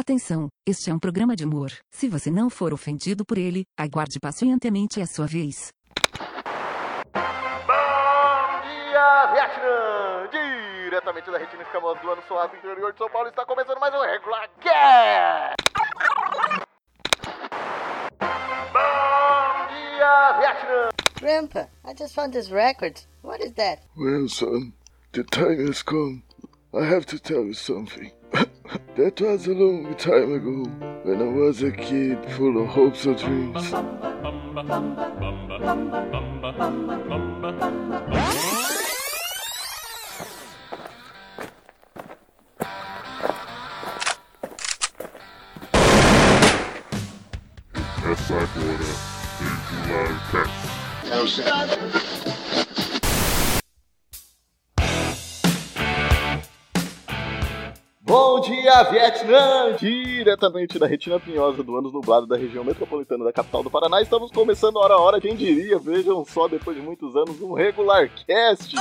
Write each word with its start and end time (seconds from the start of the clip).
Atenção, 0.00 0.46
este 0.64 0.90
é 0.90 0.94
um 0.94 0.98
programa 1.00 1.34
de 1.34 1.44
humor. 1.44 1.72
Se 1.90 2.08
você 2.08 2.30
não 2.30 2.48
for 2.48 2.72
ofendido 2.72 3.24
por 3.24 3.36
ele, 3.36 3.64
aguarde 3.76 4.20
pacientemente 4.20 5.00
a 5.00 5.06
sua 5.08 5.26
vez. 5.26 5.72
Bom 7.12 7.72
dia, 8.62 9.26
Vietnã! 9.32 10.28
Diretamente 10.84 11.28
da 11.32 11.38
retina 11.38 11.64
escamosa 11.64 11.98
do 11.98 12.10
ano 12.12 12.22
suave 12.28 12.56
interior 12.58 12.92
de 12.92 12.98
São 12.98 13.10
Paulo, 13.10 13.28
está 13.28 13.44
começando 13.44 13.80
mais 13.80 13.92
um 13.92 14.00
Regular 14.02 14.48
Cast! 14.60 15.56
Bom 18.72 19.66
dia, 19.68 20.32
Vietnã! 20.38 20.90
Grandpa, 21.20 21.68
I 21.84 21.94
just 21.98 22.14
found 22.14 22.32
this 22.32 22.52
record. 22.52 23.00
What 23.24 23.44
is 23.44 23.52
that? 23.54 23.82
Well, 23.96 24.28
son, 24.28 24.74
the 25.10 25.24
time 25.24 25.66
has 25.66 25.82
come. 25.82 26.22
I 26.72 26.84
have 26.84 27.04
to 27.06 27.18
tell 27.18 27.44
you 27.44 27.54
something. 27.54 28.12
That 28.96 29.20
was 29.20 29.46
a 29.46 29.52
long 29.52 29.94
time 29.96 30.32
ago, 30.34 30.64
when 31.04 31.22
I 31.22 31.24
was 31.26 31.62
a 31.62 31.70
kid 31.70 32.18
full 32.32 32.62
of 32.62 32.68
hopes 32.68 33.04
and 33.06 33.16
dreams. 33.16 33.72
Essa 48.10 48.34
agora 48.34 48.90
regular 49.40 50.18
cast. 50.30 52.07
Dia, 58.48 58.82
Vietnã! 58.84 59.76
Diretamente 59.78 60.78
da 60.78 60.86
retina 60.86 61.20
pinhosa 61.20 61.62
do 61.62 61.76
Anos 61.76 61.92
Nublado 61.92 62.26
da 62.26 62.36
região 62.36 62.64
metropolitana 62.64 63.24
da 63.24 63.32
capital 63.32 63.62
do 63.62 63.70
Paraná, 63.70 64.00
estamos 64.00 64.30
começando 64.30 64.78
hora 64.78 64.94
a 64.94 64.98
hora, 64.98 65.20
quem 65.20 65.36
diria, 65.36 65.78
vejam 65.78 66.24
só, 66.24 66.48
depois 66.48 66.76
de 66.76 66.82
muitos 66.82 67.14
anos, 67.14 67.40
um 67.42 67.52
regular 67.52 68.08
cast! 68.26 68.74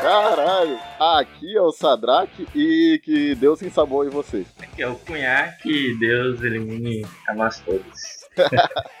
Caralho, 0.00 0.78
aqui 0.98 1.56
é 1.56 1.60
o 1.60 1.72
Sadraque 1.72 2.46
e 2.54 3.00
que 3.04 3.34
Deus 3.34 3.60
em 3.62 3.68
sabor 3.68 4.06
em 4.06 4.10
vocês. 4.10 4.46
que 4.74 4.82
é 4.82 4.88
o 4.88 4.94
cunhaque, 4.94 5.94
Deus 5.98 6.40
elimine 6.42 7.04
a 7.28 7.34
nós 7.34 7.60
todos. 7.60 8.18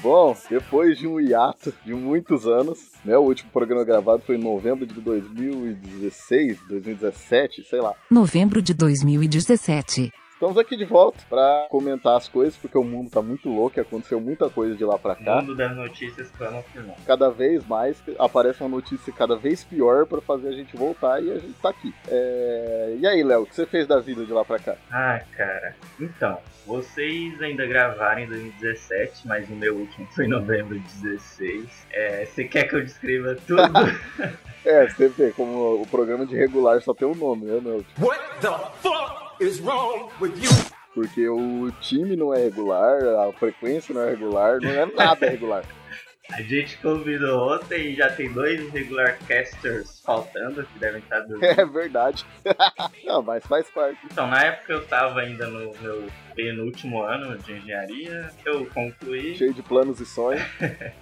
Bom, 0.00 0.36
depois 0.48 0.98
de 0.98 1.06
um 1.06 1.20
hiato 1.20 1.72
de 1.84 1.94
muitos 1.94 2.46
anos, 2.46 2.78
né? 3.04 3.16
O 3.16 3.22
último 3.22 3.50
programa 3.50 3.84
gravado 3.84 4.22
foi 4.22 4.36
em 4.36 4.42
novembro 4.42 4.86
de 4.86 5.00
2016, 5.00 6.58
2017, 6.68 7.64
sei 7.64 7.80
lá. 7.80 7.94
Novembro 8.10 8.62
de 8.62 8.74
2017. 8.74 10.12
Estamos 10.42 10.58
aqui 10.58 10.76
de 10.76 10.84
volta 10.84 11.20
pra 11.30 11.68
comentar 11.70 12.16
as 12.16 12.26
coisas, 12.26 12.56
porque 12.56 12.76
o 12.76 12.82
mundo 12.82 13.08
tá 13.08 13.22
muito 13.22 13.48
louco 13.48 13.78
e 13.78 13.80
aconteceu 13.80 14.20
muita 14.20 14.50
coisa 14.50 14.74
de 14.74 14.84
lá 14.84 14.98
pra 14.98 15.14
cá. 15.14 15.36
Mundo 15.36 15.54
das 15.54 15.76
notícias 15.76 16.32
plano 16.32 16.60
final. 16.64 16.96
Cada 17.06 17.30
vez 17.30 17.64
mais 17.64 18.02
aparece 18.18 18.60
uma 18.60 18.68
notícia 18.68 19.12
cada 19.12 19.36
vez 19.36 19.62
pior 19.62 20.04
pra 20.04 20.20
fazer 20.20 20.48
a 20.48 20.52
gente 20.52 20.76
voltar 20.76 21.22
e 21.22 21.30
a 21.30 21.38
gente 21.38 21.54
tá 21.62 21.68
aqui. 21.68 21.94
É... 22.08 22.96
E 22.98 23.06
aí, 23.06 23.22
Léo, 23.22 23.42
o 23.42 23.46
que 23.46 23.54
você 23.54 23.64
fez 23.64 23.86
da 23.86 24.00
vida 24.00 24.24
de 24.26 24.32
lá 24.32 24.44
pra 24.44 24.58
cá? 24.58 24.74
Ah, 24.90 25.20
cara. 25.36 25.76
Então, 26.00 26.36
vocês 26.66 27.40
ainda 27.40 27.64
gravaram 27.64 28.22
em 28.22 28.26
2017, 28.26 29.28
mas 29.28 29.48
o 29.48 29.54
meu 29.54 29.76
último 29.76 30.08
foi 30.08 30.24
em 30.24 30.28
novembro 30.28 30.76
de 30.76 30.88
16. 31.02 31.86
É, 31.92 32.24
você 32.24 32.42
quer 32.42 32.64
que 32.64 32.74
eu 32.74 32.82
descreva 32.82 33.36
tudo? 33.46 33.62
É, 34.64 34.88
você 34.88 35.08
vê 35.08 35.32
como 35.32 35.82
o 35.82 35.86
programa 35.88 36.24
de 36.24 36.36
regular 36.36 36.80
só 36.82 36.94
tem 36.94 37.06
um 37.06 37.16
nome, 37.16 37.46
né, 37.46 37.60
meu? 37.60 37.84
What 37.98 38.20
the 38.40 38.48
fuck 38.80 39.31
is 39.42 39.60
wrong 39.60 40.10
with 40.20 40.34
you? 40.40 40.50
Porque 40.94 41.28
o 41.28 41.70
time 41.80 42.16
não 42.16 42.32
é 42.32 42.44
regular, 42.44 43.02
a 43.28 43.32
frequência 43.32 43.94
não 43.94 44.02
é 44.02 44.10
regular, 44.10 44.60
não 44.60 44.70
é 44.70 44.86
nada 44.86 45.28
regular. 45.28 45.64
a 46.30 46.42
gente 46.42 46.78
convidou 46.78 47.54
ontem 47.54 47.92
e 47.92 47.94
já 47.94 48.10
tem 48.10 48.32
dois 48.32 48.70
regular 48.70 49.18
casters 49.26 50.00
faltando, 50.04 50.64
que 50.64 50.78
devem 50.78 51.00
estar 51.02 51.20
dormindo. 51.20 51.44
É 51.44 51.64
verdade. 51.66 52.24
não, 53.04 53.22
mas 53.22 53.44
faz 53.46 53.68
parte. 53.70 53.98
Então, 54.04 54.26
na 54.28 54.42
época 54.42 54.72
eu 54.72 54.86
tava 54.86 55.20
ainda 55.20 55.46
no 55.46 55.72
meu 55.80 56.06
penúltimo 56.34 57.02
ano 57.02 57.36
de 57.38 57.52
engenharia, 57.52 58.30
eu 58.44 58.66
concluí. 58.66 59.36
Cheio 59.36 59.52
de 59.52 59.62
planos 59.62 60.00
e 60.00 60.06
sonhos. 60.06 60.42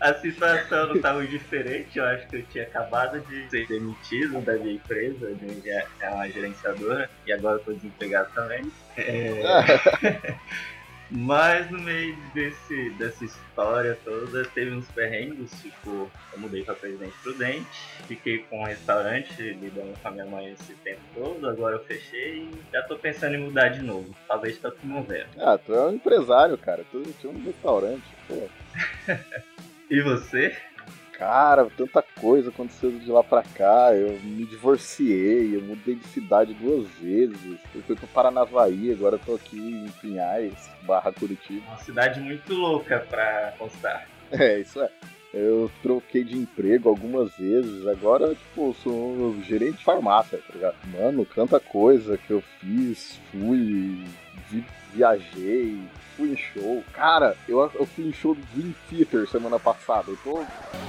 A 0.00 0.14
situação 0.14 0.88
não 0.88 0.96
estava 0.96 1.26
diferente, 1.26 1.98
eu 1.98 2.04
acho 2.04 2.28
que 2.28 2.36
eu 2.36 2.46
tinha 2.46 2.64
acabado 2.64 3.20
de 3.20 3.48
ser 3.48 3.66
demitido 3.66 4.40
da 4.42 4.54
minha 4.54 4.74
empresa, 4.74 5.34
de 5.34 5.70
é 5.70 6.10
uma 6.10 6.28
gerenciadora, 6.28 7.08
e 7.26 7.32
agora 7.32 7.56
eu 7.56 7.64
tô 7.64 7.72
desempregado 7.72 8.28
também. 8.34 8.62
É, 8.96 9.42
Mas 11.10 11.70
no 11.70 11.78
meio 11.80 12.16
desse, 12.34 12.90
dessa 12.90 13.24
história 13.24 13.96
toda, 14.04 14.42
teve 14.46 14.72
uns 14.72 14.88
perrengues, 14.88 15.52
tipo, 15.60 16.10
eu 16.32 16.40
mudei 16.40 16.64
pra 16.64 16.74
Presidente 16.74 17.14
Prudente, 17.22 18.02
fiquei 18.08 18.38
com 18.38 18.60
um 18.60 18.64
restaurante 18.64 19.40
lidando 19.40 19.94
com 20.02 20.08
a 20.08 20.10
minha 20.10 20.26
mãe 20.26 20.50
esse 20.50 20.74
tempo 20.76 21.00
todo, 21.14 21.48
agora 21.48 21.76
eu 21.76 21.84
fechei 21.84 22.38
e 22.38 22.50
já 22.72 22.82
tô 22.82 22.96
pensando 22.98 23.36
em 23.36 23.44
mudar 23.44 23.68
de 23.68 23.82
novo, 23.82 24.12
talvez 24.26 24.58
tá 24.58 24.70
promovendo. 24.70 25.28
Ah, 25.38 25.56
tu 25.56 25.72
é 25.72 25.86
um 25.86 25.94
empresário, 25.94 26.58
cara. 26.58 26.84
Tu 26.90 27.02
tinha 27.20 27.32
um 27.32 27.44
restaurante. 27.44 28.02
Pô. 28.26 28.48
E 29.90 30.00
você? 30.00 30.56
Cara, 31.12 31.66
tanta 31.76 32.02
coisa 32.02 32.48
aconteceu 32.50 32.90
de 32.90 33.08
lá 33.10 33.22
pra 33.22 33.42
cá. 33.42 33.94
Eu 33.94 34.18
me 34.20 34.44
divorciei, 34.44 35.54
eu 35.56 35.62
mudei 35.62 35.94
de 35.94 36.04
cidade 36.08 36.52
duas 36.54 36.88
vezes. 37.00 37.38
Eu 37.74 37.82
fui 37.82 37.94
pro 37.94 38.06
Paranavaí, 38.08 38.90
agora 38.92 39.14
eu 39.14 39.20
tô 39.20 39.34
aqui 39.36 39.56
em 39.56 39.88
Pinhais, 40.00 40.52
barra 40.82 41.12
Curitiba. 41.12 41.62
Uma 41.68 41.78
cidade 41.78 42.20
muito 42.20 42.52
louca 42.52 42.98
pra 43.08 43.54
constar. 43.58 44.06
É, 44.32 44.58
isso 44.58 44.80
é. 44.82 44.88
Eu 45.32 45.70
troquei 45.82 46.24
de 46.24 46.36
emprego 46.36 46.88
algumas 46.88 47.30
vezes, 47.36 47.86
agora, 47.86 48.34
tipo, 48.34 48.74
sou 48.82 49.36
gerente 49.42 49.76
de 49.78 49.84
farmácia, 49.84 50.38
tá 50.38 50.52
ligado? 50.54 50.74
Mano, 50.86 51.24
tanta 51.24 51.60
coisa 51.60 52.16
que 52.18 52.30
eu 52.32 52.42
fiz, 52.58 53.20
fui, 53.30 54.02
vi- 54.50 54.64
viajei, 54.92 55.78
fui 56.16 56.32
em 56.32 56.36
show. 56.36 56.82
Cara, 56.92 57.36
eu, 57.48 57.60
eu 57.74 57.86
fui 57.86 58.06
em 58.06 58.12
show 58.12 58.34
do 58.34 58.42
Dream 58.54 58.74
Theater 58.88 59.28
semana 59.28 59.58
passada, 59.58 60.10
eu 60.10 60.18
tô 60.22 60.44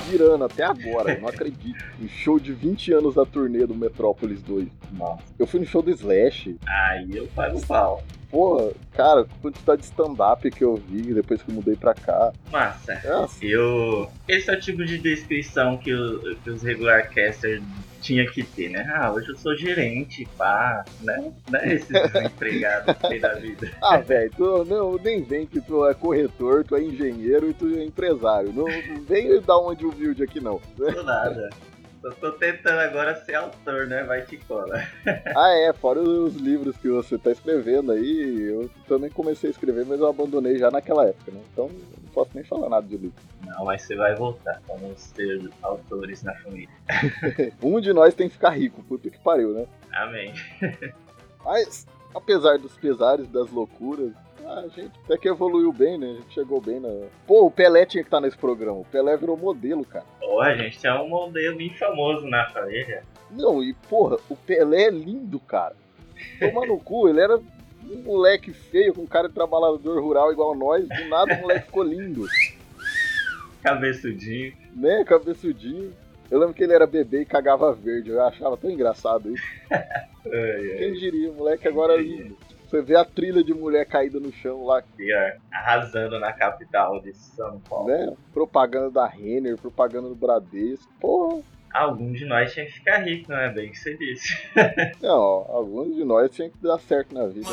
virando 0.09 0.43
até 0.43 0.63
agora, 0.63 1.13
eu 1.13 1.21
não 1.21 1.27
acredito. 1.27 1.83
Um 2.01 2.07
show 2.07 2.39
de 2.39 2.53
20 2.53 2.93
anos 2.93 3.15
da 3.15 3.25
turnê 3.25 3.65
do 3.65 3.75
Metrópolis 3.75 4.41
2. 4.41 4.67
Nossa. 4.93 5.23
Eu 5.37 5.47
fui 5.47 5.59
no 5.59 5.65
show 5.65 5.81
do 5.81 5.91
Slash, 5.91 6.57
Aí 6.67 7.15
eu 7.15 7.27
pago 7.35 7.59
pau. 7.65 8.03
Porra, 8.35 8.71
cara, 8.91 9.21
a 9.21 9.25
quantidade 9.41 9.81
de 9.81 9.87
stand-up 9.87 10.51
que 10.51 10.61
eu 10.63 10.75
vi 10.75 11.13
depois 11.13 11.41
que 11.41 11.49
eu 11.49 11.55
mudei 11.55 11.75
pra 11.77 11.93
cá. 11.93 12.33
Massa. 12.51 12.99
Nossa, 13.05 13.45
Eu. 13.45 14.09
Esse 14.27 14.49
é 14.49 14.53
o 14.53 14.59
tipo 14.59 14.83
de 14.83 14.97
descrição 14.97 15.77
que, 15.77 15.93
o- 15.93 16.35
que 16.43 16.49
os 16.49 16.61
regular 16.61 17.09
casters 17.13 17.63
tinha 18.01 18.29
que 18.29 18.43
ter, 18.43 18.69
né? 18.69 18.85
Ah, 18.93 19.11
hoje 19.13 19.29
eu 19.29 19.37
sou 19.37 19.55
gerente, 19.55 20.27
pá, 20.37 20.83
né? 21.01 21.31
Não 21.49 21.59
é 21.59 21.73
esses 21.75 21.87
desempregados 22.11 22.95
que 22.97 23.07
tem 23.07 23.19
da 23.21 23.33
vida. 23.35 23.71
Ah, 23.81 23.97
velho, 23.97 24.31
tu 24.35 24.65
não, 24.65 24.97
nem 24.97 25.23
vem 25.23 25.45
que 25.47 25.61
tu 25.61 25.85
é 25.87 25.93
corretor, 25.93 26.63
tu 26.65 26.75
é 26.75 26.83
engenheiro 26.83 27.49
e 27.49 27.53
tu 27.53 27.67
é 27.73 27.83
empresário. 27.85 28.51
Não, 28.51 28.65
não 28.65 29.01
vem 29.03 29.39
dar 29.41 29.57
uma 29.59 29.75
de 29.75 29.85
humilde 29.85 30.21
aqui, 30.23 30.41
não. 30.41 30.59
Tô 30.75 31.03
nada. 31.03 31.49
Só 32.05 32.11
tô 32.11 32.31
tentando 32.33 32.81
agora 32.81 33.15
ser 33.25 33.33
autor, 33.33 33.87
né? 33.87 34.03
Vai 34.03 34.21
que 34.21 34.37
cola. 34.37 34.75
Ah, 35.35 35.49
é, 35.49 35.73
fora 35.73 35.99
os 35.99 36.35
livros 36.35 36.77
que 36.77 36.87
você 36.87 37.17
tá 37.17 37.31
escrevendo 37.31 37.91
aí, 37.91 38.43
eu 38.43 38.69
também 38.87 39.09
comecei 39.09 39.49
a 39.49 39.51
escrever, 39.51 39.85
mas 39.87 39.99
eu 39.99 40.07
abandonei 40.07 40.55
já 40.57 40.69
naquela 40.69 41.07
época, 41.07 41.31
né? 41.31 41.41
Então 41.51 41.67
não 41.67 42.09
posso 42.13 42.29
nem 42.35 42.43
falar 42.43 42.69
nada 42.69 42.85
de 42.85 42.95
livro. 42.95 43.17
Não, 43.43 43.65
mas 43.65 43.81
você 43.81 43.95
vai 43.95 44.13
voltar. 44.13 44.61
Vamos 44.67 45.11
ter 45.11 45.49
autores 45.63 46.21
na 46.21 46.35
família. 46.35 46.69
Um 47.61 47.81
de 47.81 47.91
nós 47.91 48.13
tem 48.13 48.27
que 48.27 48.35
ficar 48.35 48.51
rico, 48.51 48.83
puta 48.83 49.09
que 49.09 49.19
pariu, 49.19 49.49
né? 49.49 49.65
Amém. 49.91 50.31
Mas, 51.43 51.85
apesar 52.13 52.57
dos 52.57 52.75
pesares, 52.75 53.27
das 53.27 53.51
loucuras, 53.51 54.11
a 54.47 54.67
gente 54.67 54.91
até 55.05 55.17
que 55.17 55.27
evoluiu 55.27 55.71
bem, 55.73 55.97
né? 55.97 56.07
A 56.11 56.13
gente 56.21 56.33
chegou 56.33 56.61
bem 56.61 56.79
na. 56.79 56.89
Pô, 57.27 57.45
o 57.45 57.51
Pelé 57.51 57.85
tinha 57.85 58.03
que 58.03 58.07
estar 58.07 58.21
nesse 58.21 58.37
programa. 58.37 58.79
O 58.79 58.85
Pelé 58.85 59.17
virou 59.17 59.35
modelo, 59.37 59.83
cara. 59.85 60.05
Pô, 60.19 60.41
a 60.41 60.55
gente 60.55 60.85
é 60.85 60.93
um 60.93 61.09
modelo 61.09 61.57
bem 61.57 61.73
famoso 61.75 62.27
na 62.27 62.45
família. 62.49 63.03
Não, 63.31 63.63
e 63.63 63.73
porra, 63.89 64.17
o 64.29 64.35
Pelé 64.35 64.83
é 64.83 64.89
lindo, 64.89 65.39
cara. 65.39 65.75
Toma 66.39 66.65
no 66.65 66.79
cu, 66.79 67.09
ele 67.09 67.19
era 67.19 67.37
um 67.37 68.01
moleque 68.03 68.51
feio, 68.53 68.93
com 68.93 69.05
cara 69.05 69.27
de 69.27 69.33
trabalhador 69.33 70.01
rural 70.01 70.31
igual 70.31 70.55
nós, 70.55 70.87
do 70.87 71.05
nada 71.09 71.35
o 71.35 71.41
moleque 71.41 71.65
ficou 71.65 71.83
lindo, 71.83 72.25
Cabeçudinho. 73.63 74.53
né? 74.75 75.03
Cabeçudinho. 75.05 75.93
Eu 76.29 76.39
lembro 76.39 76.55
que 76.55 76.63
ele 76.63 76.73
era 76.73 76.87
bebê 76.87 77.21
e 77.21 77.25
cagava 77.25 77.71
verde, 77.73 78.09
eu 78.09 78.21
achava 78.21 78.57
tão 78.57 78.69
engraçado 78.69 79.31
isso. 79.33 79.43
Ai, 80.27 80.71
ai. 80.71 80.77
Quem 80.79 80.93
diria, 80.93 81.29
o 81.29 81.35
moleque 81.35 81.67
agora 81.67 81.93
é 81.93 81.97
lindo. 82.01 82.35
Você 82.75 82.81
vê 82.81 82.97
a 82.97 83.05
trilha 83.05 83.41
de 83.41 83.53
mulher 83.53 83.85
caída 83.85 84.19
no 84.19 84.33
chão 84.33 84.65
lá, 84.65 84.81
Pior, 84.97 85.37
arrasando 85.49 86.19
na 86.19 86.33
capital 86.33 86.99
de 86.99 87.13
São 87.13 87.57
Paulo. 87.61 87.87
né? 87.87 88.13
Propaganda 88.33 88.91
da 88.91 89.07
Renner, 89.07 89.55
propaganda 89.57 90.09
do 90.09 90.15
Bradesco. 90.15 90.91
Porra, 90.99 91.41
Algum 91.73 92.11
de 92.11 92.25
nós 92.25 92.53
tinha 92.53 92.65
que 92.65 92.73
ficar 92.73 92.97
rico, 92.97 93.31
né? 93.31 93.49
Bem 93.49 93.69
que 93.69 93.77
você 93.77 93.95
disse. 93.97 94.37
Não, 95.01 95.13
alguns 95.13 95.95
de 95.95 96.03
nós 96.03 96.29
tinha 96.31 96.49
que 96.49 96.57
dar 96.61 96.77
certo 96.79 97.13
na 97.13 97.27
vida. 97.27 97.49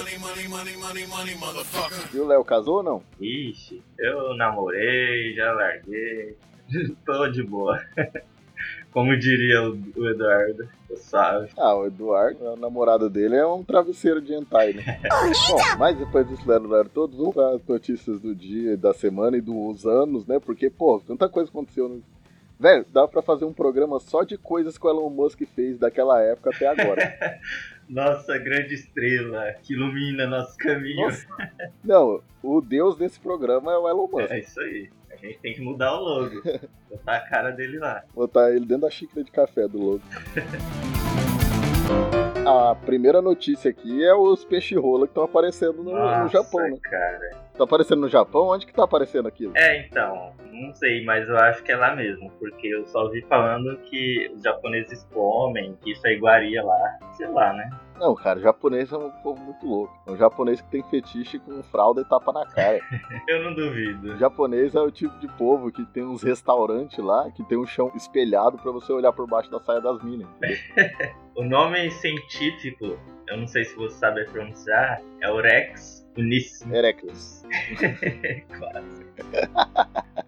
E 2.12 2.18
o 2.18 2.26
Léo 2.26 2.44
casou 2.44 2.78
ou 2.78 2.82
não? 2.82 3.02
Ixi, 3.20 3.80
eu 3.98 4.36
namorei, 4.36 5.34
já 5.34 5.52
larguei. 5.52 6.36
Tô 7.06 7.28
de 7.28 7.44
boa. 7.44 7.80
Como 8.92 9.16
diria 9.18 9.62
o 9.62 10.08
Eduardo, 10.08 10.68
suave. 10.96 11.50
Ah, 11.56 11.74
o 11.74 11.86
Eduardo, 11.86 12.44
o 12.44 12.56
namorado 12.56 13.08
dele, 13.08 13.36
é 13.36 13.46
um 13.46 13.62
travesseiro 13.62 14.20
de 14.20 14.34
hentai, 14.34 14.72
né? 14.72 15.00
Bom, 15.50 15.78
mas 15.78 15.96
depois 15.96 16.28
disso, 16.28 16.42
Lero, 16.46 16.88
todos 16.88 17.34
para 17.34 17.56
as 17.56 17.66
notícias 17.66 18.20
do 18.20 18.34
dia, 18.34 18.76
da 18.76 18.92
semana 18.92 19.36
e 19.36 19.40
dos 19.40 19.86
anos, 19.86 20.26
né? 20.26 20.38
Porque, 20.38 20.70
pô, 20.70 21.00
tanta 21.06 21.28
coisa 21.28 21.50
aconteceu. 21.50 21.88
No... 21.88 22.02
Velho, 22.58 22.86
dá 22.92 23.08
pra 23.08 23.22
fazer 23.22 23.44
um 23.44 23.52
programa 23.52 23.98
só 23.98 24.22
de 24.22 24.38
coisas 24.38 24.78
que 24.78 24.86
o 24.86 24.90
Elon 24.90 25.10
Musk 25.10 25.42
fez 25.54 25.78
daquela 25.78 26.22
época 26.22 26.50
até 26.50 26.66
agora. 26.66 27.40
Nossa 27.88 28.38
grande 28.38 28.74
estrela 28.74 29.52
que 29.62 29.74
ilumina 29.74 30.26
nosso 30.26 30.56
caminho. 30.56 31.02
Nossa. 31.02 31.26
Não, 31.84 32.22
o 32.42 32.60
deus 32.60 32.96
desse 32.96 33.18
programa 33.20 33.72
é 33.72 33.76
o 33.76 33.88
Elon 33.88 34.06
Musk. 34.06 34.30
É 34.30 34.38
isso 34.38 34.60
aí. 34.60 34.88
A 35.22 35.26
gente 35.26 35.38
tem 35.38 35.54
que 35.54 35.60
mudar 35.60 35.94
o 35.94 36.02
logo. 36.02 36.42
Botar 36.90 37.16
a 37.16 37.20
cara 37.20 37.50
dele 37.52 37.78
lá. 37.78 38.02
Botar 38.12 38.50
ele 38.50 38.66
dentro 38.66 38.82
da 38.82 38.90
xícara 38.90 39.22
de 39.22 39.30
café 39.30 39.68
do 39.68 39.78
logo. 39.78 40.02
A 42.44 42.74
primeira 42.74 43.22
notícia 43.22 43.70
aqui 43.70 44.04
é 44.04 44.12
os 44.12 44.44
peixe-rola 44.44 45.06
que 45.06 45.12
estão 45.12 45.22
aparecendo 45.22 45.82
no, 45.84 45.92
Nossa, 45.92 46.24
no 46.24 46.28
Japão, 46.28 46.60
né? 46.68 46.76
cara. 46.82 47.30
Tá 47.56 47.62
aparecendo 47.64 48.00
no 48.00 48.08
Japão? 48.08 48.48
Onde 48.48 48.66
que 48.66 48.72
tá 48.72 48.82
aparecendo 48.82 49.28
aquilo? 49.28 49.52
É, 49.56 49.86
então, 49.86 50.32
não 50.50 50.74
sei, 50.74 51.04
mas 51.04 51.28
eu 51.28 51.36
acho 51.36 51.62
que 51.62 51.70
é 51.70 51.76
lá 51.76 51.94
mesmo, 51.94 52.28
porque 52.40 52.66
eu 52.66 52.84
só 52.86 53.04
ouvi 53.04 53.22
falando 53.22 53.76
que 53.84 54.28
os 54.34 54.42
japoneses 54.42 55.04
comem, 55.12 55.78
que 55.82 55.92
isso 55.92 56.04
é 56.04 56.14
iguaria 56.14 56.64
lá, 56.64 56.98
sei 57.12 57.28
lá, 57.28 57.52
né? 57.52 57.70
Não, 58.02 58.16
cara, 58.16 58.40
o 58.40 58.42
japonês 58.42 58.92
é 58.92 58.98
um 58.98 59.12
povo 59.22 59.40
muito 59.40 59.64
louco. 59.64 59.96
É 60.04 60.10
um 60.10 60.16
japonês 60.16 60.60
que 60.60 60.68
tem 60.68 60.82
fetiche 60.82 61.38
com 61.38 61.62
fralda 61.62 62.00
e 62.00 62.04
tapa 62.04 62.32
na 62.32 62.44
cara. 62.44 62.80
Eu 63.28 63.44
não 63.44 63.54
duvido. 63.54 64.14
O 64.14 64.16
japonês 64.16 64.74
é 64.74 64.80
o 64.80 64.90
tipo 64.90 65.16
de 65.20 65.28
povo 65.28 65.70
que 65.70 65.84
tem 65.86 66.02
uns 66.02 66.20
restaurantes 66.20 66.98
lá 66.98 67.30
que 67.30 67.44
tem 67.44 67.56
um 67.56 67.64
chão 67.64 67.92
espelhado 67.94 68.58
pra 68.58 68.72
você 68.72 68.92
olhar 68.92 69.12
por 69.12 69.28
baixo 69.28 69.48
da 69.52 69.60
saia 69.60 69.80
das 69.80 70.02
minas. 70.02 70.26
O 71.34 71.44
nome 71.44 71.90
científico, 71.90 72.98
eu 73.26 73.36
não 73.38 73.46
sei 73.46 73.64
se 73.64 73.74
você 73.74 73.96
sabe 73.96 74.24
pronunciar, 74.26 75.00
é 75.22 75.30
o 75.30 75.40
Rex 75.40 76.06
unissimus. 76.16 76.76
Erectus. 76.76 77.42
Quase. 78.58 79.06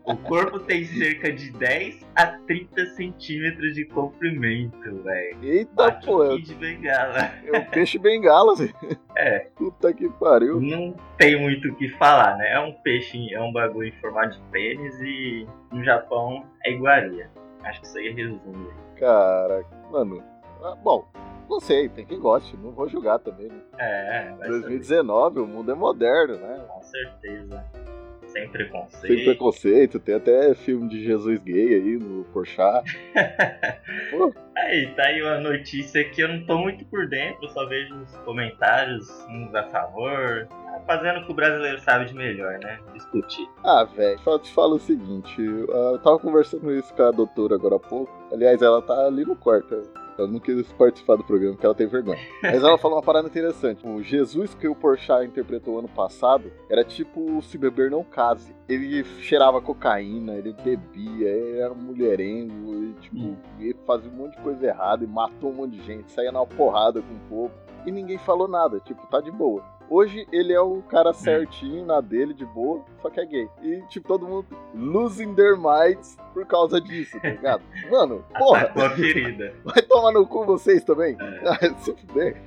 O 0.05 0.17
corpo 0.17 0.59
tem 0.61 0.85
cerca 0.85 1.31
de 1.31 1.51
10 1.53 2.07
a 2.15 2.27
30 2.47 2.87
centímetros 2.87 3.75
de 3.75 3.85
comprimento, 3.85 5.03
velho. 5.03 5.39
Eita, 5.43 5.71
Bate 5.75 6.07
pô, 6.07 6.23
um 6.23 6.33
é, 6.33 6.37
kid 6.37 6.47
de 6.47 6.55
bengala. 6.55 7.19
é 7.45 7.59
um 7.59 7.65
peixe 7.67 7.99
bengala, 7.99 8.53
assim. 8.55 8.71
É. 9.17 9.41
Puta 9.57 9.93
que 9.93 10.09
pariu. 10.09 10.61
Não 10.61 10.97
tem 11.19 11.39
muito 11.39 11.69
o 11.69 11.75
que 11.77 11.89
falar, 11.91 12.37
né? 12.39 12.53
É 12.53 12.61
um 12.61 12.73
peixe, 12.73 13.33
é 13.33 13.41
um 13.41 13.53
bagulho 13.53 13.89
em 13.89 14.01
formato 14.01 14.37
de 14.37 14.43
pênis 14.51 14.99
e 15.01 15.47
no 15.71 15.85
Japão 15.85 16.47
é 16.65 16.73
iguaria. 16.73 17.31
Acho 17.63 17.81
que 17.81 17.87
isso 17.87 17.99
aí 17.99 18.11
resume. 18.13 18.69
Cara, 18.97 19.65
mano. 19.91 20.23
Ah, 20.65 20.75
bom, 20.75 21.07
não 21.49 21.61
sei, 21.61 21.89
tem 21.89 22.07
quem 22.07 22.19
goste, 22.19 22.57
não 22.57 22.73
vou 22.73 22.89
julgar 22.89 23.19
também. 23.19 23.49
Né? 23.49 23.61
É, 23.79 24.31
vai 24.31 24.49
saber, 24.49 24.61
2019, 24.61 25.41
o 25.41 25.47
mundo 25.47 25.71
é 25.71 25.75
moderno, 25.75 26.37
né? 26.37 26.65
com 26.69 26.83
certeza. 26.83 27.65
Sem 28.27 28.49
preconceito. 28.49 29.07
Sem 29.07 29.25
preconceito, 29.25 30.01
tem 30.01 30.15
até 30.17 30.55
filme 30.55 30.89
de 30.89 31.05
Jesus 31.05 31.39
gay 31.41 31.75
aí 31.75 31.99
no 31.99 32.25
Porchat. 32.25 32.85
Aí, 34.57 34.87
tá 34.95 35.03
aí 35.05 35.21
uma 35.21 35.41
notícia 35.41 36.03
que 36.09 36.23
eu 36.23 36.29
não 36.29 36.47
tô 36.47 36.57
muito 36.57 36.85
por 36.87 37.09
dentro, 37.09 37.47
só 37.51 37.67
vejo 37.67 37.95
os 37.97 38.17
comentários, 38.19 39.09
uns 39.29 39.55
a 39.55 39.65
favor. 39.65 40.49
Ah, 40.51 40.81
Fazendo 40.87 41.21
o 41.21 41.27
que 41.27 41.33
o 41.33 41.35
brasileiro 41.35 41.81
sabe 41.81 42.07
de 42.07 42.15
melhor, 42.15 42.59
né? 42.61 42.79
Discutir. 42.93 43.47
Ah, 43.65 43.85
velho, 43.85 44.19
só 44.21 44.39
te 44.39 44.53
falo 44.55 44.77
o 44.77 44.81
seguinte, 44.81 45.43
eu 45.43 45.99
tava 45.99 46.19
conversando 46.19 46.73
isso 46.73 46.95
com 46.95 47.03
a 47.03 47.11
doutora 47.11 47.57
agora 47.57 47.77
há 47.77 47.81
pouco. 47.81 48.13
Aliás, 48.33 48.63
ela 48.63 48.81
tá 48.81 49.07
ali 49.07 49.25
no 49.25 49.37
quarto. 49.37 49.83
Ela 50.19 50.29
não 50.29 50.39
quis 50.39 50.71
participar 50.73 51.17
do 51.17 51.25
programa 51.25 51.55
porque 51.55 51.67
ela 51.67 51.75
tem 51.75 51.87
vergonha. 51.87 52.21
Mas 52.43 52.63
ela 52.63 52.79
falou 52.79 52.97
uma 52.97 53.03
parada 53.03 53.27
interessante. 53.27 53.87
O 53.87 54.03
Jesus 54.03 54.55
que 54.55 54.69
o 54.69 54.75
Porchat 54.75 55.27
interpretou 55.27 55.79
ano 55.79 55.89
passado 55.89 56.53
era 56.71 56.85
tipo 56.85 57.43
se 57.43 57.59
beber 57.59 57.91
não 57.91 58.05
case. 58.05 58.55
Ele 58.69 59.05
cheirava 59.21 59.61
cocaína, 59.61 60.35
ele 60.35 60.53
bebia, 60.53 61.29
ele 61.29 61.59
era 61.59 61.75
mulherengo, 61.75 62.84
tipo, 63.01 63.37
ele 63.59 63.77
fazia 63.87 64.11
um 64.11 64.15
monte 64.15 64.37
de 64.37 64.43
coisa 64.43 64.67
errada 64.67 65.05
e 65.05 65.07
matou 65.07 65.51
um 65.51 65.55
monte 65.55 65.77
de 65.77 65.85
gente, 65.85 66.11
saía 66.13 66.33
na 66.33 66.45
porrada 66.45 67.03
com 67.03 67.15
o 67.15 67.29
povo. 67.29 67.55
E 67.87 67.93
ninguém 67.93 68.17
falou 68.19 68.49
nada, 68.49 68.81
tipo, 68.81 69.07
tá 69.09 69.21
de 69.21 69.31
boa. 69.31 69.63
Hoje 69.91 70.27
ele 70.33 70.53
é 70.53 70.61
o 70.61 70.81
cara 70.83 71.13
certinho 71.13 71.85
na 71.85 72.01
dele, 72.01 72.33
de 72.33 72.47
boa, 72.47 72.83
só 73.03 73.11
que 73.11 73.21
é 73.21 73.27
gay. 73.27 73.49
E, 73.63 73.83
tipo, 73.89 74.09
todo 74.09 74.27
mundo 74.27 74.47
losing 74.75 75.35
their 75.35 75.57
minds 75.57 76.17
por 76.33 76.47
causa 76.47 76.81
disso, 76.81 77.21
tá 77.21 77.29
ligado? 77.29 77.63
Mano, 77.91 78.25
porra, 78.39 78.63
Atacou 78.63 78.85
a 78.85 78.91
ferida. 78.91 79.55
vai 79.63 79.83
tomar 79.83 80.13
no 80.13 80.27
cu 80.27 80.45
vocês 80.45 80.83
também? 80.85 81.17
Ah, 81.45 81.59
se 81.79 81.95
fuder. 81.95 82.41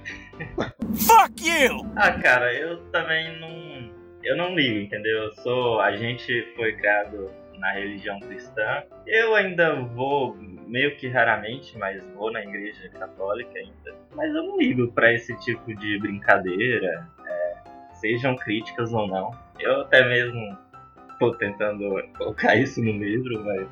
Ah, 1.95 2.11
cara, 2.19 2.53
eu 2.53 2.83
também 2.91 3.39
não. 3.39 3.91
Eu 4.23 4.35
não 4.35 4.55
ligo, 4.55 4.79
entendeu? 4.79 5.23
Eu 5.23 5.33
sou. 5.35 5.79
A 5.79 5.95
gente 5.95 6.53
foi 6.55 6.73
criado 6.73 7.29
na 7.57 7.71
religião 7.73 8.19
cristã. 8.19 8.83
Eu 9.05 9.35
ainda 9.35 9.75
vou, 9.75 10.35
meio 10.67 10.95
que 10.97 11.07
raramente, 11.07 11.77
mas 11.77 12.03
vou 12.15 12.31
na 12.31 12.41
igreja 12.43 12.89
católica 12.89 13.57
ainda. 13.57 13.95
Mas 14.15 14.33
eu 14.33 14.43
não 14.43 14.57
ligo 14.57 14.91
pra 14.91 15.13
esse 15.13 15.35
tipo 15.39 15.73
de 15.75 15.99
brincadeira, 15.99 17.07
é, 17.25 17.53
sejam 17.95 18.35
críticas 18.35 18.93
ou 18.93 19.07
não. 19.07 19.31
Eu 19.59 19.81
até 19.81 20.07
mesmo 20.07 20.57
tô 21.19 21.31
tentando 21.33 22.01
colocar 22.17 22.55
isso 22.55 22.79
no 22.83 22.91
livro, 22.91 23.43
mas 23.43 23.67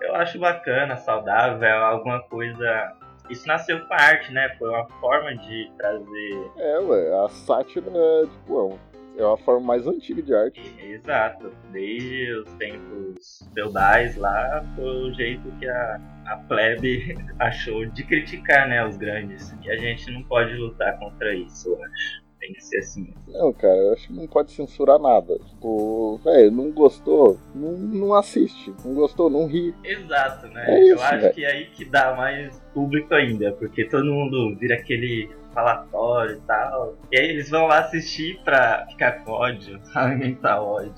eu 0.00 0.14
acho 0.16 0.38
bacana, 0.38 0.96
saudável, 0.96 1.62
é 1.66 1.72
alguma 1.72 2.20
coisa. 2.22 2.92
Isso 3.30 3.48
nasceu 3.48 3.80
com 3.86 3.94
a 3.94 3.96
arte, 3.96 4.30
né? 4.32 4.54
Foi 4.58 4.68
uma 4.68 4.86
forma 5.00 5.34
de 5.34 5.70
trazer 5.78 6.50
É, 6.58 6.78
ué, 6.78 7.24
a 7.24 7.28
sátira 7.30 7.86
é, 7.90 8.26
tipo, 8.26 8.58
é 8.58 8.62
um- 8.64 8.93
é 9.16 9.24
uma 9.24 9.36
forma 9.38 9.66
mais 9.66 9.86
antiga 9.86 10.22
de 10.22 10.34
arte. 10.34 10.60
Exato. 10.78 11.52
Desde 11.70 12.32
os 12.40 12.52
tempos 12.54 13.48
feudais 13.54 14.16
lá, 14.16 14.64
foi 14.74 15.10
o 15.10 15.14
jeito 15.14 15.50
que 15.58 15.68
a, 15.68 16.00
a 16.26 16.36
plebe 16.48 17.16
achou 17.38 17.86
de 17.86 18.02
criticar, 18.04 18.68
né, 18.68 18.84
os 18.84 18.96
grandes. 18.96 19.54
E 19.62 19.70
a 19.70 19.76
gente 19.76 20.10
não 20.10 20.22
pode 20.24 20.54
lutar 20.54 20.98
contra 20.98 21.34
isso, 21.34 21.68
eu 21.68 21.84
acho. 21.84 22.23
Tem 22.44 22.52
que 22.52 22.62
ser 22.62 22.76
assim. 22.76 23.14
Não, 23.28 23.54
cara, 23.54 23.74
eu 23.74 23.92
acho 23.94 24.08
que 24.08 24.12
não 24.12 24.26
pode 24.26 24.52
censurar 24.52 24.98
nada. 24.98 25.38
Tipo, 25.38 26.20
velho, 26.22 26.50
não 26.50 26.70
gostou, 26.70 27.38
não, 27.54 27.72
não 27.72 28.14
assiste. 28.14 28.70
Não 28.84 28.92
gostou, 28.94 29.30
não 29.30 29.46
ri. 29.46 29.74
Exato, 29.82 30.48
né? 30.48 30.64
É 30.68 30.78
eu 30.90 30.94
isso, 30.94 31.02
acho 31.02 31.20
velho. 31.22 31.34
que 31.34 31.42
é 31.42 31.50
aí 31.50 31.66
que 31.70 31.86
dá 31.86 32.14
mais 32.14 32.60
público 32.74 33.14
ainda, 33.14 33.52
porque 33.52 33.86
todo 33.88 34.04
mundo 34.04 34.54
vira 34.58 34.74
aquele 34.74 35.30
falatório 35.54 36.36
e 36.36 36.40
tal. 36.40 36.98
E 37.10 37.18
aí 37.18 37.30
eles 37.30 37.48
vão 37.48 37.66
lá 37.66 37.78
assistir 37.78 38.38
pra 38.44 38.86
ficar 38.90 39.24
com 39.24 39.32
ódio, 39.32 39.80
alimentar 39.96 40.60
ódio. 40.60 40.92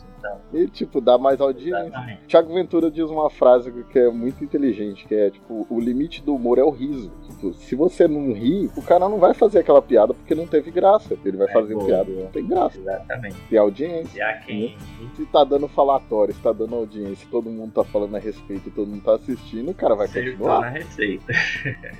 E, 0.52 0.66
tipo, 0.68 1.00
dá 1.00 1.16
mais 1.18 1.40
audiência. 1.40 1.86
exatamente. 1.86 2.20
Tiago 2.26 2.52
Ventura 2.54 2.90
diz 2.90 3.08
uma 3.10 3.28
frase 3.30 3.70
que 3.90 3.98
é 3.98 4.10
muito 4.10 4.42
inteligente, 4.44 5.06
que 5.06 5.14
é 5.14 5.30
tipo, 5.30 5.66
o 5.70 5.80
limite 5.80 6.22
do 6.22 6.34
humor 6.34 6.58
é 6.58 6.62
o 6.64 6.70
riso. 6.70 7.10
Tipo, 7.26 7.52
se 7.54 7.74
você 7.74 8.06
não 8.08 8.32
ri, 8.32 8.70
o 8.76 8.82
cara 8.82 9.08
não 9.08 9.18
vai 9.18 9.34
fazer 9.34 9.58
aquela 9.60 9.82
piada 9.82 10.14
porque 10.14 10.34
não 10.34 10.46
teve 10.46 10.70
graça. 10.70 11.16
Ele 11.24 11.36
vai 11.36 11.48
É, 11.48 11.52
fazer 11.52 11.74
boa. 11.74 11.86
piada, 11.86 12.10
não 12.10 12.26
tem 12.26 12.46
graça. 12.46 12.78
Exatamente. 12.78 13.36
Tem 13.48 13.58
audiência. 13.58 14.40
Quem. 14.46 14.76
Se 15.16 15.26
tá 15.26 15.44
dando 15.44 15.68
falatório, 15.68 16.34
se 16.34 16.40
tá 16.40 16.52
dando 16.52 16.74
audiência, 16.74 17.26
todo 17.30 17.50
mundo 17.50 17.72
tá 17.72 17.84
falando 17.84 18.14
a 18.16 18.18
respeito, 18.18 18.70
todo 18.70 18.86
mundo 18.88 19.02
tá 19.02 19.14
assistindo, 19.14 19.70
o 19.70 19.74
cara 19.74 19.94
vai 19.94 20.06
Acertou 20.06 20.32
continuar. 20.32 20.60
na 20.60 20.68
receita. 20.68 21.32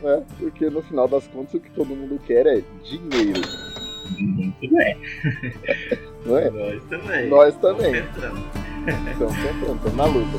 né? 0.03 0.23
Porque 0.39 0.69
no 0.71 0.83
final 0.83 1.09
das 1.09 1.27
contas 1.29 1.55
o 1.55 1.61
que 1.61 1.71
todo 1.71 1.89
mundo 1.95 2.19
quer 2.27 2.47
é 2.47 2.63
dinheiro, 2.83 3.41
Muito 4.11 4.75
bem. 4.75 4.97
não 6.25 6.39
é? 6.39 6.51
Nós 6.51 6.83
também. 6.89 7.29
Nós 7.29 7.55
também. 7.57 7.93
Tentando. 7.93 8.39
Então, 8.87 9.29
tentando, 9.29 9.77
estamos 9.77 9.95
na 9.97 10.05
luta. 10.05 10.39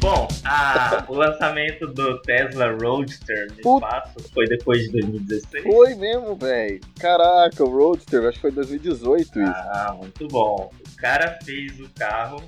Bom, 0.00 0.28
a- 0.44 1.04
o 1.08 1.14
lançamento 1.14 1.86
do 1.88 2.20
Tesla 2.22 2.70
Roadster 2.80 3.48
no 3.64 3.74
espaço 3.76 4.14
foi 4.32 4.46
depois 4.46 4.82
de 4.82 4.92
2016. 4.92 5.64
Foi 5.64 5.94
mesmo, 5.96 6.36
velho. 6.36 6.80
Caraca, 7.00 7.64
o 7.64 7.68
Roadster, 7.68 8.22
acho 8.24 8.34
que 8.34 8.40
foi 8.40 8.52
2018 8.52 9.40
isso. 9.40 9.50
Ah, 9.50 9.94
muito 9.98 10.26
bom. 10.28 10.70
O 10.92 10.96
cara 10.96 11.36
fez 11.44 11.78
o 11.80 11.88
carro 11.98 12.40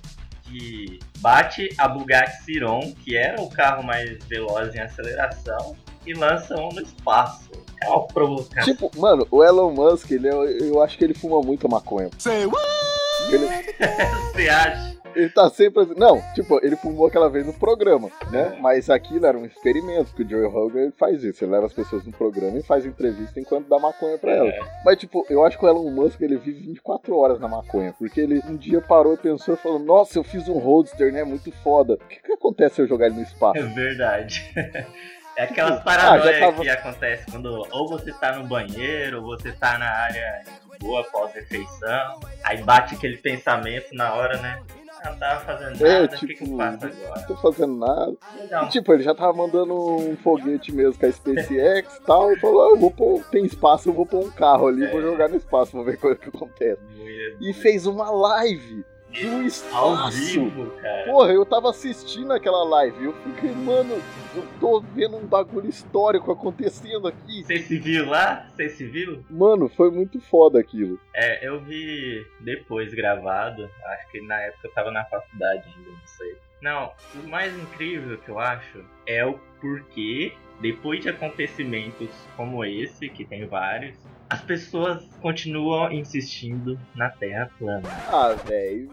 que 0.45 0.99
bate 1.19 1.69
a 1.77 1.89
Bugatti 1.89 2.45
Chiron, 2.45 2.93
que 3.05 3.17
era 3.17 3.41
o 3.41 3.51
carro 3.51 3.83
mais 3.83 4.17
veloz 4.27 4.75
em 4.75 4.81
aceleração, 4.81 5.77
e 6.07 6.13
lança 6.15 6.55
um 6.57 6.69
no 6.71 6.81
espaço. 6.81 7.51
É. 8.57 8.63
Tipo, 8.63 8.91
mano, 8.99 9.27
o 9.31 9.43
Elon 9.43 9.71
Musk, 9.73 10.11
ele, 10.11 10.29
é- 10.29 10.69
eu 10.69 10.83
acho 10.83 10.97
que 10.99 11.05
ele 11.05 11.15
fuma 11.15 11.41
muita 11.41 11.69
maconha. 11.69 12.11
Ele, 13.31 13.47
Você 14.33 14.49
acha? 14.49 14.91
Ele 15.15 15.29
tá 15.29 15.51
sempre 15.51 15.83
assim. 15.83 15.95
Não, 15.97 16.23
tipo, 16.35 16.65
ele 16.65 16.77
fumou 16.77 17.07
aquela 17.07 17.29
vez 17.29 17.45
no 17.45 17.53
programa, 17.53 18.09
né? 18.31 18.57
Mas 18.61 18.89
aquilo 18.89 19.27
era 19.27 19.37
um 19.37 19.45
experimento, 19.45 20.15
que 20.15 20.23
o 20.23 20.29
Joe 20.29 20.47
Rogan 20.47 20.93
faz 20.97 21.25
isso. 21.25 21.43
Ele 21.45 21.51
leva 21.51 21.67
as 21.67 21.73
pessoas 21.73 22.05
no 22.05 22.13
programa 22.13 22.59
e 22.59 22.63
faz 22.63 22.87
entrevista 22.87 23.41
enquanto 23.41 23.69
dá 23.69 23.77
maconha 23.79 24.17
pra 24.19 24.33
elas. 24.33 24.55
Mas, 24.85 24.99
tipo, 24.99 25.27
eu 25.29 25.45
acho 25.45 25.59
que 25.59 25.65
o 25.65 25.69
Elon 25.69 25.91
Musk 25.91 26.21
ele 26.21 26.37
vive 26.37 26.61
24 26.61 27.17
horas 27.17 27.41
na 27.41 27.49
maconha. 27.49 27.93
Porque 27.99 28.21
ele 28.21 28.41
um 28.49 28.57
dia 28.57 28.81
parou 28.81 29.15
e 29.15 29.17
pensou 29.17 29.55
e 29.55 29.57
falou: 29.57 29.81
Nossa, 29.81 30.17
eu 30.17 30.23
fiz 30.23 30.49
um 30.49 30.59
roadster, 30.59 31.13
né? 31.13 31.25
Muito 31.25 31.51
foda. 31.63 31.95
O 31.95 32.09
que, 32.09 32.21
que 32.23 32.33
acontece 32.33 32.77
se 32.77 32.83
eu 32.83 32.87
jogar 32.87 33.07
ele 33.07 33.17
no 33.17 33.23
espaço? 33.23 33.59
É 33.59 33.63
verdade. 33.63 34.49
É 35.37 35.45
aquelas 35.45 35.79
Ah, 35.79 35.83
paranoias 35.83 36.25
já 36.39 36.47
tava- 36.47 36.63
que 36.63 36.69
acontecem 36.69 37.27
quando 37.31 37.67
ou 37.73 37.89
você 37.89 38.13
tá 38.13 38.37
no 38.37 38.47
banheiro, 38.47 39.19
ou 39.23 39.27
você 39.27 39.53
tá 39.53 39.79
na 39.79 39.89
área 39.89 40.43
de 40.73 40.79
boa 40.79 41.05
pós-refeição, 41.11 42.21
aí 42.43 42.63
bate 42.63 42.95
aquele 42.95 43.17
pensamento 43.17 43.95
na 43.95 44.15
hora, 44.15 44.37
né? 44.41 44.61
Ah, 45.03 45.11
não 45.11 45.19
tava 45.19 45.41
fazendo 45.41 45.83
É, 45.87 46.01
nada, 46.01 46.05
o 46.05 46.09
que, 46.19 46.27
que 46.27 46.33
eu 46.33 46.37
tipo, 46.47 46.57
faço 46.59 46.79
Não 46.85 46.91
agora? 46.93 47.23
tô 47.27 47.37
fazendo 47.37 47.75
nada. 47.79 48.15
Legal. 48.35 48.65
E, 48.65 48.69
tipo, 48.69 48.93
ele 48.93 49.03
já 49.03 49.15
tava 49.15 49.33
mandando 49.33 49.75
um 49.75 50.15
foguete 50.19 50.73
mesmo 50.73 50.99
com 51.01 51.07
a 51.07 51.13
SpaceX 51.13 51.97
e 51.97 52.03
tal. 52.03 52.31
E 52.33 52.39
falou: 52.39 52.63
ah, 52.67 52.71
eu 52.73 52.79
vou 52.79 52.91
pôr, 52.91 53.25
tem 53.31 53.47
espaço, 53.47 53.89
eu 53.89 53.95
vou 53.95 54.05
pôr 54.05 54.27
um 54.27 54.31
carro 54.31 54.67
ali, 54.69 54.87
vou 54.91 55.01
jogar 55.01 55.29
no 55.31 55.37
espaço, 55.37 55.73
vou 55.73 55.85
ver 55.85 55.95
o 56.05 56.17
que 56.17 56.29
acontece. 56.29 56.83
E 57.41 57.55
fez 57.55 57.87
uma 57.87 58.11
live 58.11 58.85
do 59.11 59.77
Ao 59.77 60.11
vivo, 60.11 60.71
cara. 60.81 61.05
Porra, 61.05 61.33
eu 61.33 61.45
tava 61.45 61.71
assistindo 61.71 62.33
aquela 62.33 62.65
live. 62.65 63.05
Eu 63.05 63.13
fiquei, 63.13 63.51
mano, 63.51 64.01
eu 64.35 64.47
tô 64.61 64.81
vendo 64.81 65.17
um 65.17 65.27
bagulho 65.27 65.69
histórico 65.69 66.31
acontecendo 66.31 67.09
aqui. 67.09 67.43
Você 67.43 67.59
se 67.59 67.79
viu 67.79 68.07
lá? 68.07 68.49
Você 68.55 68.69
se 68.69 68.85
viu? 68.87 69.25
Mano, 69.29 69.69
foi 69.69 69.91
muito 69.91 70.21
foda 70.21 70.61
aquilo. 70.61 70.99
É, 71.15 71.47
eu 71.47 71.61
vi 71.61 72.25
depois 72.41 72.95
gravado, 72.95 73.69
acho 73.87 74.11
que 74.11 74.21
na 74.21 74.41
época 74.41 74.69
eu 74.69 74.73
tava 74.73 74.91
na 74.91 75.05
faculdade 75.05 75.65
ainda, 75.67 75.91
não 75.91 76.07
sei. 76.07 76.37
Não, 76.63 76.93
o 77.15 77.29
mais 77.29 77.57
incrível 77.59 78.19
que 78.19 78.29
eu 78.29 78.39
acho 78.39 78.85
é 79.07 79.25
o 79.25 79.39
porquê, 79.61 80.35
depois 80.61 81.01
de 81.01 81.09
acontecimentos 81.09 82.11
como 82.37 82.65
esse, 82.65 83.09
que 83.09 83.25
tem 83.25 83.47
vários, 83.47 83.97
as 84.31 84.41
pessoas 84.43 85.05
continuam 85.21 85.93
insistindo 85.93 86.79
na 86.95 87.11
Terra 87.11 87.51
plana. 87.59 87.89
Ah, 88.09 88.33
velho. 88.35 88.91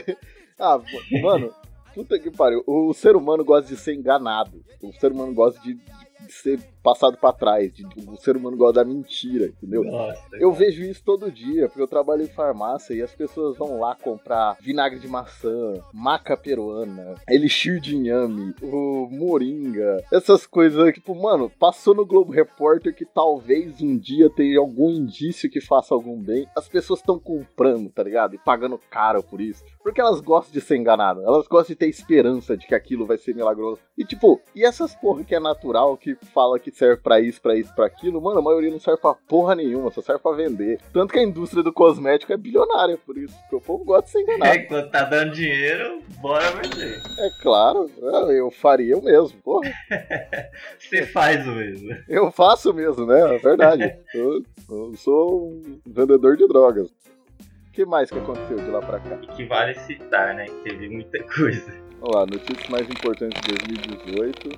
ah, 0.58 0.80
mano, 1.22 1.54
puta 1.94 2.18
que 2.18 2.30
pariu. 2.30 2.64
O 2.66 2.94
ser 2.94 3.14
humano 3.14 3.44
gosta 3.44 3.68
de 3.68 3.78
ser 3.78 3.94
enganado. 3.94 4.64
O 4.82 4.90
ser 4.94 5.12
humano 5.12 5.34
gosta 5.34 5.60
de, 5.60 5.74
de 5.74 6.32
ser 6.32 6.60
passado 6.82 7.16
pra 7.16 7.32
trás. 7.32 7.72
de- 7.72 7.84
o 8.08 8.16
ser 8.16 8.36
humano 8.36 8.56
gosta 8.56 8.82
da 8.82 8.84
mentira, 8.84 9.46
entendeu? 9.46 9.82
Nossa, 9.84 10.20
Eu 10.34 10.52
vejo 10.52 10.82
isso 10.82 11.02
todo 11.04 11.30
dia, 11.30 11.68
porque 11.68 11.82
eu 11.82 11.86
trabalho 11.88 12.22
em 12.22 12.26
farmácia 12.28 12.94
e 12.94 13.02
as 13.02 13.14
pessoas 13.14 13.56
vão 13.56 13.78
lá 13.78 13.94
comprar 13.94 14.56
vinagre 14.60 14.98
de 14.98 15.06
maçã, 15.08 15.74
maca 15.92 16.36
peruana, 16.36 17.14
elixir 17.28 17.80
de 17.80 17.96
inhame, 17.96 18.54
o 18.62 19.08
moringa, 19.10 20.02
essas 20.12 20.46
coisas. 20.46 20.92
Tipo, 20.94 21.14
mano, 21.14 21.50
passou 21.58 21.94
no 21.94 22.04
Globo 22.06 22.32
Repórter 22.32 22.94
que 22.94 23.04
talvez 23.04 23.80
um 23.80 23.96
dia 23.96 24.28
tenha 24.30 24.58
algum 24.58 24.90
indício 24.90 25.50
que 25.50 25.60
faça 25.60 25.94
algum 25.94 26.18
bem. 26.20 26.46
As 26.56 26.68
pessoas 26.68 27.00
estão 27.00 27.18
comprando, 27.18 27.90
tá 27.90 28.02
ligado? 28.02 28.34
E 28.34 28.38
pagando 28.38 28.78
caro 28.90 29.22
por 29.22 29.40
isso. 29.40 29.62
Porque 29.82 30.00
elas 30.00 30.20
gostam 30.20 30.52
de 30.52 30.60
ser 30.60 30.76
enganadas, 30.76 31.24
elas 31.24 31.46
gostam 31.48 31.72
de 31.74 31.76
ter 31.76 31.88
esperança 31.88 32.56
de 32.56 32.66
que 32.66 32.74
aquilo 32.74 33.06
vai 33.06 33.16
ser 33.18 33.34
milagroso. 33.34 33.80
E 33.96 34.04
tipo, 34.04 34.40
e 34.54 34.64
essas 34.64 34.94
porra 34.94 35.24
que 35.24 35.34
é 35.34 35.40
natural, 35.40 35.96
que 35.96 36.14
fala 36.32 36.58
que 36.58 36.69
serve 36.70 37.02
pra 37.02 37.20
isso, 37.20 37.40
pra 37.40 37.56
isso, 37.56 37.74
pra 37.74 37.86
aquilo, 37.86 38.20
mano, 38.20 38.38
a 38.38 38.42
maioria 38.42 38.70
não 38.70 38.80
serve 38.80 39.00
pra 39.00 39.14
porra 39.14 39.54
nenhuma, 39.54 39.90
só 39.90 40.02
serve 40.02 40.22
pra 40.22 40.32
vender. 40.32 40.78
Tanto 40.92 41.12
que 41.12 41.18
a 41.18 41.22
indústria 41.22 41.62
do 41.62 41.72
cosmético 41.72 42.32
é 42.32 42.36
bilionária 42.36 42.98
por 42.98 43.16
isso, 43.16 43.34
porque 43.40 43.56
o 43.56 43.60
povo 43.60 43.84
gosta 43.84 44.06
de 44.06 44.10
ser 44.10 44.20
enganado. 44.20 44.50
É, 44.50 44.58
quando 44.58 44.90
tá 44.90 45.04
dando 45.04 45.32
dinheiro, 45.32 46.02
bora 46.20 46.50
vender. 46.52 46.96
É 47.18 47.30
claro, 47.42 47.90
eu 48.30 48.50
faria 48.50 48.90
eu 48.90 49.02
mesmo, 49.02 49.40
porra. 49.42 49.70
Você 50.78 51.06
faz 51.06 51.46
o 51.46 51.52
mesmo. 51.52 51.96
Eu 52.08 52.30
faço 52.32 52.74
mesmo, 52.74 53.06
né? 53.06 53.36
É 53.36 53.38
verdade. 53.38 53.96
Eu, 54.12 54.42
eu 54.68 54.94
sou 54.96 55.50
um 55.52 55.80
vendedor 55.86 56.36
de 56.36 56.46
drogas. 56.48 56.88
O 56.88 57.72
que 57.72 57.84
mais 57.84 58.10
que 58.10 58.18
aconteceu 58.18 58.56
de 58.56 58.68
lá 58.68 58.80
pra 58.80 58.98
cá? 58.98 59.18
E 59.22 59.26
que 59.28 59.44
vale 59.44 59.74
citar, 59.74 60.34
né? 60.34 60.46
Que 60.46 60.70
teve 60.70 60.88
muita 60.88 61.22
coisa. 61.24 61.72
Vamos 62.00 62.16
lá, 62.16 62.26
notícias 62.26 62.68
mais 62.68 62.88
importantes 62.90 63.40
de 63.42 63.54
2018. 63.54 64.48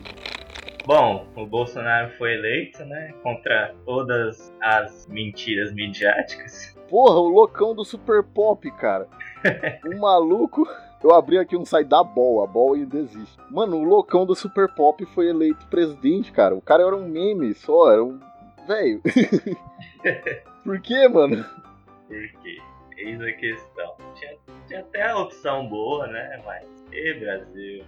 Bom, 0.84 1.26
o 1.36 1.46
Bolsonaro 1.46 2.10
foi 2.18 2.34
eleito, 2.34 2.84
né? 2.84 3.14
Contra 3.22 3.74
todas 3.84 4.52
as 4.60 5.06
mentiras 5.06 5.72
midiáticas. 5.72 6.76
Porra, 6.88 7.20
o 7.20 7.28
loucão 7.28 7.74
do 7.74 7.84
Super 7.84 8.22
Pop, 8.22 8.68
cara. 8.72 9.06
O 9.86 9.96
maluco. 10.00 10.66
Eu 11.02 11.12
abri 11.14 11.36
aqui 11.36 11.56
um 11.56 11.64
site 11.64 11.88
da 11.88 12.04
Ball, 12.04 12.44
a 12.44 12.46
Ball 12.46 12.74
ainda 12.74 12.96
existe. 12.98 13.36
Mano, 13.50 13.76
o 13.76 13.84
loucão 13.84 14.24
do 14.24 14.36
Super 14.36 14.72
Pop 14.72 15.04
foi 15.06 15.28
eleito 15.28 15.66
presidente, 15.66 16.30
cara. 16.30 16.54
O 16.54 16.60
cara 16.60 16.84
era 16.84 16.96
um 16.96 17.08
meme 17.08 17.54
só, 17.54 17.90
era 17.90 18.04
um. 18.04 18.20
Velho. 18.68 19.02
Por 20.62 20.80
quê, 20.80 21.08
mano? 21.08 21.44
Porque, 22.06 22.58
eis 22.98 23.20
a 23.20 23.32
questão. 23.32 23.96
Tinha, 24.14 24.36
tinha 24.68 24.80
até 24.80 25.10
a 25.10 25.18
opção 25.18 25.66
boa, 25.68 26.06
né? 26.06 26.40
Mas, 26.44 26.64
e 26.92 27.14
Brasil. 27.14 27.84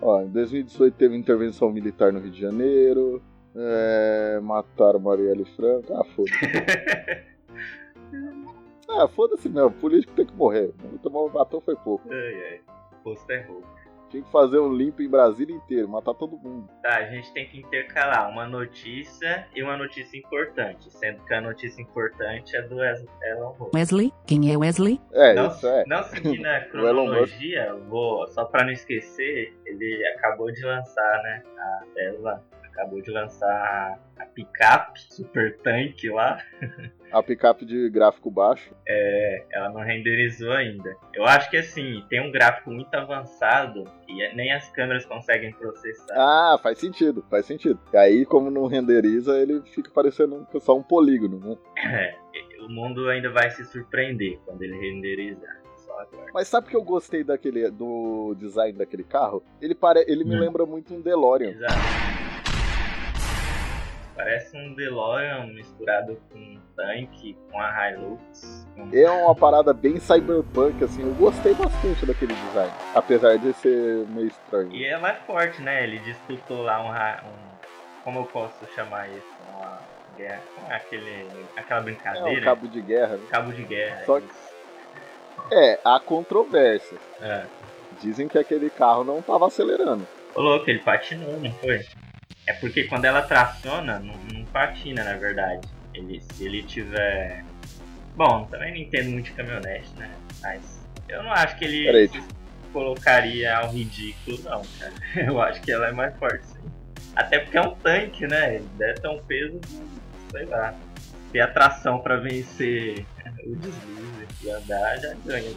Ó, 0.00 0.22
em 0.22 0.28
2018 0.28 0.94
teve 0.94 1.16
intervenção 1.16 1.70
militar 1.70 2.12
no 2.12 2.20
Rio 2.20 2.30
de 2.30 2.40
Janeiro. 2.40 3.22
É, 3.54 4.40
mataram 4.42 5.00
Marielle 5.00 5.44
Franco. 5.56 5.92
Ah, 5.94 6.04
foda-se. 6.04 6.38
ah, 8.88 9.08
foda-se 9.08 9.48
mesmo. 9.48 9.70
Político 9.72 10.12
tem 10.14 10.26
que 10.26 10.34
morrer. 10.34 10.72
Matou 11.34 11.60
foi 11.60 11.74
pouco. 11.76 12.08
Ai, 12.10 12.52
ai. 12.52 12.60
Posto 13.02 13.30
é 13.30 13.42
roubo. 13.42 13.66
Tinha 14.08 14.22
que 14.22 14.30
fazer 14.30 14.58
um 14.58 14.72
limpo 14.72 15.02
em 15.02 15.08
Brasília 15.08 15.54
inteiro, 15.54 15.88
matar 15.88 16.14
todo 16.14 16.38
mundo. 16.38 16.68
Tá, 16.82 16.96
a 16.96 17.04
gente 17.04 17.32
tem 17.32 17.46
que 17.46 17.58
intercalar 17.58 18.30
uma 18.30 18.46
notícia 18.46 19.46
e 19.54 19.62
uma 19.62 19.76
notícia 19.76 20.16
importante. 20.16 20.90
Sendo 20.90 21.24
que 21.24 21.34
a 21.34 21.40
notícia 21.40 21.82
importante 21.82 22.56
é 22.56 22.62
do 22.62 22.82
Elon 22.82 23.54
Musk. 23.58 23.74
Wesley? 23.74 24.12
Quem 24.26 24.52
é 24.52 24.56
Wesley? 24.56 25.00
não, 25.34 25.44
É, 25.44 25.48
isso 25.48 25.66
é. 25.66 25.84
não 25.86 26.02
seguindo 26.04 26.46
a 26.46 26.60
cronologia, 26.70 27.74
vou, 27.88 28.26
só 28.28 28.44
pra 28.44 28.64
não 28.64 28.72
esquecer, 28.72 29.54
ele 29.66 30.06
acabou 30.16 30.50
de 30.50 30.64
lançar, 30.64 31.22
né? 31.22 31.42
A 31.58 31.84
Tesla 31.94 32.44
acabou 32.72 33.00
de 33.02 33.10
lançar 33.10 33.98
a, 34.18 34.24
picape 34.26 35.00
Super 35.12 35.56
Tank 35.58 36.04
lá. 36.10 36.38
A 37.10 37.22
picape 37.22 37.64
de 37.64 37.88
gráfico 37.90 38.30
baixo. 38.30 38.72
É, 38.86 39.44
ela 39.52 39.70
não 39.70 39.80
renderizou 39.80 40.52
ainda. 40.52 40.94
Eu 41.14 41.24
acho 41.24 41.50
que 41.50 41.56
assim, 41.56 42.04
tem 42.08 42.20
um 42.20 42.30
gráfico 42.30 42.70
muito 42.70 42.94
avançado 42.94 43.84
e 44.06 44.34
nem 44.34 44.52
as 44.52 44.68
câmeras 44.70 45.04
conseguem 45.06 45.52
processar. 45.52 46.14
Ah, 46.14 46.58
faz 46.62 46.78
sentido, 46.78 47.24
faz 47.30 47.46
sentido. 47.46 47.80
E 47.92 47.96
aí, 47.96 48.24
como 48.26 48.50
não 48.50 48.66
renderiza, 48.66 49.38
ele 49.40 49.60
fica 49.74 49.90
parecendo 49.90 50.46
só 50.60 50.76
um 50.76 50.82
polígono, 50.82 51.40
né? 51.40 51.56
É, 51.84 52.14
o 52.62 52.68
mundo 52.68 53.08
ainda 53.08 53.30
vai 53.30 53.50
se 53.50 53.64
surpreender 53.64 54.38
quando 54.44 54.62
ele 54.62 54.76
renderizar. 54.78 55.58
Mas 56.32 56.46
sabe 56.46 56.68
que 56.68 56.76
eu 56.76 56.82
gostei 56.84 57.24
daquele 57.24 57.68
do 57.70 58.32
design 58.38 58.78
daquele 58.78 59.02
carro? 59.02 59.42
Ele, 59.60 59.74
pare... 59.74 60.04
ele 60.06 60.22
me 60.22 60.36
Hum. 60.36 60.40
lembra 60.40 60.64
muito 60.64 60.94
um 60.94 61.00
DeLorean. 61.00 61.50
Exato. 61.50 61.74
Parece 64.28 64.54
um 64.58 64.74
DeLorean 64.74 65.46
misturado 65.46 66.20
com 66.30 66.38
um 66.38 66.60
tanque, 66.76 67.34
com 67.50 67.58
a 67.58 67.90
Hilux. 67.90 68.66
com- 68.76 68.90
É 68.92 69.10
uma 69.10 69.34
parada 69.34 69.72
bem 69.72 69.98
cyberpunk, 69.98 70.84
assim. 70.84 71.00
Eu 71.00 71.14
gostei 71.14 71.54
bastante 71.54 72.04
daquele 72.04 72.34
design. 72.34 72.70
Apesar 72.94 73.38
de 73.38 73.54
ser 73.54 74.06
meio 74.08 74.26
estranho. 74.26 74.70
E 74.70 74.84
ela 74.84 75.08
é 75.08 75.14
forte, 75.14 75.62
né? 75.62 75.82
Ele 75.82 75.98
disputou 76.00 76.60
lá 76.62 76.78
um, 76.82 77.26
um- 77.26 77.58
como 78.04 78.18
eu 78.18 78.24
posso 78.26 78.54
chamar 78.74 79.08
isso? 79.08 79.24
Uma 79.56 79.78
guerra, 80.18 80.42
como 80.54 80.72
é 80.72 80.76
aquele, 80.76 81.26
aquela 81.56 81.80
É 81.80 81.84
brincadeira? 81.84 82.40
um 82.42 82.44
cabo 82.44 82.68
de 82.68 82.80
guerra, 82.82 83.16
né? 83.16 83.26
Cabo 83.30 83.52
de 83.54 83.62
guerra. 83.62 84.02
Só 84.04 84.20
que- 84.20 84.26
É, 85.52 85.80
há 85.82 85.98
controvérsia. 85.98 86.98
É. 87.22 87.46
Dizem 88.02 88.28
que 88.28 88.36
aquele 88.38 88.68
carro 88.68 89.04
não 89.04 89.22
tava 89.22 89.46
acelerando. 89.46 90.06
Ô 90.34 90.42
louco, 90.42 90.68
ele 90.68 90.80
patinou, 90.80 91.32
não 91.40 91.50
foi? 91.52 91.80
É 92.48 92.54
porque 92.54 92.84
quando 92.84 93.04
ela 93.04 93.20
traciona, 93.20 93.98
não, 93.98 94.14
não 94.32 94.44
patina, 94.46 95.04
na 95.04 95.14
verdade. 95.14 95.68
Ele, 95.92 96.18
se 96.32 96.44
ele 96.46 96.62
tiver. 96.62 97.44
Bom, 98.16 98.46
também 98.50 98.70
não 98.72 98.78
entendo 98.78 99.10
muito 99.10 99.26
de 99.26 99.32
caminhonete, 99.32 99.90
né? 99.98 100.10
Mas 100.42 100.80
eu 101.10 101.22
não 101.22 101.30
acho 101.30 101.58
que 101.58 101.66
ele 101.66 101.84
Peraí. 101.84 102.08
se 102.08 102.22
colocaria 102.72 103.54
ao 103.58 103.70
ridículo, 103.70 104.38
não, 104.44 104.62
cara. 104.78 104.92
Eu 105.28 105.40
acho 105.42 105.60
que 105.60 105.70
ela 105.70 105.88
é 105.88 105.92
mais 105.92 106.16
forte, 106.18 106.46
sim. 106.46 106.58
Até 107.14 107.38
porque 107.38 107.58
é 107.58 107.62
um 107.62 107.74
tanque, 107.74 108.26
né? 108.26 108.56
Ele 108.56 108.68
deve 108.78 109.00
ter 109.00 109.08
um 109.08 109.18
peso, 109.18 109.60
sei 110.30 110.46
lá. 110.46 110.74
Ter 111.30 111.40
atração 111.40 111.98
pra 111.98 112.16
vencer 112.16 113.04
o 113.44 113.54
deslize 113.56 114.26
e 114.44 114.50
andar, 114.50 114.96
já 114.98 115.14
ganha. 115.26 115.50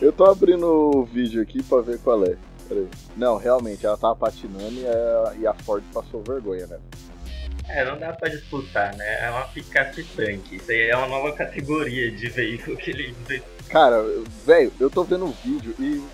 Eu 0.00 0.12
tô 0.12 0.26
abrindo 0.26 0.66
o 0.66 1.04
vídeo 1.04 1.40
aqui 1.40 1.62
pra 1.62 1.80
ver 1.80 1.98
qual 2.00 2.22
é. 2.26 2.36
Não, 3.16 3.36
realmente, 3.36 3.84
ela 3.84 3.96
tava 3.96 4.16
patinando 4.16 4.72
e 4.74 4.86
a, 4.86 5.34
e 5.40 5.46
a 5.46 5.54
Ford 5.54 5.82
passou 5.92 6.22
vergonha, 6.22 6.66
né? 6.66 6.78
É, 7.68 7.84
não 7.84 7.98
dá 7.98 8.12
pra 8.12 8.28
disputar, 8.28 8.94
né? 8.96 9.24
É 9.24 9.30
uma 9.30 9.44
picape 9.48 10.04
tanque. 10.16 10.56
Isso 10.56 10.70
aí 10.70 10.90
é 10.90 10.96
uma 10.96 11.06
nova 11.06 11.32
categoria 11.32 12.10
de 12.10 12.28
veículo 12.28 12.76
que 12.76 12.90
ele. 12.90 13.14
Cara, 13.68 14.04
velho, 14.44 14.72
eu 14.78 14.90
tô 14.90 15.02
vendo 15.02 15.24
o 15.26 15.32
vídeo 15.32 15.74
e 15.78 16.04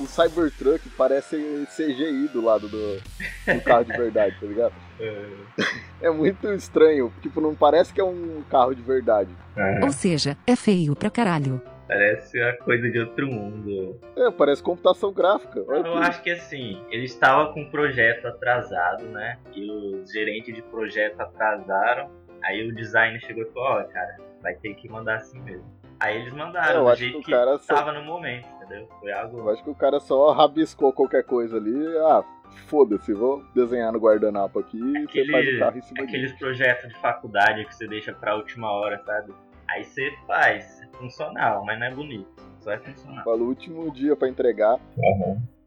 o 0.00 0.06
Cybertruck 0.06 0.88
parece 0.90 1.36
CGI 1.76 2.28
do 2.32 2.40
lado 2.40 2.68
do, 2.68 2.96
do 2.96 3.60
carro 3.62 3.84
de 3.84 3.92
verdade, 3.92 4.36
tá 4.40 4.46
ligado? 4.46 4.72
É 6.02 6.10
muito 6.10 6.50
estranho. 6.54 7.12
Tipo, 7.20 7.42
não 7.42 7.54
parece 7.54 7.92
que 7.92 8.00
é 8.00 8.04
um 8.04 8.42
carro 8.48 8.74
de 8.74 8.80
verdade. 8.80 9.28
É, 9.54 9.84
Ou 9.84 9.92
seja, 9.92 10.34
é 10.46 10.56
feio 10.56 10.96
pra 10.96 11.10
caralho. 11.10 11.60
Parece 11.90 12.40
uma 12.40 12.52
coisa 12.58 12.88
de 12.90 12.98
outro 13.00 13.26
mundo. 13.26 13.98
É, 14.16 14.30
parece 14.30 14.62
computação 14.62 15.12
gráfica. 15.12 15.64
Olha 15.66 15.78
Eu 15.78 15.82
que- 15.94 15.98
acho 15.98 16.22
que 16.22 16.30
assim, 16.30 16.80
ele 16.90 17.04
estava 17.04 17.52
com 17.52 17.62
um 17.62 17.70
projeto 17.70 18.26
atrasado, 18.26 19.04
né? 19.06 19.38
E 19.54 19.70
os 19.70 20.10
gerentes 20.12 20.54
de 20.54 20.62
projeto 20.62 21.20
atrasaram. 21.20 22.10
Aí 22.44 22.66
o 22.66 22.74
designer 22.74 23.20
chegou 23.20 23.42
e 23.42 23.50
falou, 23.52 23.68
ó, 23.80 23.84
cara, 23.84 24.16
vai 24.40 24.54
ter 24.54 24.74
que 24.74 24.88
mandar 24.88 25.16
assim 25.16 25.40
mesmo. 25.40 25.64
Aí 25.98 26.16
eles 26.20 26.32
mandaram 26.32 26.76
eu 26.78 26.84
do 26.84 26.88
acho 26.88 27.02
jeito 27.02 27.18
que 27.18 27.24
que, 27.24 27.34
o 27.34 27.36
cara 27.36 27.58
só- 27.58 27.74
tava 27.74 27.92
no 27.92 28.02
momento, 28.02 28.48
entendeu? 28.56 28.88
Foi 29.00 29.12
algo. 29.12 29.38
Eu 29.40 29.50
acho 29.50 29.62
que 29.62 29.68
o 29.70 29.74
cara 29.74 30.00
só 30.00 30.32
rabiscou 30.32 30.92
qualquer 30.92 31.24
coisa 31.24 31.58
ali. 31.58 31.74
Ah, 31.98 32.24
foda-se, 32.68 33.12
vou 33.12 33.44
desenhar 33.54 33.92
no 33.92 33.98
guardanapo 33.98 34.58
aqui 34.60 34.78
e 34.78 34.92
você 34.92 34.98
Aquele- 35.20 35.32
faz 35.32 35.48
o 35.54 35.58
carro 35.58 35.78
em 35.78 35.82
cima. 35.82 36.04
Aqueles 36.04 36.32
projetos 36.38 36.88
de 36.88 36.96
faculdade 37.00 37.64
que 37.66 37.74
você 37.74 37.86
deixa 37.86 38.12
pra 38.14 38.34
última 38.36 38.70
hora, 38.72 38.98
sabe? 39.04 39.34
Aí 39.68 39.84
você 39.84 40.10
faz, 40.26 40.79
funcional, 41.00 41.64
mas 41.64 41.78
não 41.78 41.86
é 41.86 41.94
bonito. 41.94 42.28
Só 42.60 42.72
é 42.72 42.78
funcional. 42.78 43.24
Fala 43.24 43.38
o 43.38 43.46
último 43.48 43.90
dia 43.90 44.14
pra 44.14 44.28
entregar. 44.28 44.78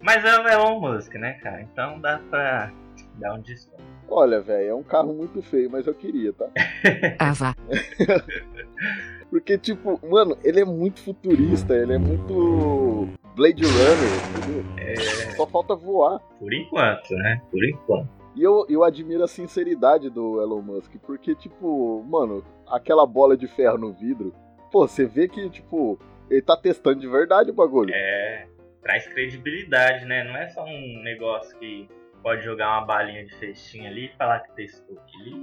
Mas 0.02 0.24
é 0.24 0.40
o 0.40 0.48
Elon 0.48 0.80
Musk, 0.80 1.14
né, 1.16 1.34
cara? 1.34 1.62
Então 1.62 2.00
dá 2.00 2.20
pra 2.30 2.72
dar 3.16 3.34
um 3.34 3.42
desconto. 3.42 3.82
Olha, 4.10 4.42
velho, 4.42 4.70
é 4.70 4.76
um 4.76 4.84
carro 4.84 5.14
muito 5.14 5.42
feio, 5.42 5.70
mas 5.72 5.88
eu 5.88 5.94
queria, 5.94 6.34
tá? 6.34 6.46
Ah, 7.20 7.34
vá. 7.34 7.56
Porque, 9.30 9.58
tipo, 9.58 10.00
mano, 10.08 10.38
ele 10.44 10.60
é 10.60 10.66
muito 10.66 11.02
futurista, 11.02 11.74
ele 11.74 11.94
é 11.94 11.98
muito 11.98 13.10
Blade 13.36 13.64
Runner, 13.64 14.38
entendeu? 14.38 14.64
É, 14.78 15.36
Só 15.36 15.48
falta 15.48 15.76
voar. 15.76 16.20
por 16.40 16.54
enquanto, 16.54 17.10
né? 17.16 17.42
Por 17.50 17.66
enquanto. 17.68 18.08
E 18.36 18.44
eu, 18.44 18.66
eu 18.70 18.84
admiro 18.84 19.24
a 19.24 19.28
sinceridade 19.28 20.10
do 20.10 20.40
Elon 20.42 20.62
Musk, 20.62 20.92
porque, 21.06 21.34
tipo, 21.34 22.04
mano, 22.08 22.44
aquela 22.68 23.06
bola 23.08 23.36
de 23.36 23.48
ferro 23.48 23.78
no 23.78 23.92
vidro, 23.94 24.34
pô, 24.74 24.88
você 24.88 25.06
vê 25.06 25.28
que, 25.28 25.48
tipo, 25.52 26.00
ele 26.30 26.42
tá 26.42 26.58
testando 26.58 27.00
de 27.00 27.08
verdade 27.08 27.52
o 27.52 27.54
bagulho. 27.54 27.94
É, 27.94 28.48
traz 28.82 29.08
credibilidade, 29.08 30.04
né? 30.06 30.24
Não 30.24 30.36
é 30.36 30.50
só 30.50 30.66
um 30.66 31.04
negócio 31.04 31.56
que 31.60 31.88
pode 32.24 32.44
jogar 32.44 32.80
uma 32.80 32.86
balinha 32.86 33.24
de 33.24 33.36
festinha 33.36 33.88
ali 33.90 34.06
e 34.06 34.18
falar 34.18 34.40
que 34.40 34.52
testou. 34.56 34.98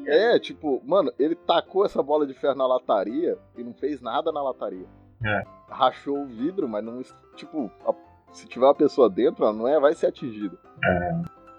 É, 0.06 0.38
tipo, 0.40 0.82
mano, 0.84 1.12
ele 1.18 1.36
tacou 1.36 1.86
essa 1.86 2.02
bola 2.02 2.26
de 2.26 2.34
ferro 2.34 2.56
na 2.56 2.66
lataria 2.66 3.38
e 3.56 3.62
não 3.62 3.72
fez 3.72 4.00
nada 4.00 4.32
na 4.32 4.42
lataria. 4.42 4.86
É. 5.24 5.42
Rachou 5.68 6.22
o 6.22 6.26
vidro, 6.26 6.68
mas 6.68 6.82
não. 6.82 7.00
Tipo, 7.36 7.70
a- 7.86 7.94
se 8.32 8.48
tiver 8.48 8.64
uma 8.64 8.74
pessoa 8.74 9.08
dentro, 9.08 9.44
ela 9.44 9.52
não 9.52 9.68
é, 9.68 9.78
vai 9.78 9.92
ser 9.94 10.06
atingida. 10.06 10.56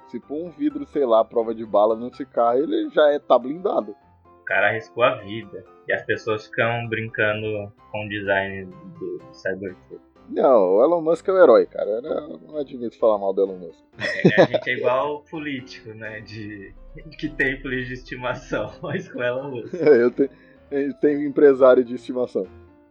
Se 0.07 0.19
pôr 0.19 0.43
um 0.45 0.49
vidro, 0.49 0.85
sei 0.87 1.05
lá, 1.05 1.23
prova 1.23 1.53
de 1.55 1.65
bala 1.65 1.95
nesse 1.95 2.25
carro, 2.25 2.57
ele 2.57 2.89
já 2.89 3.07
é, 3.13 3.19
tá 3.19 3.37
blindado. 3.39 3.95
O 4.41 4.43
cara 4.45 4.67
arriscou 4.69 5.03
a 5.03 5.15
vida. 5.15 5.63
E 5.87 5.93
as 5.93 6.03
pessoas 6.05 6.45
ficam 6.45 6.87
brincando 6.87 7.71
com 7.91 8.05
o 8.05 8.09
design 8.09 8.65
do 8.99 9.19
Cybertruck. 9.33 10.01
Não, 10.29 10.75
o 10.75 10.83
Elon 10.83 11.01
Musk 11.01 11.27
é 11.27 11.31
o 11.31 11.43
herói, 11.43 11.65
cara. 11.65 11.89
Eu 11.89 12.01
não 12.01 12.57
admito 12.57 12.97
falar 12.97 13.17
mal 13.17 13.33
do 13.33 13.41
Elon 13.41 13.57
Musk. 13.57 13.83
É, 14.23 14.41
a 14.41 14.45
gente 14.45 14.69
é 14.69 14.73
igual 14.73 15.23
político, 15.29 15.89
né? 15.93 16.21
De 16.21 16.73
que 17.17 17.29
tem 17.29 17.59
político 17.61 17.87
de 17.87 17.93
estimação, 17.93 18.71
mas 18.81 19.11
com 19.11 19.21
ela 19.21 19.47
Musk. 19.47 19.73
Eu 19.81 20.11
tenho, 20.11 20.29
eu 20.69 20.93
tenho 20.95 21.25
empresário 21.25 21.83
de 21.83 21.95
estimação. 21.95 22.47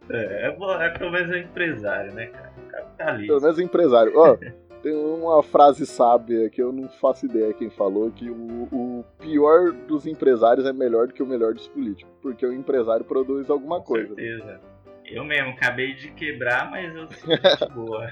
É, 0.09 0.47
é, 0.47 0.85
é 0.85 0.89
pelo 0.89 1.11
menos 1.11 1.31
é 1.31 1.39
empresário, 1.39 2.13
né, 2.13 2.27
cara? 2.27 2.53
Capitalista. 2.69 3.27
Pelo 3.27 3.41
menos 3.41 3.59
empresário. 3.59 4.11
Ó, 4.15 4.37
tem 4.81 4.93
uma 4.95 5.41
frase 5.43 5.85
sábia 5.85 6.49
que 6.49 6.61
eu 6.61 6.71
não 6.71 6.89
faço 6.89 7.25
ideia 7.25 7.53
quem 7.53 7.69
falou, 7.69 8.11
que 8.11 8.29
o, 8.29 8.63
o 8.71 9.05
pior 9.19 9.71
dos 9.71 10.05
empresários 10.07 10.65
é 10.65 10.73
melhor 10.73 11.07
do 11.07 11.13
que 11.13 11.21
o 11.23 11.25
melhor 11.25 11.53
dos 11.53 11.67
políticos. 11.67 12.11
Porque 12.21 12.45
o 12.45 12.53
empresário 12.53 13.05
produz 13.05 13.49
alguma 13.49 13.79
Com 13.79 13.85
coisa. 13.93 14.15
certeza. 14.15 14.59
Eu 15.05 15.23
mesmo 15.25 15.49
acabei 15.51 15.93
de 15.93 16.09
quebrar, 16.11 16.69
mas 16.71 16.95
eu 16.95 17.07
sou 17.11 17.29
gente 17.35 17.73
boa. 17.73 18.09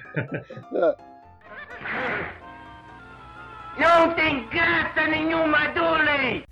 Não 3.77 4.13
tem 4.13 4.47
graça 4.49 5.07
nenhuma, 5.07 5.67
Dooley! 5.69 6.43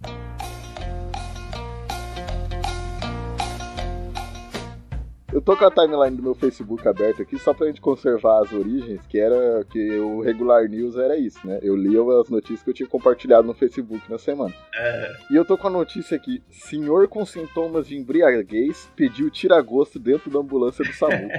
Eu 5.38 5.42
tô 5.42 5.56
com 5.56 5.66
a 5.66 5.70
timeline 5.70 6.18
do 6.18 6.24
meu 6.24 6.34
Facebook 6.34 6.88
aberta 6.88 7.22
aqui 7.22 7.38
só 7.38 7.54
pra 7.54 7.68
gente 7.68 7.80
conservar 7.80 8.42
as 8.42 8.52
origens, 8.52 9.06
que 9.06 9.20
era 9.20 9.64
que 9.66 9.92
o 10.00 10.20
regular 10.20 10.68
news 10.68 10.98
era 10.98 11.16
isso, 11.16 11.46
né? 11.46 11.60
Eu 11.62 11.76
lia 11.76 12.02
as 12.20 12.28
notícias 12.28 12.64
que 12.64 12.72
eu 12.72 12.74
tinha 12.74 12.90
compartilhado 12.90 13.46
no 13.46 13.54
Facebook 13.54 14.02
na 14.10 14.18
semana. 14.18 14.52
É, 14.74 15.16
E 15.30 15.36
eu 15.36 15.46
tô 15.46 15.56
com 15.56 15.68
a 15.68 15.70
notícia 15.70 16.18
aqui: 16.18 16.42
senhor 16.50 17.08
com 17.08 17.24
sintomas 17.24 17.88
de 17.88 17.96
embriaguez 17.96 18.92
pediu 18.96 19.30
tiragosto 19.30 20.00
dentro 20.00 20.32
da 20.32 20.40
ambulância 20.40 20.84
do 20.84 20.92
SAMU. 20.92 21.30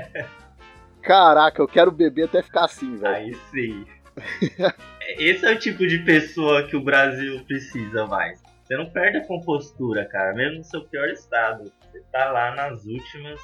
Caraca, 1.02 1.61
eu 1.61 1.66
quero 1.66 1.90
beber 1.90 2.26
até 2.26 2.40
ficar 2.40 2.66
assim, 2.66 2.94
velho. 2.94 3.12
aí 3.12 3.34
sim. 3.50 3.84
Esse 5.18 5.44
é 5.44 5.52
o 5.54 5.58
tipo 5.58 5.84
de 5.88 5.98
pessoa 6.04 6.62
que 6.68 6.76
o 6.76 6.84
Brasil 6.84 7.44
precisa 7.48 8.06
mais. 8.06 8.40
Você 8.62 8.76
não 8.76 8.88
perde 8.90 9.18
a 9.18 9.26
compostura, 9.26 10.04
cara, 10.04 10.34
mesmo 10.34 10.58
no 10.58 10.64
seu 10.64 10.84
pior 10.84 11.08
estado. 11.08 11.64
Você 11.90 12.00
tá 12.12 12.30
lá 12.30 12.54
nas 12.54 12.84
últimas, 12.84 13.40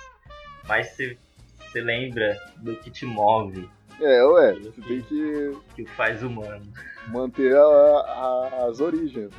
mas 0.68 0.88
você, 0.88 1.16
você 1.60 1.80
lembra 1.80 2.36
do 2.58 2.74
que 2.76 2.90
te 2.90 3.04
move, 3.06 3.68
É, 4.00 4.24
ué, 4.24 4.54
você 4.54 4.80
tem 4.82 5.00
que 5.02 5.52
que 5.76 5.82
o 5.82 5.86
faz 5.88 6.22
humano. 6.22 6.64
manter 7.08 7.54
a- 7.56 7.60
a- 7.60 8.66
as 8.68 8.80
origens. 8.80 9.30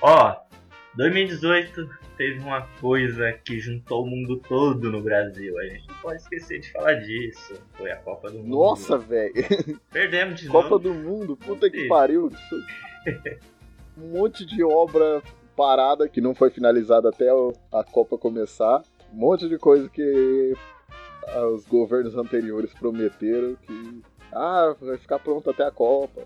Ó, 0.00 0.36
2018 0.96 1.88
teve 2.16 2.40
uma 2.40 2.62
coisa 2.80 3.32
que 3.44 3.58
juntou 3.58 4.02
o 4.04 4.06
mundo 4.06 4.36
todo 4.48 4.90
no 4.90 5.00
Brasil. 5.00 5.58
A 5.58 5.64
gente 5.64 5.88
não 5.88 5.94
pode 5.96 6.16
esquecer 6.20 6.60
de 6.60 6.70
falar 6.72 6.94
disso. 6.94 7.54
Foi 7.74 7.90
a 7.90 7.96
Copa 7.96 8.30
do 8.30 8.38
Mundo. 8.38 8.48
Nossa, 8.50 8.98
velho. 8.98 9.32
Perdemos 9.90 10.40
de 10.40 10.48
Copa 10.48 10.70
novo. 10.70 10.78
do 10.80 10.94
Mundo, 10.94 11.36
puta 11.36 11.70
que 11.70 11.86
pariu. 11.88 12.30
Um 13.96 14.08
monte 14.18 14.44
de 14.46 14.64
obra 14.64 15.22
parada 15.54 16.08
que 16.08 16.18
não 16.20 16.34
foi 16.34 16.48
finalizada 16.50 17.10
até 17.10 17.28
a 17.70 17.84
Copa 17.84 18.16
começar. 18.16 18.82
Um 19.12 19.16
monte 19.16 19.48
de 19.48 19.58
coisa 19.58 19.88
que 19.88 20.54
ah, 21.28 21.46
os 21.46 21.66
governos 21.66 22.16
anteriores 22.16 22.72
prometeram 22.72 23.56
que 23.56 24.02
ah, 24.32 24.74
vai 24.80 24.96
ficar 24.96 25.18
pronto 25.18 25.50
até 25.50 25.64
a 25.64 25.70
Copa. 25.70 26.22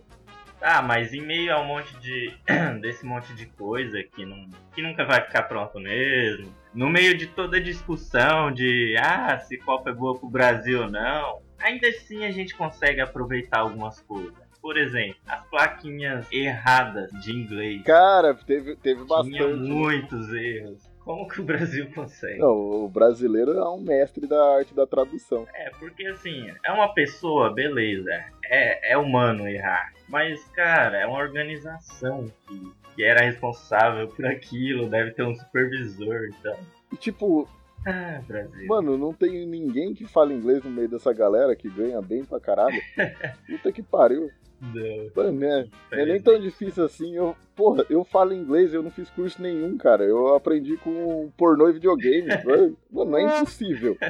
Ah, 0.63 0.81
mas 0.81 1.13
em 1.13 1.21
meio 1.21 1.53
a 1.53 1.61
um 1.61 1.67
monte 1.67 1.95
de. 1.99 2.33
desse 2.81 3.05
monte 3.05 3.35
de 3.35 3.47
coisa 3.47 4.03
que, 4.03 4.25
não, 4.25 4.49
que 4.75 4.83
nunca 4.83 5.05
vai 5.05 5.21
ficar 5.23 5.43
pronto 5.43 5.79
mesmo. 5.79 6.53
No 6.73 6.89
meio 6.89 7.17
de 7.17 7.27
toda 7.27 7.59
a 7.59 7.63
discussão 7.63 8.51
de 8.53 8.97
ah, 8.99 9.39
se 9.39 9.59
Copa 9.59 9.91
é 9.91 9.93
boa 9.93 10.19
pro 10.19 10.29
Brasil 10.29 10.83
ou 10.83 10.91
não. 10.91 11.43
Ainda 11.59 11.89
assim 11.89 12.25
a 12.25 12.31
gente 12.31 12.55
consegue 12.55 13.01
aproveitar 13.01 13.61
algumas 13.61 14.01
coisas. 14.03 14.35
Por 14.61 14.77
exemplo, 14.77 15.17
as 15.29 15.45
plaquinhas 15.47 16.27
erradas 16.33 17.11
de 17.23 17.33
inglês. 17.33 17.83
Cara, 17.83 18.35
teve, 18.35 18.77
teve 18.77 19.05
Tinha 19.05 19.07
bastante. 19.07 19.55
muitos 19.55 20.33
erros. 20.33 20.96
Como 21.07 21.27
que 21.29 21.41
o 21.41 21.45
Brasil 21.45 21.89
consegue? 21.95 22.39
Não, 22.41 22.85
o 22.85 22.89
brasileiro 22.89 23.53
é 23.53 23.71
um 23.71 23.81
mestre 23.81 24.27
da 24.27 24.57
arte 24.57 24.75
da 24.75 24.87
tradução. 24.87 25.47
É, 25.55 25.71
porque 25.79 26.05
assim, 26.09 26.53
é 26.65 26.73
uma 26.73 26.93
pessoa, 26.93 27.55
beleza, 27.55 28.11
é, 28.45 28.93
é 28.93 28.99
humano 28.99 29.49
errar. 29.49 29.93
Mas, 30.09 30.45
cara, 30.49 30.99
é 30.99 31.07
uma 31.07 31.19
organização 31.19 32.27
que, 32.49 32.73
que 32.97 33.05
era 33.05 33.25
responsável 33.25 34.09
por 34.09 34.27
aquilo, 34.27 34.89
deve 34.91 35.13
ter 35.13 35.23
um 35.23 35.35
supervisor, 35.35 36.29
então. 36.39 36.57
E, 36.93 36.97
tipo, 36.97 37.49
Ah, 37.87 38.21
Brasil. 38.27 38.67
mano, 38.67 38.99
não 38.99 39.13
tem 39.15 39.47
ninguém 39.47 39.95
que 39.95 40.05
fala 40.07 40.33
inglês 40.33 40.63
no 40.65 40.71
meio 40.71 40.89
dessa 40.89 41.13
galera 41.13 41.55
que 41.55 41.69
ganha 41.71 42.03
bem 42.03 42.25
pra 42.25 42.41
caralho. 42.41 42.81
Puta 43.47 43.71
que 43.73 43.83
pariu. 43.83 44.29
Não, 44.61 45.11
Mano? 45.15 45.71
Não 45.91 45.99
é 45.99 46.07
nem 46.07 46.21
tão 46.21 46.41
difícil 46.41 46.85
assim. 46.85 47.15
Eu, 47.15 47.37
porra, 47.55 47.85
eu 47.91 48.05
falo 48.05 48.33
inglês, 48.33 48.73
eu 48.73 48.83
não 48.83 48.91
fiz 48.91 49.11
curso 49.11 49.41
nenhum, 49.41 49.77
cara. 49.77 50.05
Eu 50.05 50.35
aprendi 50.35 50.77
com 50.77 51.31
pornô 51.37 51.69
e 51.69 51.75
videogame. 51.75 52.29
Mano, 52.91 53.11
não 53.11 53.19
é 53.19 53.41
impossível. 53.41 53.97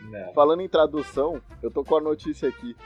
Não. 0.00 0.32
Falando 0.32 0.62
em 0.62 0.68
tradução, 0.68 1.42
eu 1.62 1.70
tô 1.70 1.84
com 1.84 1.96
a 1.96 2.00
notícia 2.00 2.48
aqui. 2.48 2.76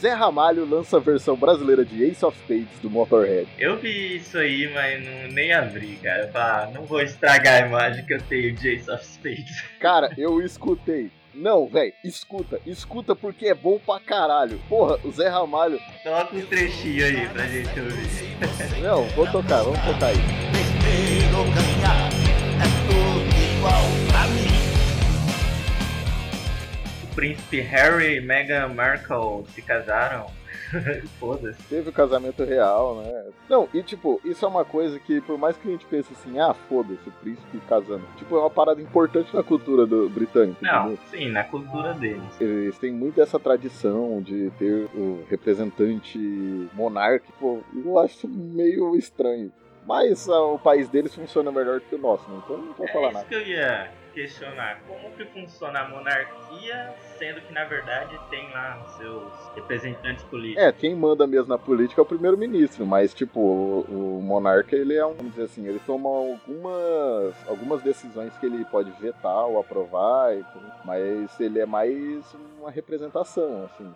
Zé 0.00 0.12
Ramalho 0.12 0.64
lança 0.64 0.96
a 0.96 1.00
versão 1.00 1.36
brasileira 1.36 1.84
de 1.84 2.02
Ace 2.04 2.24
of 2.24 2.36
Spades 2.38 2.78
do 2.80 2.88
Motorhead. 2.88 3.46
Eu 3.58 3.76
vi 3.76 4.16
isso 4.16 4.38
aí, 4.38 4.72
mas 4.72 5.04
não, 5.04 5.34
nem 5.34 5.52
abri, 5.52 5.96
cara. 6.02 6.24
Eu 6.24 6.32
falei, 6.32 6.48
ah, 6.48 6.70
não 6.72 6.84
vou 6.84 7.02
estragar 7.02 7.62
a 7.62 7.66
imagem 7.66 8.04
que 8.06 8.14
eu 8.14 8.22
tenho 8.22 8.54
de 8.54 8.70
Ace 8.70 8.90
of 8.90 9.04
Spades. 9.04 9.62
Cara, 9.80 10.12
eu 10.16 10.40
escutei. 10.40 11.10
Não, 11.34 11.66
velho, 11.66 11.92
escuta, 12.04 12.60
escuta 12.66 13.16
porque 13.16 13.46
é 13.46 13.54
bom 13.54 13.78
pra 13.78 13.98
caralho. 13.98 14.60
Porra, 14.68 14.98
o 15.02 15.10
Zé 15.10 15.28
Ramalho. 15.28 15.80
Coloca 16.02 16.36
um 16.36 16.44
trechinho 16.46 17.06
aí 17.06 17.26
pra 17.28 17.46
gente 17.46 17.80
ouvir. 17.80 18.36
Não, 18.82 19.04
vou 19.10 19.26
tocar, 19.30 19.62
vamos 19.62 19.80
tocar 19.80 20.08
aí. 20.08 20.16
Perder 20.52 21.34
ou 21.34 21.44
ganhar 21.44 22.08
é 22.60 22.68
tudo 22.86 23.56
igual 23.56 23.82
pra 24.08 24.26
mim. 24.28 24.52
O 27.02 27.14
príncipe 27.14 27.60
Harry 27.60 28.16
e 28.16 28.20
Meghan 28.20 28.68
Markle 28.68 29.44
se 29.54 29.62
casaram. 29.62 30.26
Foda-se. 31.18 31.62
Teve 31.68 31.90
o 31.90 31.92
casamento 31.92 32.44
real, 32.44 32.96
né? 33.02 33.24
Não, 33.48 33.68
e 33.74 33.82
tipo, 33.82 34.20
isso 34.24 34.44
é 34.44 34.48
uma 34.48 34.64
coisa 34.64 34.98
que, 34.98 35.20
por 35.20 35.38
mais 35.38 35.56
que 35.56 35.68
a 35.68 35.70
gente 35.72 35.84
pense 35.86 36.12
assim, 36.12 36.38
ah, 36.38 36.54
foda-se, 36.54 37.08
o 37.08 37.12
príncipe 37.12 37.58
casando. 37.68 38.02
Tipo, 38.16 38.36
é 38.36 38.40
uma 38.40 38.50
parada 38.50 38.80
importante 38.80 39.34
na 39.34 39.42
cultura 39.42 39.86
do 39.86 40.08
britânico. 40.08 40.58
Não, 40.64 40.92
entendeu? 40.92 40.98
sim, 41.10 41.28
na 41.30 41.44
cultura 41.44 41.94
deles. 41.94 42.22
Eles 42.40 42.78
têm 42.78 42.92
muito 42.92 43.20
essa 43.20 43.38
tradição 43.38 44.20
de 44.22 44.50
ter 44.58 44.88
o 44.94 45.24
representante 45.28 46.18
monárquico. 46.72 47.62
e 47.74 47.86
Eu 47.86 47.98
acho 47.98 48.28
meio 48.28 48.96
estranho. 48.96 49.52
Mas 49.86 50.28
ah, 50.28 50.42
o 50.44 50.58
país 50.58 50.88
deles 50.88 51.14
funciona 51.14 51.50
melhor 51.50 51.80
que 51.80 51.94
o 51.94 51.98
nosso, 51.98 52.30
né? 52.30 52.40
então 52.44 52.56
não 52.56 52.72
vou 52.72 52.86
É 52.86 52.92
falar 52.92 53.06
isso 53.08 53.14
nada. 53.14 53.26
que 53.28 53.34
eu 53.34 53.46
ia 53.46 53.90
questionar. 54.12 54.80
Como 54.86 55.10
que 55.16 55.24
funciona 55.26 55.80
a 55.80 55.88
monarquia, 55.88 56.94
sendo 57.18 57.40
que 57.40 57.52
na 57.52 57.64
verdade 57.64 58.18
tem 58.30 58.50
lá 58.52 58.82
os 58.86 58.92
seus 58.96 59.32
representantes 59.54 60.24
políticos? 60.24 60.62
É, 60.62 60.72
quem 60.72 60.94
manda 60.94 61.26
mesmo 61.26 61.48
na 61.48 61.58
política 61.58 62.00
é 62.00 62.02
o 62.02 62.06
primeiro-ministro, 62.06 62.86
mas 62.86 63.12
tipo, 63.14 63.40
o, 63.40 64.18
o 64.18 64.22
monarca, 64.22 64.76
ele 64.76 64.94
é 64.94 65.04
um, 65.04 65.14
vamos 65.14 65.32
dizer 65.32 65.44
assim, 65.44 65.66
ele 65.66 65.80
toma 65.86 66.08
algumas, 66.08 67.48
algumas 67.48 67.82
decisões 67.82 68.36
que 68.38 68.46
ele 68.46 68.64
pode 68.66 68.90
vetar 68.92 69.46
ou 69.46 69.58
aprovar, 69.58 70.32
mas 70.84 71.38
ele 71.40 71.58
é 71.58 71.66
mais 71.66 72.24
uma 72.58 72.70
representação, 72.70 73.64
assim. 73.64 73.92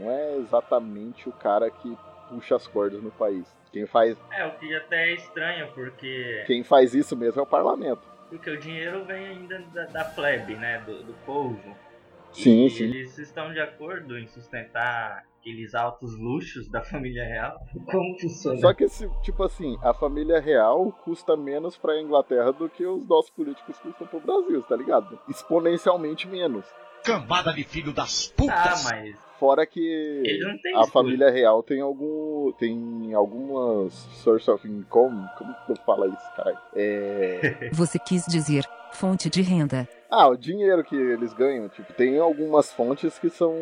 Não 0.00 0.10
é 0.10 0.36
exatamente 0.36 1.28
o 1.28 1.32
cara 1.32 1.70
que 1.70 1.96
puxa 2.28 2.56
as 2.56 2.66
cordas 2.66 3.02
no 3.02 3.10
país. 3.10 3.46
Quem 3.72 3.86
faz, 3.86 4.16
É, 4.30 4.46
o 4.46 4.52
que 4.52 4.74
até 4.74 5.10
é 5.10 5.14
estranho, 5.14 5.68
porque, 5.74 6.44
quem 6.46 6.62
faz 6.62 6.94
isso 6.94 7.16
mesmo 7.16 7.40
é 7.40 7.42
o 7.42 7.46
parlamento. 7.46 8.13
Porque 8.34 8.50
o 8.50 8.58
dinheiro 8.58 9.04
vem 9.04 9.26
ainda 9.26 9.60
da, 9.72 9.86
da 9.86 10.04
plebe, 10.04 10.56
né? 10.56 10.80
Do, 10.80 11.04
do 11.04 11.14
povo. 11.24 11.76
Sim, 12.32 12.66
e 12.66 12.70
sim. 12.70 12.84
eles 12.84 13.16
estão 13.16 13.52
de 13.52 13.60
acordo 13.60 14.18
em 14.18 14.26
sustentar 14.26 15.22
aqueles 15.38 15.72
altos 15.72 16.18
luxos 16.18 16.68
da 16.68 16.82
família 16.84 17.24
real. 17.24 17.56
Como 17.86 18.18
funciona? 18.18 18.58
Só 18.58 18.74
que, 18.74 18.84
esse, 18.84 19.08
tipo 19.22 19.44
assim, 19.44 19.78
a 19.82 19.94
família 19.94 20.40
real 20.40 20.90
custa 21.04 21.36
menos 21.36 21.76
pra 21.76 22.00
Inglaterra 22.00 22.52
do 22.52 22.68
que 22.68 22.84
os 22.84 23.06
nossos 23.06 23.30
políticos 23.30 23.78
custam 23.78 24.06
pro 24.06 24.18
Brasil, 24.18 24.62
tá 24.64 24.74
ligado? 24.74 25.16
Exponencialmente 25.28 26.26
menos. 26.26 26.66
Cambada 27.04 27.52
de 27.52 27.62
filho 27.62 27.92
das 27.92 28.32
Ah, 28.32 28.36
putas! 28.36 28.84
mas 28.84 29.16
Fora 29.38 29.66
que 29.66 30.22
a 30.22 30.68
escolha. 30.68 30.86
família 30.86 31.30
real 31.30 31.62
tem 31.62 31.80
algum. 31.80 32.52
tem 32.52 33.12
algumas 33.14 33.92
source 34.22 34.50
of 34.50 34.66
income. 34.66 35.26
Como 35.36 35.54
que 35.66 35.72
eu 35.72 35.76
falo 35.84 36.06
isso, 36.06 36.36
caralho? 36.36 36.58
É. 36.74 37.70
Você 37.72 37.98
quis 37.98 38.24
dizer 38.26 38.64
fonte 38.92 39.28
de 39.28 39.42
renda. 39.42 39.88
Ah, 40.16 40.28
o 40.28 40.36
dinheiro 40.36 40.84
que 40.84 40.94
eles 40.94 41.32
ganham, 41.32 41.68
tipo, 41.68 41.92
tem 41.92 42.18
algumas 42.18 42.72
fontes 42.72 43.18
que 43.18 43.28
são 43.28 43.52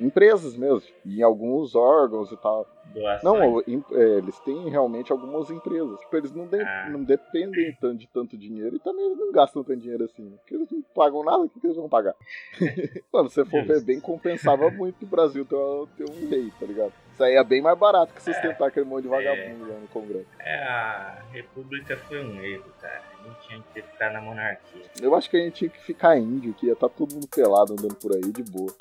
empresas 0.00 0.56
mesmo, 0.56 0.82
em 1.04 1.22
alguns 1.22 1.74
órgãos 1.74 2.30
e 2.32 2.36
tal. 2.36 2.66
Doações. 2.86 3.22
Não, 3.22 3.60
é, 3.60 4.18
eles 4.18 4.38
têm 4.40 4.68
realmente 4.68 5.12
algumas 5.12 5.50
empresas. 5.50 5.98
Tipo, 6.00 6.16
eles 6.16 6.32
não, 6.32 6.46
de- 6.46 6.60
Ah. 6.62 6.88
não 6.90 7.02
dependem 7.02 7.76
tanto 7.80 7.98
de 7.98 8.06
tanto 8.08 8.36
dinheiro 8.36 8.76
e 8.76 8.78
também 8.78 9.04
eles 9.06 9.18
não 9.18 9.32
gastam 9.32 9.62
tanto 9.62 9.80
dinheiro 9.80 10.04
assim. 10.04 10.30
Porque 10.38 10.54
eles 10.54 10.70
não 10.70 10.82
pagam 10.94 11.22
nada, 11.24 11.38
o 11.44 11.48
que, 11.48 11.60
que 11.60 11.66
eles 11.66 11.76
vão 11.76 11.88
pagar? 11.88 12.14
Mano, 13.12 13.28
se 13.28 13.34
você 13.36 13.44
for 13.44 13.64
ver 13.64 13.80
bem, 13.82 14.00
compensava 14.00 14.70
muito 14.70 15.02
o 15.02 15.06
Brasil 15.06 15.44
ter, 15.44 15.56
um- 15.56 15.86
ter 15.96 16.04
um 16.10 16.28
rei, 16.28 16.50
tá 16.58 16.66
ligado? 16.66 16.92
Isso 17.12 17.24
aí 17.24 17.34
é 17.34 17.44
bem 17.44 17.62
mais 17.62 17.78
barato 17.78 18.12
que 18.12 18.22
sustentar 18.22 18.68
aquele 18.68 18.84
monte 18.86 19.02
de 19.04 19.08
vagabundo 19.08 19.68
lá 19.68 19.78
no 19.80 19.88
Congresso. 19.88 20.26
É, 20.38 20.62
a 20.64 21.22
República 21.32 21.96
foi 21.96 22.22
um 22.24 22.40
erro, 22.44 22.64
cara. 22.80 23.02
Não 23.26 23.34
tinha 23.46 23.62
que 23.74 23.82
ficar 23.82 24.12
na 24.12 24.20
monarquia. 24.20 24.82
Eu 25.02 25.14
acho 25.14 25.28
que 25.28 25.36
a 25.36 25.40
gente 25.40 25.54
tinha 25.54 25.70
que 25.70 25.82
ficar 25.84 26.16
índio, 26.16 26.54
que 26.54 26.66
ia 26.66 26.72
estar 26.74 26.88
todo 26.88 27.12
mundo 27.14 27.26
pelado 27.28 27.72
andando 27.72 27.94
por 27.96 28.12
aí 28.14 28.20
de 28.32 28.42
boa. 28.44 28.72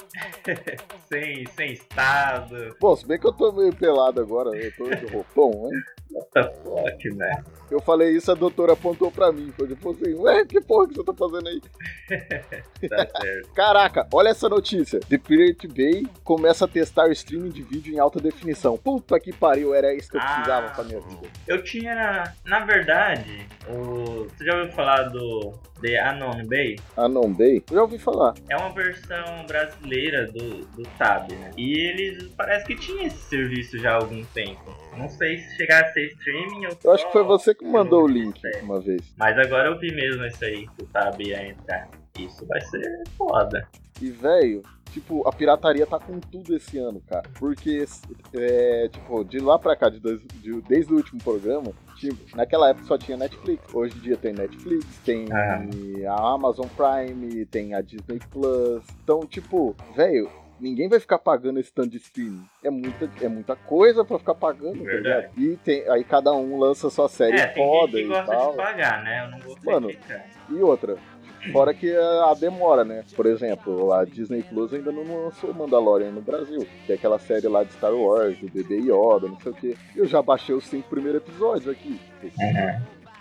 Sem, 1.10 1.46
sem 1.48 1.72
Estado. 1.74 2.76
Bom, 2.80 2.96
se 2.96 3.06
bem 3.08 3.20
que 3.20 3.28
eu 3.28 3.34
tô 3.34 3.52
meio 3.52 3.76
pelado 3.76 4.20
agora, 4.22 4.50
eu 4.58 4.76
tô 4.76 4.90
de 4.90 5.06
roupão, 5.08 5.70
né? 5.70 5.82
What 6.12 6.30
the 6.34 6.44
fuck, 6.64 7.10
né? 7.16 7.44
Eu 7.70 7.82
falei 7.82 8.12
isso, 8.16 8.32
a 8.32 8.36
doutora 8.36 8.74
apontou 8.74 9.12
pra 9.12 9.32
mim. 9.32 9.52
Foi 9.58 9.68
tipo 9.68 9.92
assim, 9.92 10.14
ué, 10.16 10.46
que 10.46 10.62
porra 10.62 10.88
que 10.88 10.96
você 10.96 11.04
tá 11.04 11.14
fazendo 11.14 11.48
aí? 11.48 11.62
Tá 12.90 13.08
certo. 13.22 13.50
Caraca, 13.54 14.08
olha 14.14 14.30
essa 14.30 14.48
notícia. 14.48 15.00
The 15.00 15.18
Pirate 15.18 15.68
Bay 15.68 16.06
começa 16.24 16.66
a 16.66 16.68
testar 16.68 17.08
o 17.08 17.12
streaming 17.12 17.50
de 17.50 17.64
vídeo 17.64 17.94
em 17.94 18.00
alta 18.00 18.20
definição. 18.20 18.78
Puta 18.78 19.20
que 19.20 19.34
pariu, 19.34 19.74
era 19.74 19.94
isso 19.94 20.10
que 20.12 20.18
eu 20.18 20.22
precisava 20.22 20.68
Ah. 20.68 20.72
pra 20.72 20.84
minha 20.84 21.00
vida. 21.02 21.28
Eu 21.48 21.64
tinha, 21.64 22.34
na 22.46 22.60
verdade, 22.66 23.48
o. 23.68 24.28
Você 24.36 24.45
já 24.45 24.58
ouviu 24.58 24.71
falar 24.74 25.04
do 25.04 25.54
The 25.82 25.98
Anon 26.00 26.45
Bay? 26.45 26.76
Anon 26.98 27.32
Bay? 27.34 27.63
Eu 27.69 27.76
já 27.76 27.82
ouvi 27.84 27.98
falar. 27.98 28.34
É 28.50 28.58
uma 28.58 28.69
versão 28.74 29.45
brasileira 29.48 30.28
do, 30.28 30.65
do 30.65 30.84
Tab, 30.98 31.32
né? 31.32 31.52
E 31.58 31.80
eles 31.88 32.28
parece 32.36 32.65
que 32.65 32.76
tinha 32.76 33.08
esse 33.08 33.17
serviço 33.30 33.78
já 33.78 33.91
há 33.91 33.95
algum 33.95 34.24
tempo. 34.26 34.76
Não 34.98 35.08
sei 35.10 35.38
se 35.38 35.56
chegar 35.56 35.84
a 35.86 35.88
ser 35.93 36.08
streaming 36.08 36.65
ou 36.67 36.78
Eu 36.84 36.91
acho 36.93 37.06
que 37.06 37.12
foi 37.13 37.24
você 37.24 37.54
que 37.56 37.65
mandou 37.65 38.04
o 38.04 38.08
link 38.08 38.39
É. 38.45 38.62
uma 38.62 38.80
vez. 38.82 39.02
Mas 39.17 39.38
agora 39.38 39.69
eu 39.69 39.80
vi 39.80 39.93
mesmo 39.95 40.26
isso 40.26 40.43
aí, 40.43 40.67
que 40.67 40.84
o 40.84 40.88
Tab 40.88 41.19
ia 41.21 41.48
entrar. 41.48 41.89
Isso 42.19 42.45
vai 42.48 42.62
ser 42.62 43.04
foda. 43.17 43.67
E, 44.02 44.10
velho, 44.10 44.62
tipo, 44.96 45.28
a 45.28 45.32
pirataria 45.34 45.86
tá 45.86 46.00
com 46.00 46.20
tudo 46.22 46.56
esse 46.56 46.78
ano, 46.78 47.02
cara. 47.06 47.24
Porque, 47.38 47.84
é, 48.34 48.88
tipo, 48.88 49.26
de 49.26 49.40
lá 49.40 49.60
pra 49.60 49.76
cá, 49.76 49.90
de 49.90 50.00
dois- 50.00 50.22
de- 50.42 50.62
desde 50.62 50.94
o 50.94 50.96
último 50.96 51.22
programa, 51.22 51.74
tipo, 51.98 52.18
naquela 52.36 52.70
época 52.70 52.88
só 52.88 52.98
tinha 52.98 53.18
Netflix. 53.18 53.62
Hoje 53.74 53.98
em 53.98 54.02
dia 54.02 54.16
tem 54.16 54.32
Netflix, 54.34 54.86
tem 55.04 55.26
Ah. 55.34 55.62
a 56.14 56.34
Amazon 56.34 56.68
Prime, 56.78 57.46
tem 57.48 57.74
a 57.74 57.82
Disney 57.82 58.20
Plus. 58.32 58.84
Então, 59.04 59.26
tipo, 59.26 59.76
velho. 59.96 60.30
Ninguém 60.58 60.88
vai 60.88 61.02
ficar 61.02 61.20
pagando 61.20 61.60
esse 61.60 61.70
tanto 61.70 61.90
de 61.90 61.98
streaming. 61.98 62.46
É 62.64 62.70
muita, 62.70 63.12
é 63.22 63.28
muita 63.28 63.58
coisa 63.58 64.06
pra 64.06 64.18
ficar 64.18 64.36
pagando, 64.36 64.78
tá 64.78 64.86
Verdade. 64.86 65.28
ligado? 65.36 65.54
E 65.54 65.58
tem, 65.58 65.86
aí 65.90 66.02
cada 66.06 66.32
um 66.32 66.58
lança 66.58 66.90
sua 66.90 67.10
série 67.10 67.38
É, 67.38 67.48
tem 67.48 67.62
foda 67.62 67.92
gente 67.98 67.98
que 67.98 68.06
e 68.06 68.08
gosta 68.08 68.32
tal. 68.32 68.52
de 68.52 68.56
pagar, 68.58 69.04
né? 69.04 69.26
Eu 69.26 69.32
não 69.32 69.40
vou 69.40 69.58
Mano. 69.66 69.92
E 70.50 70.54
outra, 70.64 70.96
fora 71.52 71.74
que 71.74 71.96
a, 71.96 72.32
a 72.32 72.34
demora, 72.34 72.84
né? 72.84 73.04
Por 73.16 73.26
exemplo, 73.26 73.94
a 73.94 74.06
Disney 74.06 74.44
Plus 74.44 74.74
ainda 74.74 74.92
não 74.92 75.26
lançou 75.26 75.54
Mandalorian 75.54 76.12
no 76.12 76.22
Brasil, 76.22 76.66
que 76.86 76.92
é 76.92 76.96
aquela 76.96 77.20
série 77.20 77.48
lá 77.48 77.64
de 77.64 77.74
Star 77.74 77.94
Wars, 77.94 78.38
do 78.40 78.50
bebê 78.50 78.78
Yoda, 78.78 79.28
não 79.28 79.40
sei 79.40 79.52
o 79.52 79.56
que. 79.56 79.78
Eu 79.96 80.06
já 80.06 80.22
baixei 80.22 80.56
os 80.56 80.66
cinco 80.66 80.90
primeiros 80.90 81.22
episódios 81.22 81.68
aqui. 81.68 82.00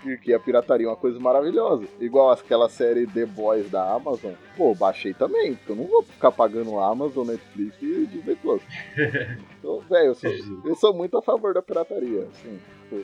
Porque 0.02 0.34
a 0.34 0.38
pirataria 0.38 0.86
é 0.86 0.90
uma 0.90 0.96
coisa 0.96 1.18
maravilhosa. 1.18 1.84
Igual 1.98 2.30
aquela 2.30 2.68
série 2.68 3.06
The 3.06 3.24
Boys 3.24 3.70
da 3.70 3.90
Amazon. 3.94 4.32
Pô, 4.54 4.74
baixei 4.74 5.14
também, 5.14 5.54
porque 5.54 5.72
eu 5.72 5.76
não 5.76 5.84
vou 5.84 6.02
ficar 6.02 6.30
pagando 6.30 6.78
Amazon, 6.78 7.26
Netflix 7.26 7.76
e 7.80 8.06
Disney 8.06 8.36
Plus. 8.36 8.62
Então, 9.64 9.80
velho, 9.88 10.08
eu 10.08 10.14
sou, 10.14 10.30
eu 10.66 10.74
sou 10.74 10.92
muito 10.92 11.16
a 11.16 11.22
favor 11.22 11.54
da 11.54 11.62
pirataria, 11.62 12.28
assim. 12.30 12.60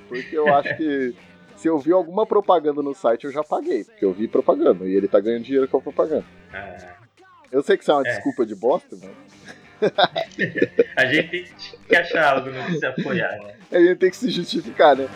Porque 0.09 0.37
eu 0.37 0.47
acho 0.55 0.77
que 0.77 1.15
se 1.61 1.69
eu 1.69 1.79
vi 1.79 1.93
alguma 1.93 2.27
propaganda 2.27 2.83
no 2.83 2.95
site, 2.95 3.25
eu 3.25 3.33
já 3.33 3.43
paguei. 3.45 3.85
Porque 3.85 4.05
eu 4.05 4.13
vi 4.13 4.27
propaganda. 4.29 4.85
E 4.87 4.95
ele 4.95 5.07
tá 5.09 5.21
ganhando 5.21 5.45
dinheiro 5.45 5.69
com 5.69 5.77
a 5.79 5.81
propaganda. 5.81 6.25
Ah, 6.53 6.77
Eu 7.53 7.63
sei 7.63 7.77
que 7.77 7.83
isso 7.83 7.91
é 7.91 7.95
uma 7.95 8.07
É. 8.07 8.13
desculpa 8.15 8.47
de 8.47 8.55
bosta, 8.55 8.97
mas 9.01 9.11
a 10.97 11.05
gente 11.07 11.31
tem 11.31 11.45
que 11.89 11.97
achar 11.97 12.35
algo 12.37 12.51
no 12.51 12.65
que 12.67 12.79
se 12.79 12.87
apoiar, 12.87 13.39
né? 13.39 13.55
a 13.73 13.79
gente 13.79 13.97
tem 13.99 14.11
que 14.11 14.17
se 14.17 14.31
justificar, 14.31 14.95
né? 14.97 15.09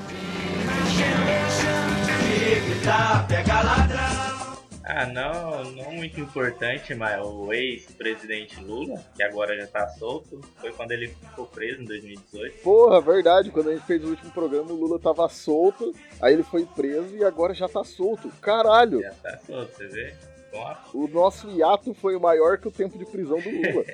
Ah, 4.86 5.06
não, 5.06 5.64
não 5.72 5.92
muito 5.92 6.20
importante, 6.20 6.94
mas 6.94 7.18
o 7.24 7.50
ex-presidente 7.54 8.60
Lula, 8.62 9.02
que 9.16 9.22
agora 9.22 9.56
já 9.56 9.66
tá 9.66 9.88
solto, 9.88 10.42
foi 10.60 10.72
quando 10.72 10.92
ele 10.92 11.08
ficou 11.08 11.46
preso 11.46 11.80
em 11.80 11.86
2018. 11.86 12.58
Porra, 12.58 13.00
verdade. 13.00 13.50
Quando 13.50 13.70
a 13.70 13.72
gente 13.72 13.86
fez 13.86 14.04
o 14.04 14.10
último 14.10 14.30
programa, 14.32 14.70
o 14.70 14.76
Lula 14.76 14.98
tava 14.98 15.26
solto. 15.30 15.94
Aí 16.20 16.34
ele 16.34 16.42
foi 16.42 16.66
preso 16.66 17.16
e 17.16 17.24
agora 17.24 17.54
já 17.54 17.66
tá 17.66 17.82
solto. 17.82 18.28
Caralho! 18.42 19.00
Já 19.00 19.12
tá 19.14 19.38
solto, 19.38 19.74
você 19.74 19.86
vê? 19.86 20.14
Bom, 20.52 20.76
O 20.92 21.08
nosso 21.08 21.48
hiato 21.50 21.94
foi 21.94 22.18
maior 22.18 22.58
que 22.58 22.68
o 22.68 22.70
tempo 22.70 22.98
de 22.98 23.06
prisão 23.06 23.40
do 23.40 23.48
Lula. 23.48 23.84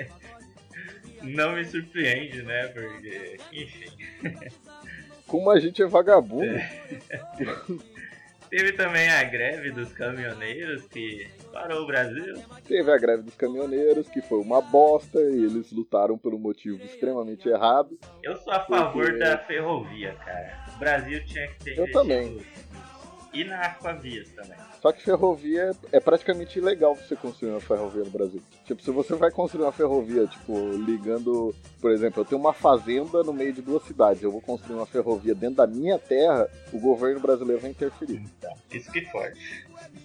não 1.22 1.52
me 1.52 1.64
surpreende, 1.64 2.42
né? 2.42 2.66
Porque, 2.66 3.38
enfim. 3.52 3.90
Como 5.24 5.50
a 5.50 5.60
gente 5.60 5.80
é 5.80 5.86
vagabundo. 5.86 6.50
Teve 8.50 8.72
também 8.72 9.08
a 9.08 9.22
greve 9.22 9.70
dos 9.70 9.92
caminhoneiros 9.92 10.84
que 10.88 11.28
parou 11.52 11.82
o 11.82 11.86
Brasil. 11.86 12.34
Teve 12.66 12.90
a 12.90 12.98
greve 12.98 13.22
dos 13.22 13.34
caminhoneiros, 13.36 14.08
que 14.08 14.20
foi 14.20 14.38
uma 14.40 14.60
bosta, 14.60 15.20
e 15.20 15.44
eles 15.44 15.70
lutaram 15.70 16.18
por 16.18 16.34
um 16.34 16.38
motivo 16.38 16.82
extremamente 16.84 17.48
errado. 17.48 17.96
Eu 18.22 18.36
sou 18.36 18.52
a 18.52 18.60
favor 18.60 19.04
Porque- 19.06 19.18
da 19.18 19.38
ferrovia, 19.38 20.14
cara. 20.14 20.64
O 20.74 20.78
Brasil 20.80 21.24
tinha 21.26 21.46
que 21.48 21.64
ter 21.64 21.78
Eu 21.78 21.90
também. 21.92 22.30
nisso. 22.30 22.46
E 23.32 23.44
na 23.44 23.60
Aquavias 23.60 24.28
também. 24.30 24.56
Só 24.82 24.90
que 24.90 25.02
ferrovia 25.02 25.70
é 25.92 25.96
é 25.96 26.00
praticamente 26.00 26.58
ilegal 26.58 26.96
você 26.96 27.14
construir 27.14 27.50
uma 27.52 27.60
ferrovia 27.60 28.02
no 28.02 28.10
Brasil. 28.10 28.42
Tipo, 28.64 28.82
se 28.82 28.90
você 28.90 29.14
vai 29.14 29.30
construir 29.30 29.62
uma 29.64 29.72
ferrovia, 29.72 30.26
tipo, 30.26 30.52
ligando. 30.84 31.54
Por 31.80 31.92
exemplo, 31.92 32.22
eu 32.22 32.24
tenho 32.24 32.40
uma 32.40 32.52
fazenda 32.52 33.22
no 33.22 33.32
meio 33.32 33.52
de 33.52 33.62
duas 33.62 33.84
cidades. 33.84 34.22
Eu 34.22 34.32
vou 34.32 34.40
construir 34.40 34.76
uma 34.76 34.86
ferrovia 34.86 35.34
dentro 35.34 35.56
da 35.56 35.66
minha 35.66 35.98
terra, 35.98 36.48
o 36.72 36.80
governo 36.80 37.20
brasileiro 37.20 37.60
vai 37.62 37.70
interferir. 37.70 38.16
Então, 38.38 38.52
isso 38.72 38.90
que 38.90 39.02
fode. 39.06 39.38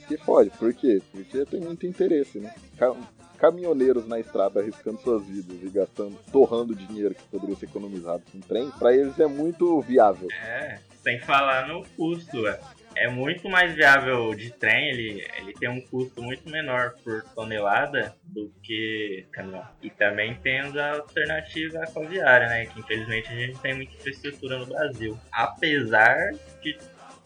Que 0.07 0.17
fode. 0.17 0.49
Por 0.51 0.71
quê? 0.73 1.01
Porque 1.11 1.45
tem 1.45 1.59
muito 1.61 1.85
interesse, 1.88 2.39
né? 2.39 2.53
Ca- 2.77 2.95
caminhoneiros 3.39 4.07
na 4.07 4.19
estrada 4.19 4.59
arriscando 4.59 4.99
suas 5.01 5.23
vidas 5.25 5.57
e 5.61 5.69
gastando, 5.69 6.17
torrando 6.31 6.73
dinheiro 6.75 7.13
que 7.15 7.23
poderia 7.23 7.55
ser 7.55 7.65
economizado 7.65 8.23
com 8.31 8.39
trem, 8.39 8.69
pra 8.79 8.95
eles 8.95 9.19
é 9.19 9.27
muito 9.27 9.81
viável. 9.81 10.27
É, 10.31 10.79
sem 11.03 11.19
falar 11.19 11.67
no 11.67 11.85
custo, 11.97 12.47
é. 12.47 12.59
É 12.95 13.10
muito 13.10 13.49
mais 13.49 13.73
viável 13.73 14.34
de 14.34 14.51
trem, 14.51 14.89
ele, 14.89 15.27
ele 15.38 15.53
tem 15.53 15.67
um 15.69 15.81
custo 15.81 16.21
muito 16.23 16.49
menor 16.49 16.95
por 17.03 17.23
tonelada 17.36 18.15
do 18.23 18.51
que 18.63 19.25
caminhão. 19.31 19.67
E 19.81 19.89
também 19.89 20.36
temos 20.36 20.77
a 20.77 20.93
alternativa 20.93 21.79
aquaviária, 21.84 22.47
né? 22.47 22.65
Que 22.67 22.79
infelizmente 22.79 23.27
a 23.29 23.36
gente 23.36 23.53
não 23.53 23.60
tem 23.60 23.73
muita 23.75 23.93
infraestrutura 23.95 24.60
no 24.60 24.65
Brasil. 24.65 25.17
Apesar 25.31 26.31
de 26.62 26.77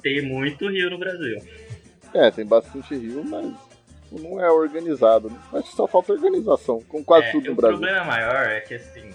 ter 0.01 0.23
muito 0.23 0.67
rio 0.69 0.89
no 0.89 0.97
Brasil. 0.97 1.37
É, 2.13 2.31
tem 2.31 2.45
bastante 2.45 2.95
rio, 2.95 3.23
mas 3.23 3.53
não 4.11 4.43
é 4.43 4.49
organizado. 4.49 5.29
Né? 5.29 5.61
Que 5.61 5.75
só 5.75 5.87
falta 5.87 6.13
organização, 6.13 6.81
com 6.81 7.03
quase 7.03 7.27
É, 7.27 7.31
tudo 7.31 7.45
no 7.45 7.51
o 7.51 7.55
Brasil. 7.55 7.77
problema 7.77 8.05
maior 8.05 8.47
é 8.47 8.59
que 8.61 8.73
assim, 8.73 9.11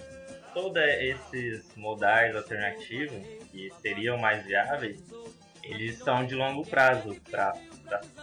todos 0.53 0.81
esses 1.01 1.75
modais 1.77 2.37
alternativos 2.37 3.17
que 3.51 3.73
seriam 3.83 4.17
mais 4.19 4.45
viáveis, 4.45 5.01
eles 5.67 5.99
são 5.99 6.25
de 6.27 6.35
longo 6.35 6.67
prazo 6.67 7.15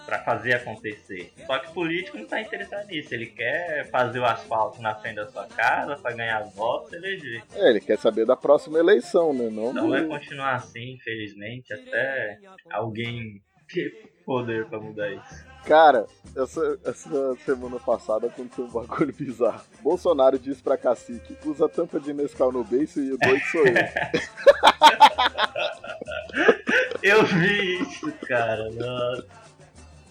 para 0.05 0.19
fazer 0.23 0.53
acontecer. 0.55 1.31
Só 1.45 1.57
que 1.59 1.69
o 1.69 1.73
político 1.73 2.17
não 2.17 2.23
está 2.25 2.41
interessado 2.41 2.87
nisso, 2.87 3.13
ele 3.13 3.27
quer 3.27 3.89
fazer 3.89 4.19
o 4.19 4.25
asfalto 4.25 4.81
na 4.81 4.95
frente 4.95 5.15
da 5.15 5.27
sua 5.27 5.45
casa 5.47 5.95
para 5.97 6.15
ganhar 6.15 6.43
votos 6.55 6.91
e 6.93 6.95
eleger. 6.97 7.43
É, 7.55 7.69
ele 7.69 7.79
quer 7.79 7.97
saber 7.97 8.25
da 8.25 8.35
próxima 8.35 8.79
eleição, 8.79 9.33
né? 9.33 9.49
Não 9.49 9.73
do- 9.73 9.89
vai 9.89 10.05
continuar 10.05 10.55
assim, 10.55 10.93
infelizmente, 10.93 11.73
até 11.73 12.39
alguém 12.71 13.41
ter 13.71 14.11
poder 14.25 14.65
para 14.67 14.79
mudar 14.79 15.11
isso. 15.11 15.51
Cara, 15.65 16.07
essa, 16.35 16.79
essa 16.83 17.35
semana 17.45 17.79
passada 17.79 18.27
aconteceu 18.27 18.65
um 18.65 18.69
bagulho 18.69 19.13
bizarro. 19.13 19.61
Bolsonaro 19.81 20.37
disse 20.39 20.61
pra 20.61 20.77
cacique: 20.77 21.37
usa 21.45 21.69
tampa 21.69 21.99
de 21.99 22.13
Nescau 22.13 22.51
no 22.51 22.63
beiço 22.63 22.99
e 22.99 23.13
o 23.13 23.17
doido 23.17 23.43
sou 23.45 23.65
eu. 23.65 23.73
Eu 27.01 27.25
vi 27.25 27.81
isso, 27.81 28.11
cara. 28.27 28.69
Nossa. 28.71 29.25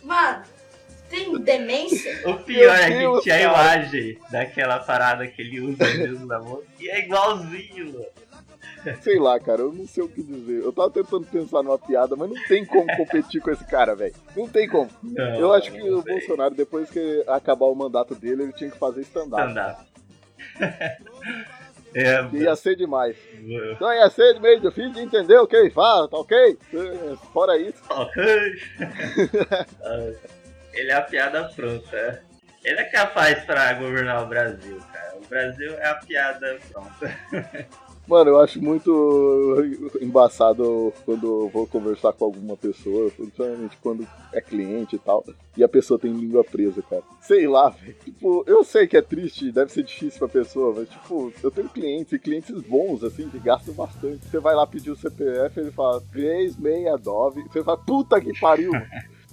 Mano, 0.03 0.43
tem 1.09 1.39
demência? 1.41 2.29
O 2.29 2.35
pior 2.35 2.75
é 2.79 2.91
Meu 2.91 3.17
que 3.17 3.23
tinha 3.25 3.35
a 3.35 3.39
Deus, 3.39 3.53
imagem 3.53 4.19
daquela 4.31 4.79
parada 4.79 5.27
que 5.27 5.43
ele 5.43 5.61
usa 5.61 5.85
mesmo 5.85 6.27
na 6.27 6.39
mão. 6.39 6.63
E 6.79 6.89
é 6.89 7.01
igualzinho, 7.01 7.93
mano. 7.93 8.07
Sei 9.03 9.19
lá, 9.19 9.39
cara, 9.39 9.61
eu 9.61 9.73
não 9.73 9.87
sei 9.87 10.03
o 10.03 10.09
que 10.09 10.23
dizer. 10.23 10.63
Eu 10.63 10.73
tava 10.73 10.91
tentando 10.91 11.27
pensar 11.27 11.63
numa 11.63 11.79
piada, 11.79 12.17
mas 12.17 12.31
não 12.31 12.43
tem 12.45 12.65
como 12.65 12.87
competir 12.97 13.41
com 13.43 13.51
esse 13.51 13.65
cara, 13.67 13.95
velho. 13.95 14.15
Não 14.35 14.49
tem 14.49 14.67
como. 14.67 14.89
Não, 15.03 15.35
Eu 15.35 15.53
acho 15.53 15.71
que 15.71 15.83
o 15.83 16.03
sei. 16.03 16.15
Bolsonaro, 16.15 16.55
depois 16.55 16.89
que 16.89 17.23
acabar 17.27 17.67
o 17.67 17.75
mandato 17.75 18.15
dele, 18.15 18.45
ele 18.45 18.53
tinha 18.55 18.71
que 18.71 18.79
fazer 18.79 19.03
stand-up. 19.03 19.49
Stand-up. 19.51 19.85
é, 21.95 22.25
ia 22.33 22.55
ser 22.57 22.77
demais. 22.77 23.17
Então 23.35 23.93
ia 23.93 24.09
ser 24.11 24.39
meio 24.41 24.61
difícil 24.61 24.93
de 24.93 25.01
entender 25.01 25.37
o 25.39 25.47
que 25.47 25.57
ele 25.57 25.71
fala, 25.71 26.09
tá 26.09 26.17
ok? 26.19 26.37
É, 26.73 27.17
Fora 27.33 27.57
isso. 27.59 27.83
ok. 27.89 28.23
ele 30.73 30.91
é 30.91 30.95
a 30.95 31.03
piada 31.03 31.45
pronta. 31.55 31.97
é. 31.97 32.21
Ele 32.63 32.79
é 32.81 32.85
capaz 32.85 33.43
pra 33.45 33.73
governar 33.73 34.23
o 34.23 34.27
Brasil, 34.27 34.79
cara. 34.93 35.17
O 35.17 35.27
Brasil 35.27 35.73
é 35.79 35.89
a 35.89 35.95
piada 35.95 36.59
pronta. 36.71 37.17
Mano, 38.11 38.31
eu 38.31 38.41
acho 38.41 38.61
muito 38.61 39.57
embaçado 40.01 40.93
quando 41.05 41.45
eu 41.45 41.49
vou 41.49 41.65
conversar 41.65 42.13
com 42.13 42.25
alguma 42.25 42.57
pessoa, 42.57 43.09
principalmente 43.09 43.77
quando 43.81 44.05
é 44.33 44.41
cliente 44.41 44.97
e 44.97 44.99
tal, 44.99 45.25
e 45.57 45.63
a 45.63 45.69
pessoa 45.69 45.97
tem 45.97 46.13
língua 46.13 46.43
presa, 46.43 46.83
cara. 46.83 47.05
Sei 47.21 47.47
lá, 47.47 47.69
velho. 47.69 47.95
Tipo, 48.05 48.43
eu 48.49 48.65
sei 48.65 48.89
que 48.89 48.97
é 48.97 49.01
triste, 49.01 49.53
deve 49.53 49.71
ser 49.71 49.85
difícil 49.85 50.19
pra 50.19 50.27
pessoa, 50.27 50.75
mas, 50.77 50.89
tipo, 50.89 51.33
eu 51.41 51.53
tenho 51.53 51.69
clientes 51.69 52.13
e 52.13 52.19
clientes 52.19 52.61
bons, 52.63 53.05
assim, 53.05 53.29
que 53.29 53.39
gastam 53.39 53.75
bastante. 53.75 54.27
Você 54.27 54.41
vai 54.41 54.57
lá 54.57 54.67
pedir 54.67 54.91
o 54.91 54.97
CPF, 54.97 55.61
ele 55.61 55.71
fala 55.71 56.03
369, 56.11 57.45
você 57.45 57.63
fala, 57.63 57.79
puta 57.79 58.21
que 58.21 58.37
pariu. 58.41 58.73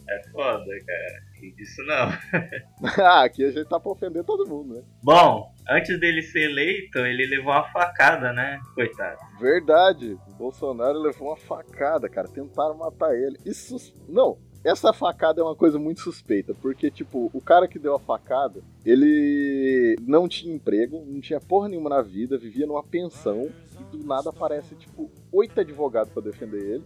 É 0.09 0.29
foda, 0.29 0.63
cara. 0.63 1.26
Isso 1.57 1.83
não. 1.83 2.09
ah, 3.03 3.23
aqui 3.23 3.43
a 3.43 3.51
gente 3.51 3.67
tá 3.67 3.79
pra 3.79 3.91
ofender 3.91 4.23
todo 4.23 4.47
mundo, 4.47 4.75
né? 4.75 4.83
Bom, 5.03 5.53
antes 5.69 5.99
dele 5.99 6.21
ser 6.21 6.49
eleito, 6.49 6.99
ele 6.99 7.25
levou 7.27 7.51
uma 7.51 7.69
facada, 7.71 8.33
né? 8.33 8.59
Coitado. 8.73 9.17
Verdade, 9.39 10.17
o 10.27 10.33
Bolsonaro 10.33 10.99
levou 10.99 11.29
uma 11.29 11.37
facada, 11.37 12.09
cara. 12.09 12.27
Tentaram 12.27 12.77
matar 12.77 13.13
ele. 13.15 13.37
Isso. 13.45 13.75
Não, 14.07 14.37
essa 14.63 14.91
facada 14.91 15.39
é 15.39 15.43
uma 15.43 15.55
coisa 15.55 15.79
muito 15.79 16.01
suspeita, 16.01 16.53
porque, 16.53 16.91
tipo, 16.91 17.29
o 17.33 17.39
cara 17.39 17.67
que 17.67 17.79
deu 17.79 17.95
a 17.95 17.99
facada, 17.99 18.61
ele 18.85 19.95
não 20.01 20.27
tinha 20.27 20.53
emprego, 20.53 21.03
não 21.05 21.21
tinha 21.21 21.39
porra 21.39 21.69
nenhuma 21.69 21.89
na 21.89 22.01
vida, 22.01 22.37
vivia 22.37 22.67
numa 22.67 22.83
pensão, 22.83 23.49
e 23.79 23.97
do 23.97 24.05
nada 24.05 24.29
aparece, 24.29 24.75
tipo, 24.75 25.09
oito 25.31 25.59
advogados 25.59 26.11
pra 26.11 26.21
defender 26.21 26.61
ele. 26.61 26.83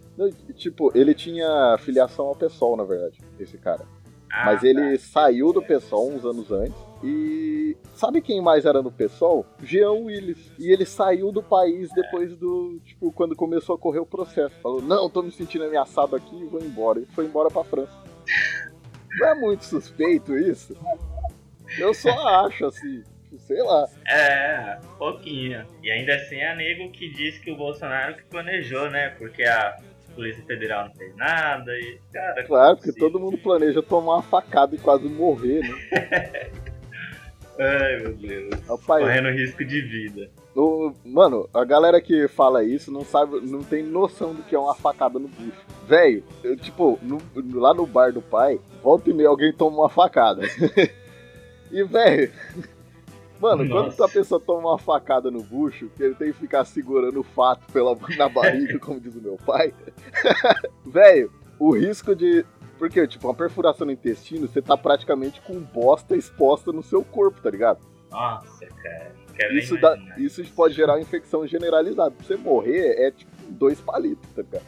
E, 0.48 0.54
Tipo, 0.54 0.96
ele 0.96 1.16
tinha 1.16 1.76
filiação 1.80 2.26
ao 2.28 2.36
PSOL, 2.36 2.78
na 2.78 2.84
verdade, 2.84 3.18
esse 3.40 3.58
cara. 3.58 3.84
Ah, 4.32 4.46
Mas 4.46 4.64
ele 4.64 4.98
tá. 4.98 5.04
saiu 5.06 5.52
do 5.52 5.62
PSOL 5.62 6.10
uns 6.12 6.24
anos 6.26 6.52
antes. 6.52 6.78
E 7.04 7.76
sabe 7.96 8.22
quem 8.22 8.42
mais 8.42 8.66
era 8.66 8.82
no 8.82 8.92
PSOL? 8.92 9.46
Jean 9.64 9.92
Willis. 9.92 10.52
E 10.60 10.72
ele 10.72 10.86
saiu 10.86 11.32
do 11.32 11.42
país 11.42 11.90
depois 11.94 12.36
do. 12.38 12.80
Tipo, 12.86 13.12
quando 13.12 13.36
começou 13.36 13.76
a 13.76 13.80
correr 13.80 14.00
o 14.00 14.06
processo. 14.06 14.56
Falou: 14.62 14.82
Não, 14.82 15.10
tô 15.10 15.22
me 15.22 15.32
sentindo 15.32 15.66
ameaçado 15.66 16.16
aqui 16.16 16.36
e 16.36 16.46
vou 16.46 16.62
embora. 16.62 17.00
E 17.00 17.06
foi 17.08 17.26
embora 17.26 17.50
pra 17.50 17.64
França. 17.64 17.92
Não 19.20 19.28
é 19.28 19.36
muito 19.36 19.66
suspeito 19.66 20.38
isso? 20.38 20.76
Eu 21.78 21.94
só 21.94 22.10
acho 22.46 22.66
assim. 22.66 23.04
Sei 23.40 23.62
lá. 23.64 23.88
É, 24.08 24.80
pouquinho. 24.98 25.66
E 25.82 25.90
ainda 25.92 26.16
assim 26.16 26.36
é 26.36 26.56
nego 26.56 26.92
que 26.92 27.10
diz 27.10 27.38
que 27.40 27.52
o 27.52 27.56
Bolsonaro 27.58 28.16
que 28.16 28.24
planejou, 28.24 28.90
né? 28.90 29.10
Porque 29.18 29.44
a 29.44 29.78
Polícia 30.16 30.44
Federal 30.46 30.86
não 30.86 30.94
fez 30.96 31.16
nada 31.16 31.72
e. 31.74 32.00
Cara, 32.14 32.44
Claro, 32.46 32.78
porque 32.78 32.92
todo 32.94 33.20
mundo 33.20 33.38
planeja 33.38 33.82
tomar 33.82 34.16
uma 34.16 34.22
facada 34.24 34.76
e 34.76 34.80
quase 34.80 35.08
morrer, 35.08 35.62
né? 35.62 36.52
Ai, 37.60 37.98
meu 37.98 38.14
Deus. 38.16 38.50
Rapaz, 38.68 39.04
Correndo 39.04 39.30
risco 39.30 39.64
de 39.64 39.82
vida. 39.82 40.30
Mano, 41.06 41.48
a 41.54 41.64
galera 41.64 42.02
que 42.02 42.28
fala 42.28 42.64
isso 42.64 42.92
não 42.92 43.06
sabe, 43.06 43.40
não 43.42 43.62
tem 43.64 43.84
noção 43.84 44.34
do 44.34 44.42
que 44.44 44.56
é 44.56 44.60
uma 44.60 44.74
facada 44.76 45.20
no 45.20 45.28
bucho. 45.28 45.62
Velho, 45.88 46.24
eu, 46.44 46.58
tipo, 46.58 46.98
no- 47.02 47.22
lá 47.60 47.74
no 47.74 47.86
bar 47.86 48.12
do 48.12 48.22
pai, 48.22 48.60
volta 48.82 49.10
e 49.10 49.14
meia 49.14 49.30
alguém 49.30 49.54
toma 49.54 49.78
uma 49.78 49.90
facada. 49.90 50.42
e, 51.72 51.84
velho, 51.84 52.32
mano, 53.42 53.68
quando 53.68 53.86
Nossa. 53.86 54.06
a 54.06 54.10
pessoa 54.10 54.40
toma 54.40 54.70
uma 54.70 54.78
facada 54.78 55.32
no 55.32 55.42
bucho, 55.42 55.90
que 55.98 56.04
ele 56.04 56.16
tem 56.16 56.32
que 56.32 56.40
ficar 56.40 56.64
segurando 56.64 57.20
o 57.20 57.24
fato 57.24 57.72
pela, 57.74 57.98
na 58.18 58.30
barriga, 58.30 58.78
como 58.80 59.00
diz 59.00 59.16
o 59.16 59.22
meu 59.22 59.38
pai, 59.38 59.74
velho, 60.86 61.32
o 61.60 61.76
risco 61.76 62.16
de. 62.16 62.46
Porque, 62.78 63.06
tipo, 63.06 63.28
uma 63.28 63.36
perfuração 63.36 63.86
no 63.86 63.94
intestino, 63.94 64.48
você 64.48 64.62
tá 64.62 64.76
praticamente 64.76 65.40
com 65.42 65.60
bosta 65.60 66.16
exposta 66.16 66.72
no 66.72 66.82
seu 66.82 67.04
corpo, 67.04 67.40
tá 67.40 67.50
ligado? 67.50 67.80
Nossa, 68.10 68.66
cara. 68.66 69.14
Quero 69.36 69.58
Isso, 69.58 69.80
dá, 69.80 69.98
isso 70.18 70.44
pode 70.54 70.74
gerar 70.74 70.94
uma 70.94 71.02
infecção 71.02 71.46
generalizada. 71.48 72.12
Pra 72.12 72.26
você 72.26 72.36
morrer 72.36 72.96
é 72.98 73.12
tipo 73.12 73.32
dois 73.50 73.80
palitos, 73.80 74.30
tá 74.32 74.42
ligado? 74.42 74.66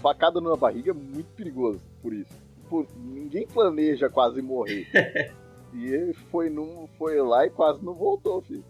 Facada 0.00 0.40
na 0.40 0.54
barriga 0.54 0.90
é 0.90 0.94
muito 0.94 1.30
perigoso 1.34 1.80
por 2.02 2.12
isso. 2.12 2.32
Pô, 2.68 2.86
ninguém 2.96 3.46
planeja 3.46 4.08
quase 4.08 4.42
morrer. 4.42 4.86
e 5.74 5.92
ele 5.92 6.14
foi, 6.30 6.48
num, 6.48 6.88
foi 6.96 7.20
lá 7.20 7.46
e 7.46 7.50
quase 7.50 7.84
não 7.84 7.94
voltou, 7.94 8.40
filho. 8.42 8.64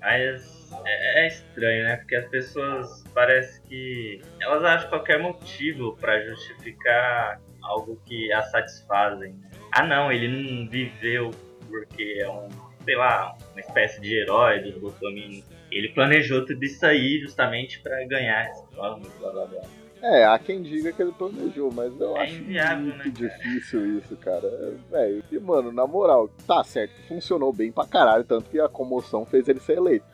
Mas 0.00 0.70
é, 0.84 1.24
é 1.24 1.28
estranho, 1.28 1.84
né? 1.84 1.96
Porque 1.96 2.16
as 2.16 2.28
pessoas 2.28 3.04
parece 3.14 3.60
que 3.62 4.20
elas 4.40 4.62
acham 4.64 4.88
qualquer 4.90 5.18
motivo 5.18 5.96
pra 5.96 6.20
justificar 6.22 7.40
algo 7.62 7.98
que 8.04 8.32
a 8.32 8.42
satisfazem. 8.42 9.34
Ah 9.72 9.84
não, 9.86 10.12
ele 10.12 10.28
não 10.28 10.68
viveu 10.68 11.30
porque 11.68 12.18
é 12.20 12.30
um, 12.30 12.48
sei 12.84 12.96
lá, 12.96 13.34
uma 13.52 13.60
espécie 13.60 14.00
de 14.00 14.14
herói 14.14 14.60
dos 14.60 14.76
bolsominions. 14.78 15.44
Ele 15.70 15.88
planejou 15.88 16.44
tudo 16.44 16.62
isso 16.62 16.84
aí 16.84 17.18
justamente 17.20 17.80
pra 17.80 18.04
ganhar 18.06 18.50
esse 18.50 18.64
blá 18.74 18.96
blá 18.96 19.46
blá. 19.46 19.62
É, 20.02 20.24
há 20.24 20.38
quem 20.38 20.62
diga 20.62 20.92
que 20.92 21.00
ele 21.00 21.12
planejou, 21.12 21.72
mas 21.72 21.98
eu 21.98 22.16
É 22.16 22.22
acho 22.24 22.34
inviável, 22.34 22.84
muito 22.94 23.22
né, 23.22 23.28
difícil 23.28 23.98
isso, 23.98 24.16
cara. 24.16 24.46
É, 24.46 24.72
Velho, 24.90 25.24
e 25.32 25.38
mano, 25.38 25.72
na 25.72 25.86
moral, 25.86 26.28
tá 26.46 26.62
certo, 26.62 26.92
funcionou 27.08 27.52
bem 27.52 27.72
pra 27.72 27.86
caralho, 27.86 28.24
tanto 28.24 28.50
que 28.50 28.60
a 28.60 28.68
comoção 28.68 29.24
fez 29.24 29.48
ele 29.48 29.60
ser 29.60 29.78
eleito. 29.78 30.04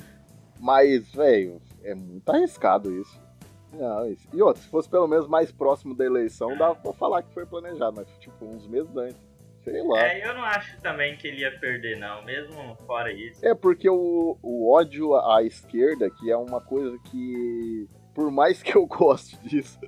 Mas, 0.60 1.10
velho, 1.12 1.60
é 1.82 1.94
muito 1.94 2.28
arriscado 2.28 2.92
isso. 3.00 3.20
Não, 3.72 4.06
isso. 4.10 4.28
E 4.32 4.42
outra, 4.42 4.60
se 4.62 4.68
fosse 4.68 4.88
pelo 4.88 5.08
menos 5.08 5.26
mais 5.26 5.50
próximo 5.50 5.94
da 5.94 6.04
eleição, 6.04 6.56
dava 6.56 6.74
pra 6.74 6.92
falar 6.92 7.22
que 7.22 7.32
foi 7.32 7.46
planejado, 7.46 7.96
mas 7.96 8.08
tipo, 8.18 8.44
uns 8.44 8.66
meses 8.66 8.94
antes. 8.96 9.30
Sei 9.62 9.82
lá. 9.82 10.06
É, 10.06 10.26
eu 10.26 10.32
não 10.34 10.42
acho 10.42 10.80
também 10.80 11.16
que 11.16 11.28
ele 11.28 11.42
ia 11.42 11.58
perder, 11.58 11.98
não, 11.98 12.24
mesmo 12.24 12.74
fora 12.86 13.12
isso. 13.12 13.44
É 13.44 13.54
porque 13.54 13.90
o, 13.90 14.38
o 14.42 14.72
ódio 14.72 15.14
à 15.14 15.42
esquerda, 15.42 16.08
que 16.10 16.30
é 16.30 16.36
uma 16.36 16.62
coisa 16.62 16.96
que, 17.10 17.86
por 18.14 18.30
mais 18.30 18.62
que 18.62 18.76
eu 18.76 18.86
goste 18.88 19.36
disso, 19.46 19.78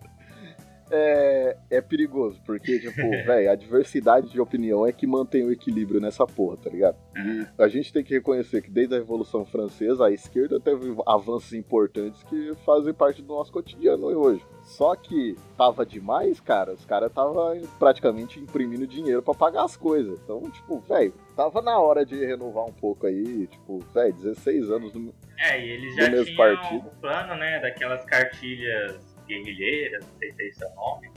é, 0.94 1.56
é 1.70 1.80
perigoso, 1.80 2.38
porque, 2.44 2.78
tipo, 2.78 3.00
velho, 3.24 3.50
a 3.50 3.54
diversidade 3.54 4.28
de 4.28 4.38
opinião 4.38 4.86
é 4.86 4.92
que 4.92 5.06
mantém 5.06 5.42
o 5.42 5.50
equilíbrio 5.50 6.00
nessa 6.00 6.26
porra, 6.26 6.58
tá 6.58 6.68
ligado? 6.68 6.96
E 7.16 7.46
a 7.56 7.66
gente 7.66 7.90
tem 7.90 8.04
que 8.04 8.12
reconhecer 8.12 8.60
que 8.60 8.70
desde 8.70 8.94
a 8.94 8.98
Revolução 8.98 9.44
Francesa, 9.44 10.04
a 10.04 10.10
esquerda 10.10 10.60
teve 10.60 10.94
avanços 11.06 11.54
importantes 11.54 12.22
que 12.24 12.54
fazem 12.66 12.92
parte 12.92 13.22
do 13.22 13.28
nosso 13.28 13.50
cotidiano 13.50 14.06
hoje. 14.06 14.44
Só 14.62 14.94
que 14.94 15.34
tava 15.56 15.86
demais, 15.86 16.40
cara. 16.40 16.74
Os 16.74 16.84
caras 16.84 17.10
tava 17.12 17.56
praticamente 17.78 18.38
imprimindo 18.38 18.86
dinheiro 18.86 19.22
pra 19.22 19.34
pagar 19.34 19.64
as 19.64 19.76
coisas. 19.76 20.20
Então, 20.22 20.42
tipo, 20.42 20.78
velho, 20.80 21.14
tava 21.34 21.62
na 21.62 21.78
hora 21.78 22.04
de 22.04 22.16
renovar 22.24 22.64
um 22.64 22.72
pouco 22.72 23.06
aí. 23.06 23.46
Tipo, 23.46 23.78
velho, 23.94 24.12
16 24.12 24.70
anos 24.70 24.92
do, 24.92 25.12
É, 25.38 25.60
e 25.60 25.70
eles 25.70 25.94
já 25.96 26.08
tinham 26.08 26.36
partido. 26.36 26.88
o 26.88 27.00
plano, 27.00 27.34
né, 27.34 27.60
daquelas 27.60 28.04
cartilhas 28.04 29.00
guerrilheiras, 29.26 30.04
não 30.04 30.18
sei 30.18 30.32
se 30.32 30.42
é 30.42 30.48
esse 30.48 30.64
é 30.64 30.66
o 30.68 30.74
nome. 30.74 31.10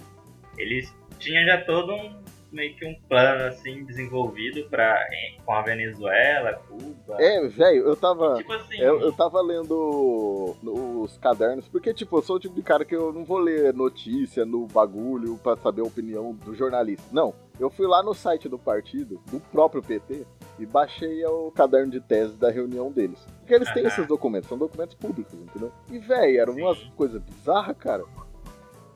Eles 0.58 0.96
tinham 1.20 1.44
já 1.46 1.62
todo 1.64 1.94
um 1.94 2.24
meio 2.56 2.74
que 2.76 2.86
um 2.86 2.96
plano 3.10 3.44
assim 3.44 3.84
desenvolvido 3.84 4.68
para 4.70 5.06
com 5.46 5.54
a 5.54 5.62
Venezuela, 5.62 6.54
Cuba. 6.54 7.18
É, 7.20 7.46
velho, 7.48 7.86
eu 7.86 7.96
tava. 7.96 8.36
Tipo 8.36 8.54
assim, 8.54 8.78
Eu, 8.78 9.02
eu 9.02 9.12
tava 9.12 9.42
lendo 9.42 10.56
os 10.64 11.18
cadernos, 11.18 11.68
porque, 11.68 11.94
tipo, 11.94 12.18
eu 12.18 12.22
sou 12.22 12.38
o 12.38 12.40
tipo 12.40 12.56
de 12.56 12.64
cara 12.64 12.86
que 12.86 12.96
eu 12.96 13.12
não 13.12 13.26
vou 13.26 13.38
ler 13.38 13.74
notícia 13.74 14.46
no 14.46 14.66
bagulho 14.68 15.38
pra 15.38 15.58
saber 15.58 15.82
a 15.82 15.86
opinião 15.86 16.34
do 16.34 16.56
jornalista. 16.56 17.06
Não. 17.12 17.34
Eu 17.60 17.70
fui 17.70 17.88
lá 17.88 18.02
no 18.02 18.14
site 18.14 18.50
do 18.50 18.58
partido, 18.58 19.22
do 19.32 19.40
próprio 19.40 19.82
PT, 19.82 20.26
e 20.60 20.66
baixei 20.66 21.26
o 21.26 21.52
caderno 21.52 21.92
de 21.92 22.02
tese 22.02 22.38
da 22.38 22.50
reunião 22.52 22.92
deles. 22.92 23.26
Porque 23.46 23.54
eles 23.54 23.72
têm 23.74 23.86
esses 23.86 24.08
documentos, 24.08 24.50
são 24.50 24.58
documentos 24.58 24.96
públicos, 24.96 25.32
entendeu? 25.36 25.72
E, 25.92 26.00
velho, 26.00 26.42
eram 26.42 26.54
Sim. 26.56 26.62
umas 26.64 26.80
coisas 26.98 27.22
bizarras, 27.22 27.78
cara. 27.78 28.04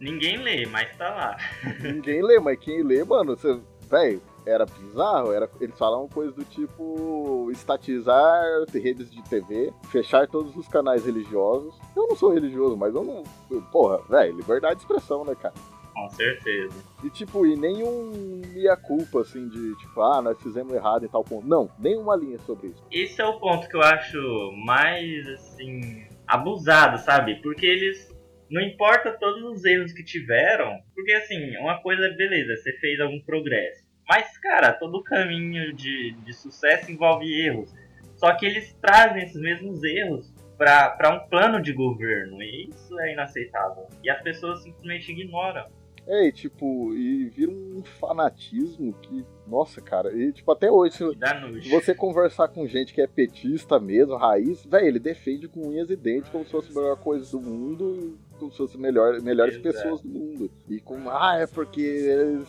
ninguém 0.01 0.37
lê, 0.37 0.65
mas 0.65 0.97
tá 0.97 1.07
lá. 1.07 1.37
Ninguém 1.79 2.23
lê, 2.23 2.39
mas 2.39 2.57
quem 2.57 2.81
lê, 2.81 3.03
mano, 3.03 3.37
você. 3.37 3.59
Velho, 3.87 4.19
era 4.47 4.65
bizarro, 4.65 5.31
era, 5.31 5.47
eles 5.61 5.77
falavam 5.77 6.07
coisas 6.07 6.33
do 6.33 6.43
tipo 6.43 7.49
estatizar 7.51 8.43
redes 8.73 9.11
de 9.11 9.21
TV, 9.23 9.71
fechar 9.91 10.27
todos 10.27 10.55
os 10.55 10.67
canais 10.67 11.05
religiosos. 11.05 11.75
Eu 11.95 12.07
não 12.07 12.15
sou 12.15 12.33
religioso, 12.33 12.75
mas 12.75 12.93
eu 12.95 13.03
não. 13.03 13.23
eu- 13.51 13.61
Porra, 13.71 13.99
velho, 14.09 14.35
liberdade 14.35 14.75
de 14.77 14.81
expressão, 14.81 15.23
né, 15.23 15.35
cara? 15.35 15.53
Com 15.99 16.09
certeza. 16.09 16.83
E 17.03 17.09
tipo, 17.09 17.45
e 17.45 17.55
nenhum 17.55 18.41
meia 18.53 18.77
culpa 18.77 19.21
assim 19.21 19.49
de 19.49 19.75
tipo, 19.77 20.01
ah, 20.01 20.21
nós 20.21 20.41
fizemos 20.41 20.73
errado 20.73 21.05
em 21.05 21.09
tal 21.09 21.23
ponto. 21.23 21.45
Não, 21.45 21.69
nenhuma 21.77 22.15
linha 22.15 22.39
sobre 22.39 22.67
isso. 22.67 22.83
Esse 22.91 23.21
é 23.21 23.25
o 23.25 23.39
ponto 23.39 23.67
que 23.67 23.75
eu 23.75 23.81
acho 23.81 24.17
mais 24.65 25.27
assim 25.27 26.05
abusado, 26.25 26.97
sabe? 26.99 27.41
Porque 27.41 27.65
eles 27.65 28.09
não 28.49 28.61
importa 28.61 29.11
todos 29.19 29.43
os 29.43 29.65
erros 29.65 29.93
que 29.93 30.03
tiveram, 30.03 30.79
porque 30.95 31.11
assim, 31.13 31.55
uma 31.57 31.81
coisa 31.81 32.05
é 32.05 32.15
beleza, 32.15 32.55
você 32.55 32.71
fez 32.79 32.99
algum 32.99 33.19
progresso. 33.21 33.83
Mas, 34.07 34.37
cara, 34.39 34.73
todo 34.73 35.03
caminho 35.03 35.71
de, 35.73 36.13
de 36.13 36.33
sucesso 36.33 36.91
envolve 36.91 37.25
erros. 37.45 37.71
Só 38.15 38.33
que 38.35 38.45
eles 38.45 38.73
trazem 38.81 39.23
esses 39.23 39.39
mesmos 39.39 39.83
erros 39.83 40.33
para 40.57 41.15
um 41.15 41.29
plano 41.29 41.61
de 41.61 41.71
governo. 41.71 42.41
E 42.41 42.69
isso 42.69 42.99
é 42.99 43.13
inaceitável. 43.13 43.87
E 44.03 44.09
as 44.09 44.21
pessoas 44.21 44.63
simplesmente 44.63 45.11
ignoram. 45.11 45.67
É, 46.09 46.25
e 46.25 46.31
tipo, 46.31 46.91
e 46.95 47.29
vira 47.29 47.51
um 47.51 47.83
fanatismo 47.99 48.91
que, 48.93 49.23
nossa, 49.45 49.79
cara, 49.79 50.11
e 50.11 50.33
tipo, 50.33 50.51
até 50.51 50.71
hoje, 50.71 50.95
se, 50.97 51.69
você 51.69 51.93
conversar 51.93 52.47
com 52.47 52.65
gente 52.65 52.95
que 52.95 52.99
é 52.99 53.05
petista 53.05 53.79
mesmo, 53.79 54.15
raiz, 54.15 54.65
velho, 54.65 54.87
ele 54.87 54.99
defende 54.99 55.47
com 55.47 55.67
unhas 55.67 55.87
e 55.91 55.95
dentes 55.95 56.31
como 56.31 56.43
se 56.43 56.49
fosse 56.49 56.71
a 56.71 56.81
melhor 56.81 56.97
coisa 56.97 57.29
do 57.29 57.39
mundo, 57.39 58.17
como 58.39 58.51
se 58.51 58.57
fosse 58.57 58.75
melhor, 58.75 59.21
melhores 59.21 59.53
Exato. 59.57 59.71
pessoas 59.71 60.01
do 60.01 60.09
mundo. 60.09 60.51
E 60.67 60.79
com, 60.79 60.97
ah, 61.11 61.37
é 61.37 61.45
porque 61.45 61.81
eles, 61.81 62.47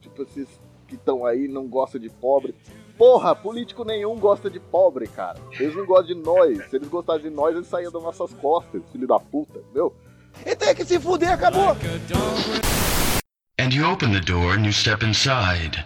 tipo, 0.00 0.22
esses 0.22 0.48
que 0.88 0.94
estão 0.94 1.26
aí 1.26 1.46
não 1.46 1.68
gostam 1.68 2.00
de 2.00 2.08
pobre. 2.08 2.54
Porra, 2.96 3.36
político 3.36 3.84
nenhum 3.84 4.18
gosta 4.18 4.48
de 4.48 4.58
pobre, 4.58 5.06
cara. 5.06 5.38
Eles 5.60 5.76
não 5.76 5.84
gostam 5.84 6.06
de 6.06 6.14
nós. 6.14 6.64
Se 6.70 6.76
eles 6.76 6.88
gostassem 6.88 7.28
de 7.28 7.30
nós, 7.30 7.54
eles 7.54 7.66
saíam 7.66 7.92
das 7.92 8.02
nossas 8.02 8.32
costas, 8.32 8.82
filho 8.90 9.06
da 9.06 9.18
puta, 9.18 9.58
entendeu? 9.58 9.94
E 10.46 10.56
tem 10.56 10.74
que 10.74 10.84
se 10.84 10.98
fuder, 10.98 11.32
acabou! 11.32 11.76
And 13.62 13.72
you 13.72 13.86
open 13.86 14.10
the 14.12 14.20
door 14.20 14.54
and 14.54 14.66
you 14.66 14.72
step 14.72 15.04
inside. 15.04 15.84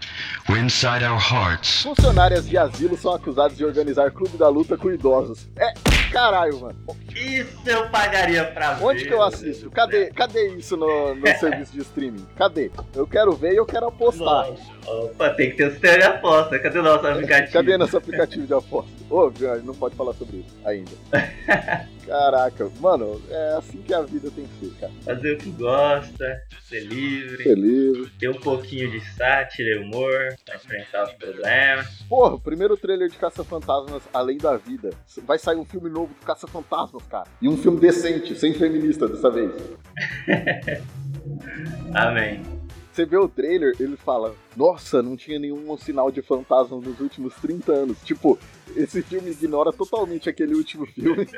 We're 0.48 0.60
inside 0.64 1.02
our 1.02 1.18
hearts. 1.20 1.82
Funcionárias 1.82 2.48
de 2.48 2.56
asilo 2.56 2.96
são 2.96 3.12
acusadas 3.12 3.54
de 3.54 3.66
organizar 3.66 4.10
clube 4.12 4.38
da 4.38 4.48
luta 4.48 4.78
com 4.78 4.90
idosos. 4.90 5.46
É, 5.56 5.74
caralho, 6.10 6.58
mano. 6.58 6.78
Isso 7.14 7.50
eu 7.66 7.86
pagaria 7.90 8.46
pra 8.46 8.72
ver. 8.72 8.82
Onde 8.84 9.04
que 9.04 9.12
eu 9.12 9.22
assisto? 9.22 9.70
Cadê, 9.70 10.06
cadê 10.06 10.56
isso 10.56 10.74
no, 10.74 11.14
no 11.16 11.26
serviço 11.38 11.72
de 11.72 11.80
streaming? 11.80 12.26
Cadê? 12.34 12.70
Eu 12.94 13.06
quero 13.06 13.32
ver 13.32 13.52
e 13.52 13.56
eu 13.56 13.66
quero 13.66 13.88
apostar. 13.88 14.46
Opa, 14.86 15.30
tem 15.30 15.50
que 15.50 15.56
ter 15.56 15.66
o 15.66 15.70
sistema 15.72 15.98
de 15.98 16.04
aposta. 16.04 16.58
Cadê 16.58 16.78
o 16.78 16.82
nosso 16.82 17.06
aplicativo? 17.06 17.52
Cadê 17.52 17.76
nosso 17.76 17.96
aplicativo 17.96 18.46
de 18.46 18.54
aposta? 18.54 18.90
Ô, 19.10 19.28
Vian, 19.30 19.56
não 19.62 19.74
pode 19.74 19.96
falar 19.96 20.12
sobre 20.14 20.38
isso 20.38 20.56
ainda. 20.64 20.90
Caraca, 22.06 22.70
mano, 22.78 23.20
é 23.28 23.54
assim 23.58 23.82
que 23.82 23.92
a 23.92 24.02
vida 24.02 24.30
tem 24.30 24.46
que 24.46 24.66
ser, 24.66 24.74
cara. 24.80 24.92
Fazer 25.04 25.32
o 25.34 25.38
que 25.38 25.50
gosta, 25.50 26.40
ser 26.62 26.84
livre, 26.84 27.42
Ser 27.42 27.58
livre. 27.58 28.10
ter 28.16 28.28
um 28.28 28.34
pouquinho 28.40 28.88
de 28.92 29.00
sátira 29.16 29.70
e 29.70 29.78
humor 29.78 30.36
pra 30.44 30.54
enfrentar 30.54 31.02
os 31.02 31.12
problemas. 31.14 31.86
Porra, 32.08 32.34
o 32.36 32.40
primeiro 32.40 32.76
trailer 32.76 33.08
de 33.08 33.16
Caça-Fantasmas 33.16 34.04
Além 34.14 34.38
da 34.38 34.56
Vida. 34.56 34.90
Vai 35.26 35.36
sair 35.38 35.56
um 35.56 35.64
filme 35.64 35.90
novo 35.90 36.14
de 36.14 36.24
Caça-Fantasmas, 36.24 37.02
cara. 37.08 37.26
E 37.42 37.48
um 37.48 37.56
filme 37.56 37.80
decente, 37.80 38.36
sem 38.36 38.54
feminista 38.54 39.08
dessa 39.08 39.28
vez. 39.28 39.50
Amém. 41.92 42.55
Você 42.96 43.04
vê 43.04 43.18
o 43.18 43.28
trailer, 43.28 43.74
ele 43.78 43.94
fala: 43.94 44.34
Nossa, 44.56 45.02
não 45.02 45.18
tinha 45.18 45.38
nenhum 45.38 45.76
sinal 45.76 46.10
de 46.10 46.22
fantasma 46.22 46.78
nos 46.80 46.98
últimos 46.98 47.34
30 47.34 47.70
anos. 47.70 47.98
Tipo, 48.02 48.38
esse 48.74 49.02
filme 49.02 49.32
ignora 49.32 49.70
totalmente 49.70 50.30
aquele 50.30 50.54
último 50.54 50.86
filme. 50.86 51.28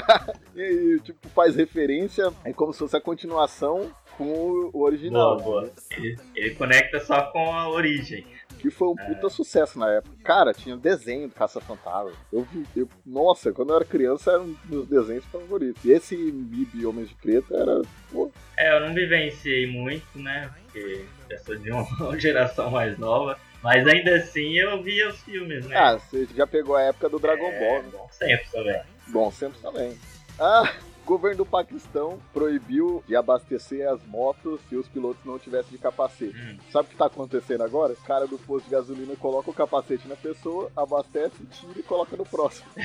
e, 0.56 0.98
tipo, 1.04 1.28
faz 1.28 1.54
referência. 1.54 2.32
É 2.46 2.52
como 2.54 2.72
se 2.72 2.78
fosse 2.78 2.96
a 2.96 3.00
continuação 3.00 3.90
com 4.16 4.70
o 4.72 4.80
original. 4.82 5.36
Boa, 5.36 5.60
boa. 5.60 5.72
Ele, 5.98 6.16
ele 6.34 6.54
conecta 6.54 6.98
só 7.00 7.20
com 7.30 7.52
a 7.52 7.68
origem. 7.68 8.24
Que 8.58 8.70
foi 8.70 8.88
um 8.88 8.96
puta 8.96 9.28
sucesso 9.28 9.78
na 9.78 9.90
época. 9.92 10.16
Cara, 10.24 10.54
tinha 10.54 10.78
desenho 10.78 11.28
do 11.28 11.34
Caça-Fantasma. 11.34 12.12
Eu 12.32 12.42
vi. 12.50 12.64
eu- 12.74 12.88
nossa, 13.04 13.52
quando 13.52 13.68
eu 13.70 13.76
era 13.76 13.84
criança 13.84 14.30
era 14.32 14.40
um 14.40 14.54
dos 14.64 14.86
desenhos 14.88 15.26
favoritos. 15.26 15.84
E 15.84 15.90
esse 15.90 16.16
MIB 16.16 16.86
Homens 16.86 17.10
de 17.10 17.14
Preto 17.16 17.54
era. 17.54 17.82
Pô, 18.10 18.30
É, 18.56 18.74
eu 18.76 18.80
não 18.86 18.94
vivenciei 18.94 19.66
muito, 19.66 20.06
né? 20.18 20.50
Porque 20.72 21.04
já 21.30 21.38
sou 21.40 21.56
de 21.56 21.70
uma 22.00 22.18
geração 22.18 22.70
mais 22.70 22.98
nova. 22.98 23.38
Mas 23.62 23.86
ainda 23.86 24.16
assim 24.16 24.54
eu 24.58 24.82
via 24.82 25.08
os 25.08 25.20
filmes, 25.22 25.64
né? 25.66 25.76
ah, 25.76 25.96
você 25.96 26.26
já 26.34 26.44
pegou 26.46 26.74
a 26.74 26.82
época 26.82 27.08
do 27.08 27.20
Dragon 27.20 27.46
É, 27.46 27.60
Ball, 27.60 27.82
né? 27.82 27.88
bom 27.92 28.08
sempre 28.10 28.46
também. 28.50 28.82
Bom, 29.08 29.30
sempre 29.30 29.60
também. 29.60 29.96
Ah, 30.36 30.72
o 31.02 31.04
governo 31.04 31.36
do 31.38 31.46
Paquistão 31.46 32.18
proibiu 32.32 33.04
de 33.06 33.14
abastecer 33.14 33.88
as 33.88 34.02
motos 34.06 34.60
se 34.68 34.74
os 34.74 34.88
pilotos 34.88 35.24
não 35.24 35.38
tivessem 35.38 35.70
de 35.70 35.78
capacete. 35.78 36.36
Hum. 36.36 36.58
Sabe 36.72 36.88
o 36.88 36.90
que 36.90 36.96
tá 36.96 37.06
acontecendo 37.06 37.62
agora? 37.62 37.92
O 37.92 37.96
cara 37.98 38.26
do 38.26 38.36
posto 38.38 38.64
de 38.64 38.72
gasolina 38.72 39.14
coloca 39.14 39.48
o 39.50 39.54
capacete 39.54 40.08
na 40.08 40.16
pessoa, 40.16 40.68
abastece, 40.76 41.44
tira 41.52 41.78
e 41.78 41.82
coloca 41.84 42.16
no 42.16 42.26
próximo. 42.26 42.66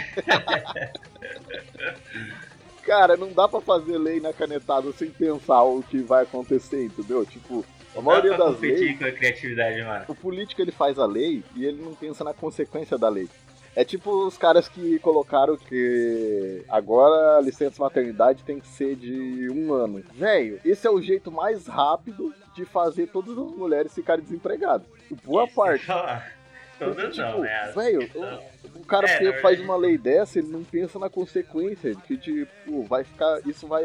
cara, 2.86 3.18
não 3.18 3.32
dá 3.34 3.48
pra 3.48 3.62
fazer 3.62 3.98
lei 3.98 4.20
na 4.20 4.32
canetada 4.32 4.92
sem 4.94 5.10
pensar 5.10 5.64
o 5.64 5.82
que 5.82 5.98
vai 6.04 6.22
acontecer, 6.24 6.86
entendeu? 6.86 7.26
Tipo, 7.26 7.66
a 7.98 8.02
maioria 8.02 8.38
das 8.38 8.60
leis 8.60 8.98
com 8.98 9.06
a 9.06 9.12
criatividade, 9.12 9.82
mano. 9.84 10.06
o 10.08 10.16
político 10.16 10.62
ele 10.62 10.72
faz 10.72 10.98
a 11.00 11.06
lei 11.06 11.44
e 11.56 11.66
ele 11.66 11.82
não 11.82 11.94
pensa 11.94 12.24
na 12.24 12.34
consequência 12.34 12.98
da 12.98 13.10
lei. 13.10 13.28
É 13.76 13.84
tipo 13.86 14.10
os 14.26 14.36
caras 14.38 14.68
que 14.68 14.98
colocaram 15.00 15.56
que 15.56 16.64
agora 16.68 17.38
a 17.38 17.42
licença 17.42 17.82
maternidade 17.84 18.44
tem 18.44 18.60
que 18.60 18.68
ser 18.68 18.96
de 18.96 19.50
um 19.52 19.72
ano. 19.72 20.04
Velho, 20.16 20.60
esse 20.66 20.88
é 20.88 20.90
o 20.90 21.00
jeito 21.02 21.32
mais 21.32 21.68
rápido 21.68 22.34
de 22.56 22.66
fazer 22.66 23.08
todas 23.08 23.38
as 23.38 23.52
mulheres 23.56 23.94
ficarem 23.94 24.24
desempregadas. 24.24 24.88
Boa 25.24 25.48
parte. 25.48 25.86
Todas 26.80 27.18
não, 27.18 27.28
tipo, 27.30 27.42
né? 27.42 27.56
As- 27.62 27.76
velho, 27.76 28.10
não. 28.14 28.40
O 28.82 28.86
cara 28.86 29.08
É, 29.08 29.32
na 29.32 29.42
faz 29.42 29.60
uma 29.60 29.76
lei 29.76 29.98
dessa, 29.98 30.38
ele 30.38 30.50
não 30.50 30.64
pensa 30.64 31.00
na 31.00 31.10
consequência, 31.10 31.96
que 31.96 32.16
tipo, 32.18 32.84
vai 32.84 33.04
ficar, 33.04 33.42
isso 33.48 33.66
vai 33.68 33.84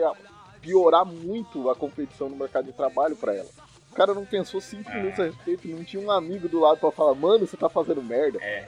piorar 0.61 1.05
muito 1.05 1.71
a 1.71 1.75
competição 1.75 2.29
no 2.29 2.37
mercado 2.37 2.67
de 2.67 2.73
trabalho 2.73 3.17
pra 3.17 3.35
ela. 3.35 3.49
O 3.93 3.95
cara 3.95 4.15
não 4.15 4.25
pensou 4.25 4.59
cinco 4.61 4.91
Ah. 4.91 4.95
minutos 4.95 5.21
a 5.21 5.25
respeito, 5.25 5.69
não 5.69 5.85
tinha 5.85 6.03
um 6.03 6.11
amigo 6.11 6.49
do 6.49 6.59
lado 6.59 6.79
pra 6.79 6.91
falar, 6.91 7.15
mano, 7.15 7.47
você 7.47 7.57
tá 7.59 7.69
fazendo 7.69 8.03
merda. 8.03 8.39
É. 8.43 8.67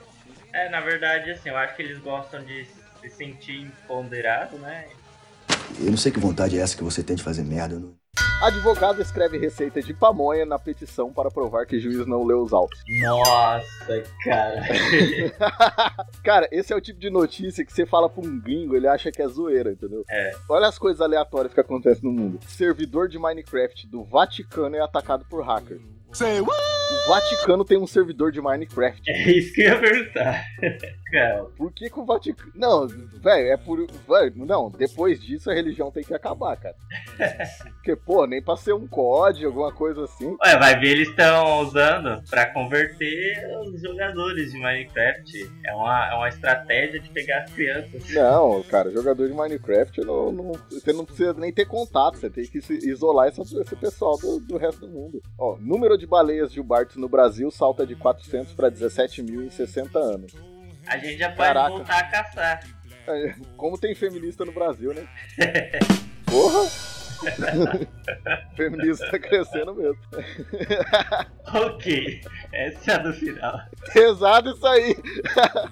É, 0.53 0.69
na 0.69 0.79
verdade, 0.79 1.31
assim, 1.31 1.49
eu 1.49 1.57
acho 1.57 1.75
que 1.75 1.81
eles 1.81 1.97
gostam 1.99 2.43
de 2.43 2.65
se 3.01 3.09
sentir 3.09 3.59
empoderado, 3.61 4.57
né? 4.57 4.87
Eu 5.79 5.89
não 5.89 5.97
sei 5.97 6.11
que 6.11 6.19
vontade 6.19 6.57
é 6.57 6.61
essa 6.61 6.77
que 6.77 6.83
você 6.83 7.03
tem 7.03 7.15
de 7.15 7.23
fazer 7.23 7.43
merda. 7.43 7.79
não- 7.79 7.93
Advogado 8.41 9.01
escreve 9.01 9.37
receita 9.37 9.81
de 9.81 9.93
pamonha 9.93 10.45
na 10.45 10.59
petição 10.59 11.11
para 11.11 11.31
provar 11.31 11.65
que 11.65 11.79
juiz 11.79 12.05
não 12.05 12.23
leu 12.23 12.41
os 12.41 12.53
autos. 12.53 12.79
Nossa, 13.01 14.03
cara. 14.23 14.61
Cara, 16.23 16.47
esse 16.51 16.73
é 16.73 16.75
o 16.75 16.81
tipo 16.81 16.99
de 16.99 17.09
notícia 17.09 17.65
que 17.65 17.71
você 17.71 17.85
fala 17.85 18.09
pra 18.09 18.23
um 18.23 18.39
gringo, 18.39 18.75
ele 18.75 18.87
acha 18.87 19.11
que 19.11 19.21
é 19.21 19.27
zoeira, 19.27 19.71
entendeu? 19.71 20.03
É. 20.09 20.31
Olha 20.49 20.67
as 20.67 20.77
coisas 20.77 21.01
aleatórias 21.01 21.53
que 21.53 21.59
acontecem 21.59 22.03
no 22.03 22.11
mundo. 22.11 22.39
Servidor 22.45 23.07
de 23.07 23.17
Minecraft 23.17 23.87
do 23.87 24.03
Vaticano 24.03 24.75
é 24.75 24.81
atacado 24.81 25.25
por 25.29 25.43
hacker. 25.43 25.79
O 26.85 27.09
Vaticano 27.09 27.65
tem 27.65 27.77
um 27.77 27.87
servidor 27.87 28.31
de 28.31 28.41
Minecraft. 28.41 29.01
É 29.09 29.31
isso 29.31 29.53
que 29.53 29.61
eu 29.61 29.69
ia 29.73 29.79
perguntar. 29.79 30.45
Cara, 31.11 31.45
Por 31.57 31.71
que, 31.71 31.89
que 31.89 31.99
o 31.99 32.05
Vaticano. 32.05 32.51
Não, 32.55 32.87
velho, 32.87 33.47
é 33.47 33.55
por. 33.57 33.85
véi, 34.07 34.33
não, 34.35 34.69
depois 34.71 35.19
disso 35.21 35.49
a 35.49 35.53
religião 35.53 35.89
tem 35.91 36.03
que 36.03 36.13
acabar, 36.13 36.57
cara. 36.57 36.75
Porque, 37.75 37.95
pô, 37.95 38.25
nem 38.25 38.41
pra 38.41 38.57
ser 38.57 38.73
um 38.73 38.87
COD, 38.87 39.45
alguma 39.45 39.71
coisa 39.71 40.03
assim. 40.03 40.35
Ué, 40.43 40.57
vai 40.57 40.77
ver, 40.79 40.89
eles 40.91 41.07
estão 41.09 41.61
usando 41.61 42.21
pra 42.29 42.47
converter 42.51 43.47
os 43.61 43.81
jogadores 43.81 44.51
de 44.51 44.59
Minecraft. 44.59 45.51
É 45.65 45.73
uma, 45.73 46.09
é 46.11 46.15
uma 46.15 46.27
estratégia 46.29 46.99
de 46.99 47.09
pegar 47.09 47.43
as 47.43 47.51
crianças. 47.53 48.09
Não, 48.13 48.61
cara, 48.63 48.91
jogador 48.91 49.27
de 49.27 49.33
Minecraft 49.33 50.01
não, 50.01 50.31
não- 50.31 50.51
você 50.69 50.91
não 50.91 51.05
precisa 51.05 51.33
nem 51.35 51.53
ter 51.53 51.65
contato, 51.65 52.17
você 52.17 52.29
tem 52.29 52.45
que 52.45 52.61
se 52.61 52.73
isolar 52.89 53.27
essa- 53.27 53.41
esse 53.61 53.75
pessoal 53.75 54.17
do, 54.17 54.39
do 54.39 54.57
resto 54.57 54.81
do 54.81 54.87
mundo. 54.89 55.21
Ó, 55.37 55.55
número 55.59 55.97
de 55.97 56.07
baleias 56.07 56.51
No 56.95 57.07
Brasil 57.09 57.49
salta 57.51 57.85
de 57.85 57.95
400 57.95 58.53
para 58.53 58.69
17 58.69 59.23
mil 59.23 59.43
em 59.43 59.49
60 59.49 59.97
anos. 59.99 60.33
A 60.87 60.97
gente 60.97 61.17
já 61.17 61.27
pode 61.29 61.37
Caraca. 61.37 61.69
voltar 61.69 61.99
a 61.99 62.03
caçar. 62.03 62.59
É, 63.07 63.35
Como 63.55 63.77
tem 63.77 63.93
feminista 63.95 64.43
no 64.45 64.51
Brasil, 64.51 64.93
né? 64.93 65.07
Porra! 66.25 66.94
feminista 68.55 69.09
tá 69.11 69.19
crescendo 69.19 69.75
mesmo. 69.75 69.97
Ok, 71.53 72.21
essa 72.51 72.91
é 72.91 72.95
a 72.95 72.97
do 72.97 73.13
final. 73.13 73.59
Pesado 73.93 74.51
isso 74.51 74.65
aí. 74.65 74.95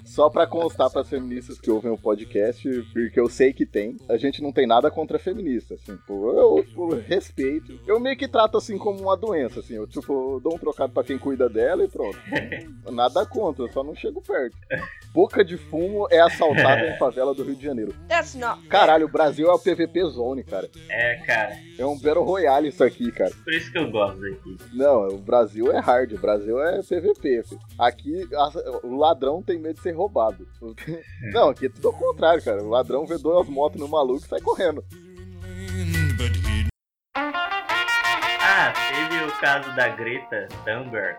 Só 0.06 0.30
pra 0.30 0.46
constar 0.46 0.90
pras 0.90 1.10
feministas 1.10 1.60
que 1.60 1.72
ouvem 1.72 1.92
o 1.92 1.98
podcast, 1.98 2.70
porque 2.94 3.20
eu 3.20 3.30
sei 3.30 3.54
que 3.54 3.66
tem, 3.66 3.98
a 4.10 4.18
gente 4.18 4.42
não 4.42 4.52
tem 4.52 4.68
nada 4.68 4.92
contra 4.92 5.18
feminista, 5.18 5.74
assim, 5.74 5.98
pô, 6.08 6.32
eu, 6.32 6.66
eu 6.78 7.02
respeito. 7.02 7.80
Eu 7.88 8.00
meio 8.00 8.18
que 8.18 8.28
trato 8.28 8.58
assim 8.58 8.78
como 8.78 9.02
uma 9.02 9.18
doença, 9.18 9.60
assim, 9.60 9.76
eu 9.76 9.88
tipo, 9.88 10.40
dou 10.44 10.56
um 10.56 10.60
trocado 10.60 10.94
pra 10.94 11.04
quem 11.04 11.18
cuida 11.18 11.50
dela 11.50 11.84
e 11.84 11.88
pronto. 11.88 12.18
Nada 12.92 13.26
contra, 13.26 13.64
eu 13.64 13.72
só 13.72 13.84
não 13.84 13.96
chego 13.96 14.22
perto. 14.22 14.56
Boca 15.14 15.44
de 15.44 15.58
fumo 15.58 16.08
é 16.10 16.20
assaltada 16.20 16.88
em 16.88 16.98
favela 16.98 17.34
do 17.34 17.44
Rio 17.44 17.56
de 17.56 17.64
Janeiro. 17.64 17.94
That's 18.08 18.36
not. 18.36 18.68
Caralho, 18.68 19.06
o 19.06 19.12
Brasil 19.12 19.48
é 19.48 19.54
o 19.54 19.60
PVP 19.60 20.04
Zone, 20.06 20.44
cara. 20.44 20.70
É, 20.90 21.16
cara, 21.26 21.43
É 21.80 21.86
um 21.86 21.98
Battle 22.00 22.24
Royale 22.24 22.70
isso 22.70 22.84
aqui, 22.84 23.12
cara. 23.12 23.32
por 23.44 23.54
isso 23.54 23.72
que 23.72 23.78
eu 23.78 23.90
gosto 23.92 24.20
daqui. 24.22 24.58
Não, 24.74 25.08
o 25.10 25.18
Brasil 25.18 25.72
é 25.72 25.80
hard, 25.80 26.14
o 26.14 26.18
Brasil 26.20 26.62
é 26.62 26.82
PVP. 26.82 27.44
filho. 27.44 27.62
Aqui 27.80 28.28
a- 28.34 28.86
o 28.86 28.98
ladrão 28.98 29.42
tem 29.42 29.60
medo 29.60 29.76
de 29.76 29.82
ser 29.82 29.92
roubado. 29.92 30.48
Não, 31.34 31.50
aqui 31.50 31.66
é 31.66 31.70
tudo 31.70 31.88
ao 31.88 31.94
contrário, 31.94 32.44
cara. 32.44 32.64
O 32.64 32.70
ladrão 32.70 33.06
vê 33.06 33.18
duas 33.18 33.48
motos 33.48 33.80
no 33.80 33.88
maluco 33.88 34.24
e 34.26 34.28
sai 34.28 34.42
correndo. 34.42 34.84
Ah, 37.16 38.74
teve 38.94 39.24
o 39.26 39.32
caso 39.40 39.76
da 39.76 39.88
Greta 39.90 40.48
Thunberg. 40.66 41.18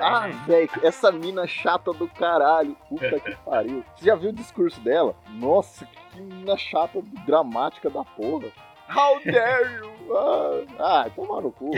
Ah, 0.00 0.26
né? 0.28 0.44
velho, 0.46 0.70
essa 0.82 1.12
mina 1.12 1.46
chata 1.46 1.92
do 1.92 2.08
caralho. 2.08 2.76
Puta 2.88 3.20
que 3.20 3.34
pariu. 3.44 3.84
Você 3.96 4.04
já 4.06 4.14
viu 4.16 4.30
o 4.30 4.32
discurso 4.32 4.80
dela? 4.80 5.14
Nossa, 5.30 5.86
que 6.12 6.20
mina 6.20 6.56
chata, 6.56 7.00
dramática 7.24 7.88
da 7.88 8.02
porra. 8.04 8.48
How 8.88 9.20
dare 9.24 9.74
you? 9.74 9.96
Ah, 10.08 10.62
ah 10.78 11.10
toma 11.14 11.40
no 11.40 11.50
cu. 11.50 11.72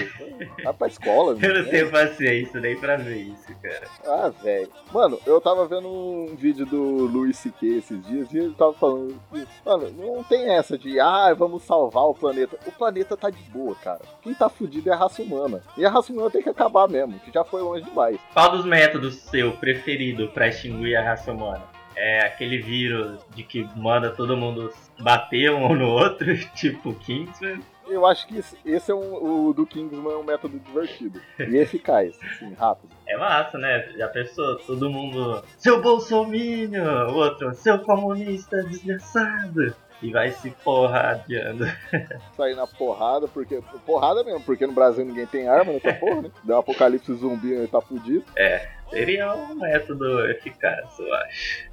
Vai 0.62 0.72
pra 0.74 0.86
escola, 0.86 1.36
Eu 1.40 1.54
não 1.54 1.62
né? 1.62 1.70
tenho 1.70 1.90
paciência 1.90 2.60
nem 2.60 2.78
pra 2.78 2.96
ver 2.96 3.16
isso, 3.16 3.46
cara. 3.62 3.88
Ah, 4.06 4.28
velho. 4.42 4.68
Mano, 4.92 5.18
eu 5.26 5.40
tava 5.40 5.66
vendo 5.66 5.88
um 5.88 6.36
vídeo 6.36 6.66
do 6.66 7.06
Luis 7.06 7.38
C.K. 7.38 7.78
esses 7.78 8.06
dias 8.06 8.30
e 8.32 8.38
ele 8.38 8.54
tava 8.54 8.74
falando 8.74 9.18
que, 9.32 9.46
mano, 9.64 9.90
não 9.96 10.22
tem 10.22 10.50
essa 10.54 10.76
de, 10.76 11.00
ah, 11.00 11.32
vamos 11.34 11.62
salvar 11.62 12.04
o 12.04 12.14
planeta. 12.14 12.58
O 12.66 12.72
planeta 12.72 13.16
tá 13.16 13.30
de 13.30 13.42
boa, 13.44 13.74
cara. 13.76 14.02
Quem 14.20 14.34
tá 14.34 14.48
fudido 14.50 14.90
é 14.90 14.92
a 14.92 14.96
raça 14.96 15.22
humana. 15.22 15.62
E 15.76 15.84
a 15.86 15.90
raça 15.90 16.12
humana 16.12 16.30
tem 16.30 16.42
que 16.42 16.50
acabar 16.50 16.86
mesmo, 16.86 17.18
que 17.20 17.32
já 17.32 17.44
foi 17.44 17.62
longe 17.62 17.84
demais. 17.84 18.18
Qual 18.34 18.50
dos 18.50 18.66
métodos 18.66 19.16
seu 19.22 19.52
preferido 19.52 20.28
pra 20.28 20.48
extinguir 20.48 20.96
a 20.96 21.02
raça 21.02 21.32
humana? 21.32 21.77
É 22.00 22.26
aquele 22.26 22.58
vírus 22.58 23.18
de 23.34 23.42
que 23.42 23.68
manda 23.76 24.10
todo 24.10 24.36
mundo 24.36 24.72
bater 25.00 25.50
um 25.50 25.74
no 25.74 25.88
outro, 25.88 26.26
tipo 26.54 26.94
Kingsman? 26.94 27.60
Eu 27.88 28.04
acho 28.04 28.26
que 28.28 28.38
esse, 28.66 28.90
é 28.90 28.94
um, 28.94 29.48
o 29.48 29.52
do 29.52 29.66
Kingsman 29.66 30.12
é 30.12 30.16
um 30.16 30.22
método 30.22 30.58
divertido 30.58 31.20
e 31.38 31.56
eficaz, 31.56 32.18
assim, 32.22 32.52
rápido. 32.52 32.94
É 33.06 33.16
massa, 33.16 33.56
né? 33.58 33.88
Já 33.96 34.08
pensou, 34.08 34.56
todo 34.58 34.90
mundo. 34.90 35.42
Seu 35.56 35.80
bolsominion! 35.80 37.08
O 37.10 37.14
outro, 37.14 37.54
seu 37.54 37.78
comunista 37.78 38.62
desgraçado! 38.62 39.74
E 40.00 40.12
vai 40.12 40.30
se 40.30 40.50
porradeando. 40.62 41.64
Sair 42.36 42.54
na 42.54 42.66
porrada, 42.66 43.26
porque. 43.26 43.60
Porrada 43.84 44.22
mesmo, 44.22 44.40
porque 44.42 44.66
no 44.66 44.72
Brasil 44.72 45.04
ninguém 45.04 45.26
tem 45.26 45.48
arma 45.48 45.72
nessa 45.72 45.92
porra, 45.94 46.22
né? 46.22 46.30
Deu 46.44 46.54
um 46.54 46.60
apocalipse 46.60 47.12
zumbi 47.14 47.52
e 47.52 47.66
tá 47.66 47.80
fudido. 47.80 48.24
Seria 48.90 49.34
um 49.34 49.56
método 49.56 50.26
eficaz, 50.30 50.98
eu 50.98 51.12
acho. 51.14 51.67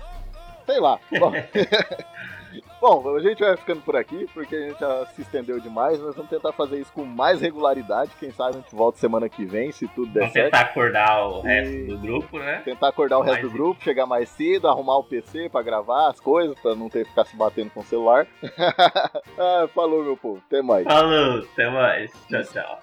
Sei 0.65 0.79
lá. 0.79 0.99
Bom, 1.19 1.31
Bom, 3.03 3.15
a 3.15 3.19
gente 3.19 3.39
vai 3.43 3.57
ficando 3.57 3.81
por 3.81 3.95
aqui, 3.95 4.27
porque 4.33 4.55
a 4.55 4.59
gente 4.69 4.79
já 4.79 5.05
se 5.07 5.21
estendeu 5.23 5.59
demais. 5.59 5.99
Nós 5.99 6.15
vamos 6.15 6.29
tentar 6.29 6.51
fazer 6.53 6.79
isso 6.79 6.91
com 6.93 7.03
mais 7.03 7.41
regularidade. 7.41 8.11
Quem 8.19 8.31
sabe 8.31 8.51
a 8.51 8.59
gente 8.61 8.73
volta 8.75 8.97
semana 8.99 9.27
que 9.27 9.43
vem, 9.43 9.71
se 9.71 9.87
tudo 9.89 10.11
der 10.13 10.19
Vamos 10.21 10.33
certo. 10.33 10.45
tentar 10.51 10.61
acordar 10.61 11.27
o 11.27 11.39
E- 11.39 11.43
resto 11.43 11.87
do 11.87 11.97
grupo, 11.97 12.37
né? 12.39 12.61
Tentar 12.63 12.87
acordar 12.89 13.17
o 13.17 13.21
resto 13.21 13.41
Mais 13.41 13.51
do 13.51 13.57
grupo, 13.57 13.83
chegar 13.83 14.05
mais 14.05 14.29
cedo, 14.29 14.67
arrumar 14.67 14.97
o 14.97 15.03
PC 15.03 15.49
pra 15.49 15.61
gravar 15.63 16.09
as 16.09 16.19
coisas, 16.19 16.57
pra 16.59 16.75
não 16.75 16.89
ter 16.89 17.03
que 17.03 17.09
ficar 17.09 17.25
se 17.25 17.35
batendo 17.35 17.71
com 17.71 17.79
o 17.81 17.85
celular. 17.85 18.25
ah, 19.37 19.67
falou, 19.73 20.03
meu 20.03 20.15
povo. 20.15 20.41
Até 20.47 20.61
mais. 20.61 20.85
Falou, 20.85 21.39
até 21.53 21.69
mais. 21.69 22.11
Tchau, 22.29 22.43
tchau. 22.43 22.81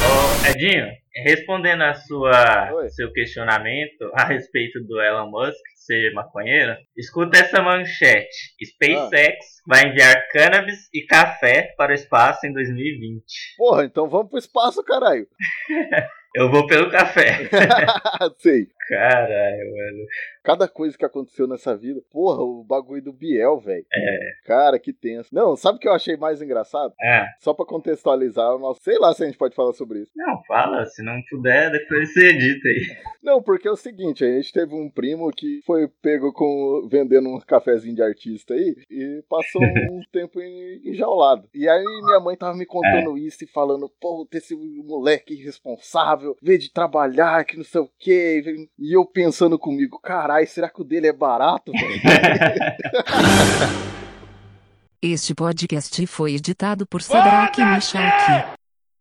Ô, 0.00 0.46
Edinho, 0.50 0.86
respondendo 1.24 1.82
a 1.82 1.94
sua 1.94 2.72
Oi. 2.72 2.90
seu 2.90 3.12
questionamento 3.12 4.10
a 4.14 4.24
respeito 4.24 4.80
do 4.84 5.00
Elon 5.00 5.30
Musk 5.30 5.58
ser 5.74 6.12
maconheiro, 6.12 6.76
escuta 6.96 7.38
essa 7.38 7.62
manchete. 7.62 8.54
SpaceX 8.62 9.36
vai 9.66 9.88
enviar 9.88 10.28
cannabis 10.30 10.88
e 10.92 11.06
café 11.06 11.74
para 11.76 11.92
o 11.92 11.94
espaço 11.94 12.46
em 12.46 12.52
2020. 12.52 13.24
Porra, 13.56 13.84
então 13.84 14.08
vamos 14.08 14.28
pro 14.28 14.38
espaço, 14.38 14.84
caralho. 14.84 15.26
Eu 16.36 16.50
vou 16.50 16.66
pelo 16.66 16.90
café. 16.90 17.48
Sei. 18.38 18.68
Caralho, 18.88 19.70
mano. 19.70 20.04
Cada 20.42 20.66
coisa 20.66 20.96
que 20.96 21.04
aconteceu 21.04 21.46
nessa 21.46 21.76
vida. 21.76 22.00
Porra, 22.10 22.42
o 22.42 22.64
bagulho 22.64 23.02
do 23.02 23.12
Biel, 23.12 23.58
velho. 23.60 23.84
É. 23.94 24.18
Cara, 24.46 24.78
que 24.78 24.92
tenso. 24.92 25.28
Não, 25.32 25.54
sabe 25.56 25.76
o 25.76 25.80
que 25.80 25.86
eu 25.88 25.92
achei 25.92 26.16
mais 26.16 26.40
engraçado? 26.40 26.92
Ah, 27.02 27.26
Só 27.40 27.52
pra 27.52 27.66
contextualizar, 27.66 28.54
o 28.54 28.58
nosso... 28.58 28.80
sei 28.82 28.98
lá 28.98 29.12
se 29.12 29.22
a 29.22 29.26
gente 29.26 29.36
pode 29.38 29.54
falar 29.54 29.72
sobre 29.74 30.00
isso. 30.00 30.12
não, 30.16 30.42
fala. 30.46 30.86
Se 30.86 31.02
não 31.02 31.20
puder, 31.28 31.70
depois 31.70 32.12
você 32.12 32.28
edita 32.28 32.68
aí. 32.68 32.96
Não, 33.22 33.42
porque 33.42 33.68
é 33.68 33.70
o 33.70 33.76
seguinte, 33.76 34.24
a 34.24 34.28
gente 34.36 34.52
teve 34.52 34.74
um 34.74 34.88
primo 34.90 35.30
que 35.30 35.60
foi 35.66 35.86
pego 36.00 36.32
com 36.32 36.88
vendendo 36.90 37.28
um 37.28 37.38
cafezinho 37.40 37.94
de 37.94 38.02
artista 38.02 38.54
aí 38.54 38.74
e 38.90 39.22
passou 39.28 39.60
um 39.92 40.00
tempo 40.10 40.40
em- 40.40 40.80
enjaulado. 40.88 41.46
E 41.54 41.68
aí 41.68 41.84
minha 42.04 42.20
mãe 42.20 42.36
tava 42.36 42.56
me 42.56 42.64
contando 42.64 43.18
isso 43.18 43.44
e 43.44 43.46
falando, 43.46 43.90
pô, 44.00 44.26
esse 44.32 44.54
moleque 44.56 45.34
irresponsável, 45.34 46.36
veio 46.42 46.58
de 46.58 46.72
trabalhar, 46.72 47.44
que 47.44 47.56
não 47.56 47.64
sei 47.64 47.80
o 47.82 47.90
quê. 47.98 48.42
E 48.78 48.96
eu 48.96 49.04
pensando 49.04 49.58
comigo, 49.58 49.98
carai, 49.98 50.46
será 50.46 50.70
que 50.70 50.80
o 50.80 50.84
dele 50.84 51.08
é 51.08 51.12
barato, 51.12 51.72
velho? 51.72 52.00
Este 55.02 55.34
podcast 55.34 56.06
foi 56.06 56.34
editado 56.34 56.86
por 56.86 57.02
Sadraque 57.02 57.64
Michalki. 57.64 58.57